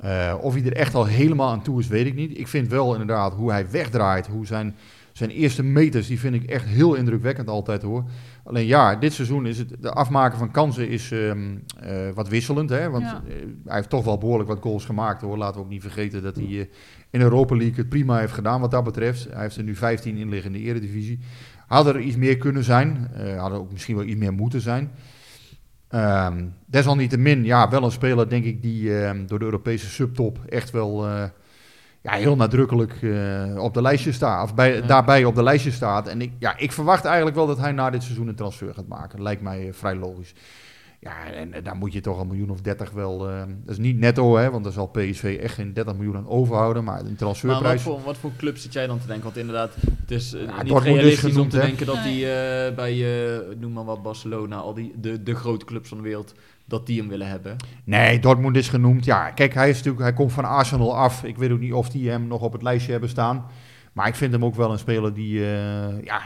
[0.01, 2.39] Eh, of hij er echt al helemaal aan toe is, weet ik niet.
[2.39, 4.75] Ik vind wel inderdaad hoe hij wegdraait, hoe zijn,
[5.13, 8.05] zijn eerste meters, die vind ik echt heel indrukwekkend altijd hoor.
[8.45, 12.71] Alleen ja, dit seizoen is het, de afmaken van kansen is ehm, eh, wat wisselend.
[12.71, 12.91] Hè?
[12.91, 13.23] Want Ja.
[13.29, 13.35] eh,
[13.65, 15.37] hij heeft toch wel behoorlijk wat goals gemaakt hoor.
[15.39, 16.65] Laten we ook niet vergeten dat hij eh,
[17.11, 19.29] in Europa League het prima heeft gedaan wat dat betreft.
[19.31, 21.19] Hij heeft er nu 15 in liggen in de eredivisie.
[21.67, 23.09] Had er iets meer kunnen zijn.
[23.15, 24.91] Eh had er ook misschien wel iets meer moeten zijn.
[25.89, 30.71] Ehm, desalniettemin, ja, wel een speler denk ik die ehm, door de Europese subtop echt
[30.71, 31.23] wel eh,
[32.01, 34.45] ja, heel nadrukkelijk eh, op de lijstje staat.
[34.45, 34.81] Of bij, Ja.
[34.87, 36.09] daarbij op de lijstje staat.
[36.09, 38.89] En ik, ja, ik verwacht eigenlijk wel dat hij na dit seizoen een transfer gaat
[38.89, 39.23] maken.
[39.23, 40.35] Lijkt mij eh, vrij logisch.
[41.01, 43.29] Ja, en daar moet je toch een miljoen of 30 wel.
[43.31, 46.29] eh, dat is niet netto, hè, want daar zal PSV echt geen 30 miljoen aan
[46.29, 46.85] overhouden.
[46.85, 47.83] Maar een Maar wat transferprijs.
[47.83, 49.25] voor, wat voor club zit jij dan te denken?
[49.25, 51.67] Want inderdaad, het is eh, Ja, niet Dortmund is realistisch om genoemd, te hè?
[51.67, 52.93] denken dat die eh, bij,
[53.37, 56.35] eh, noem maar wat, Barcelona, al die, de, de grote clubs van de wereld,
[56.65, 57.57] dat die hem willen hebben.
[57.85, 59.05] Nee, Dortmund is genoemd.
[59.05, 61.25] Ja, kijk, hij, is natuurlijk, hij komt van Arsenal af.
[61.25, 63.47] Ik weet ook niet of die hem nog op het lijstje hebben staan.
[63.99, 66.21] Maar ik vind hem ook wel een speler die, eh, ja,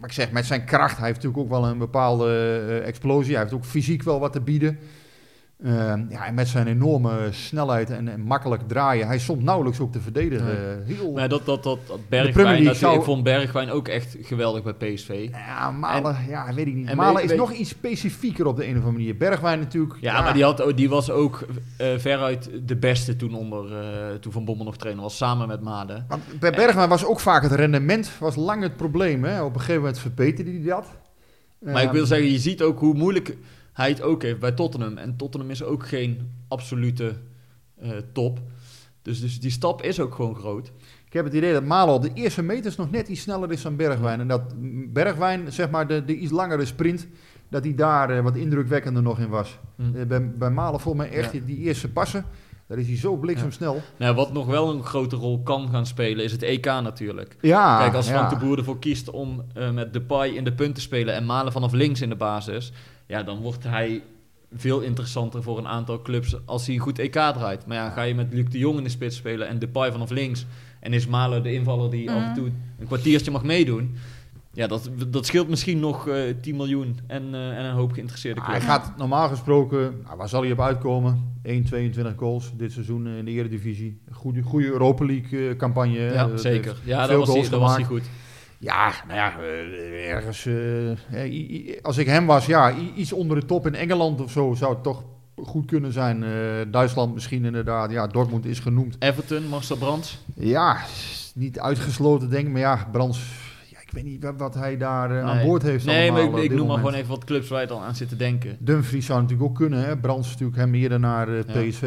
[0.00, 0.96] wat ik zeg, met zijn kracht.
[0.96, 2.26] Hij heeft natuurlijk ook wel een bepaalde
[2.68, 3.32] eh, explosie.
[3.32, 4.78] Hij heeft ook fysiek wel wat te bieden.
[5.62, 9.06] Eh, ja, en met zijn enorme snelheid en, en makkelijk draaien.
[9.06, 10.44] Hij soms nauwelijks ook te verdedigen.
[10.86, 10.96] Nee.
[10.96, 13.88] Heel, Maar dat, dat, dat, dat Premier Bergwijn, League dat, zou- ik vond Bergwijn ook
[13.88, 15.28] echt geweldig bij PSV.
[15.30, 16.88] ja, Malen, ja, weet ik niet.
[16.88, 19.16] en Malen weet- is weet- nog iets specifieker op de een of andere manier.
[19.16, 19.94] Bergwijn natuurlijk.
[20.00, 21.46] Ja, maar die, had, ook- die was ook
[21.76, 25.60] eh, veruit de beste toen, onder, eh, toen Van Bommel nog trainer was, samen met
[25.60, 26.04] Made.
[26.08, 29.24] Want bij Bergwijn was ook vaak het rendement was lang het probleem.
[29.24, 29.42] Hè?
[29.42, 30.86] Op een gegeven moment verbeterde hij dat.
[31.58, 33.36] Maar ik wil zeggen, je ziet ook hoe moeilijk
[33.72, 34.96] hij het ook heeft bij Tottenham.
[34.96, 37.14] En Tottenham is ook geen absolute
[37.80, 38.40] eh, top.
[39.02, 40.72] Dus, dus die stap is ook gewoon groot.
[41.06, 43.62] Ik heb het idee dat Malo op de eerste meters nog net iets sneller is
[43.62, 44.20] dan Bergwijn.
[44.20, 44.42] En dat
[44.92, 47.08] Bergwijn, zeg maar, de, de iets langere sprint,
[47.48, 49.58] dat hij daar eh, wat indrukwekkender nog in was.
[49.76, 49.96] Hm.
[49.96, 51.40] Eh, bij, bij Malen volgens mij echt Ja.
[51.44, 52.24] die, eerste passen,
[52.66, 53.82] daar is hij zo bliksemsnel.
[53.98, 57.36] Nou, wat nog wel een grote rol kan gaan spelen, is het EK natuurlijk.
[57.40, 58.38] Ja, Kijk, als Frank ja.
[58.38, 61.52] de Boer ervoor kiest om eh, met Depay in de punt te spelen en Malen
[61.52, 62.72] vanaf links in de basis,
[63.06, 64.02] ja, dan wordt hij
[64.54, 67.66] veel interessanter voor een aantal clubs als hij een goed EK draait.
[67.66, 70.10] Maar ja, ga je met Luc de Jong in de spits spelen en Depay vanaf
[70.10, 70.46] links
[70.80, 72.34] en is Malen de invaller die af en Mhm.
[72.34, 73.94] toe een kwartiertje mag meedoen,
[74.54, 78.40] ja, dat, dat scheelt misschien nog eh 10 miljoen en, eh, en een hoop geïnteresseerde
[78.40, 78.72] Ah, hij clubs.
[78.72, 81.30] gaat normaal gesproken, nou, waar zal hij op uitkomen?
[81.42, 84.00] 1, 22 goals dit seizoen in de Eredivisie.
[84.10, 85.98] Goede, goede Europa League eh, campagne.
[85.98, 86.76] Ja, zeker.
[86.84, 88.02] Ja, dat was, hij, dat was hij goed.
[88.62, 90.46] Ja, nou ja, eh, ergens.
[90.46, 94.74] eh, als ik hem was, ja, iets onder de top in Engeland of zo zou
[94.74, 95.04] het toch
[95.36, 96.22] goed kunnen zijn.
[96.22, 96.30] Eh,
[96.70, 97.90] Duitsland misschien inderdaad.
[97.90, 98.96] Ja, Dortmund is genoemd.
[98.98, 100.24] Everton, Marcel Brands.
[100.34, 100.76] Ja,
[101.34, 102.52] niet uitgesloten denk ik.
[102.52, 103.20] Maar ja, Brands,
[103.70, 105.84] ja, ik weet niet wat, hij daar aan boord heeft.
[105.84, 108.08] Nee, allemaal maar ik, noem maar gewoon even wat clubs waar je dan aan zit
[108.08, 108.56] te denken.
[108.60, 109.84] Dumfries zou natuurlijk ook kunnen.
[109.84, 109.96] Hè?
[109.96, 111.42] Brands natuurlijk hem eerder naar Ja.
[111.42, 111.80] PSV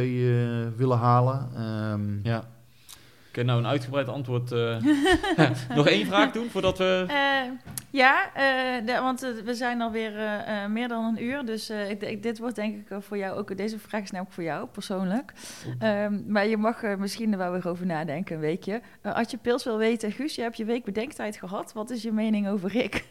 [0.78, 1.50] willen halen.
[1.56, 2.54] Ehm, Ja.
[3.36, 4.52] Oké, nou een uitgebreid antwoord.
[4.52, 4.78] eh.
[5.76, 7.06] Nog één vraag doen voordat we...
[7.08, 7.52] Eh,
[7.90, 10.12] ja, eh, de- want we zijn alweer
[10.70, 11.46] meer dan een uur.
[11.46, 13.58] Dus ik, dit wordt denk ik voor jou ook...
[13.58, 15.34] Deze vraag is namelijk voor jou, persoonlijk.
[15.80, 18.82] Ehm, maar je mag er misschien er wel weer over nadenken, een weekje.
[19.04, 21.74] Als je Pils wil weten, Guus, je hebt je week bedenktijd gehad.
[21.74, 23.06] Wat is je mening over Rick?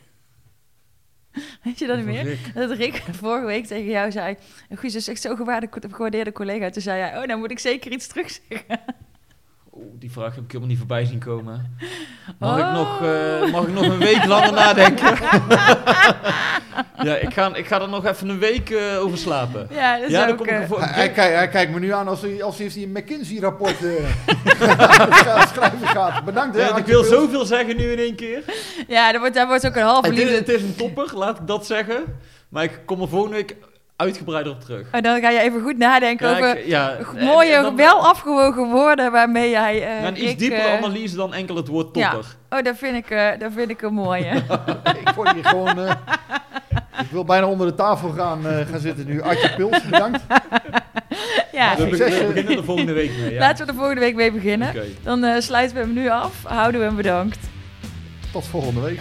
[1.64, 2.38] Weet je dat niet meer?
[2.54, 4.36] Dat Rick vorige week tegen jou zei...
[4.70, 6.70] Guus is echt zo'n gewaarde- gewaardeerde collega.
[6.70, 8.64] Toen zei hij, oh, dan moet ik zeker iets terugzeggen.
[9.98, 11.76] Die vraag heb ik helemaal niet voorbij zien komen.
[12.38, 12.72] Mag, ik, Oh.
[12.72, 15.16] nog, eh, mag ik nog een week langer nadenken?
[17.02, 19.66] ja, ik ga, ik ga er nog even een week eh, over slapen.
[19.70, 20.36] Ja, dat is Ja, dan ook...
[20.36, 20.80] kom ik eh, voor.
[20.80, 23.90] Hij, hij, kijkt- hij kijkt me nu aan als hij, als hij een McKinsey-rapport eh,
[25.52, 26.24] schrijven gaat.
[26.24, 26.56] Bedankt.
[26.56, 27.12] hè, Ja, ik wil Pils.
[27.12, 28.42] zoveel zeggen nu in één keer.
[28.88, 30.36] ja, daar wordt, daar wordt ook een halve Het is, liefde...
[30.38, 32.04] het is een topper, laat ik dat zeggen.
[32.48, 33.56] Maar ik kom er volgende week
[33.96, 34.86] uitgebreider op terug.
[34.92, 37.62] Oh, dan ga je even goed nadenken Ja, over ik- ja, g- en- mooie, en
[37.62, 39.74] dan- wel afgewogen woorden waarmee jij...
[39.74, 42.10] eh, Ja, een iets Rick, diepere eh, analyse dan enkel het woord ja.
[42.10, 42.30] topper.
[42.50, 44.30] Oh, dat vind ik, eh, dat vind ik een mooie.
[45.04, 45.78] ik word hier gewoon...
[45.78, 45.90] eh,
[47.00, 49.22] ik wil bijna onder de tafel gaan, eh, gaan zitten nu.
[49.22, 50.20] Artje Pils, bedankt.
[51.52, 53.32] ja, We, we beginnen er volgende week mee.
[53.32, 53.38] Ja.
[53.38, 54.72] laten we er volgende week mee beginnen.
[55.02, 56.32] Dan eh, sluiten we hem nu af.
[56.44, 57.38] Houden we hem bedankt.
[58.32, 59.00] Tot volgende week.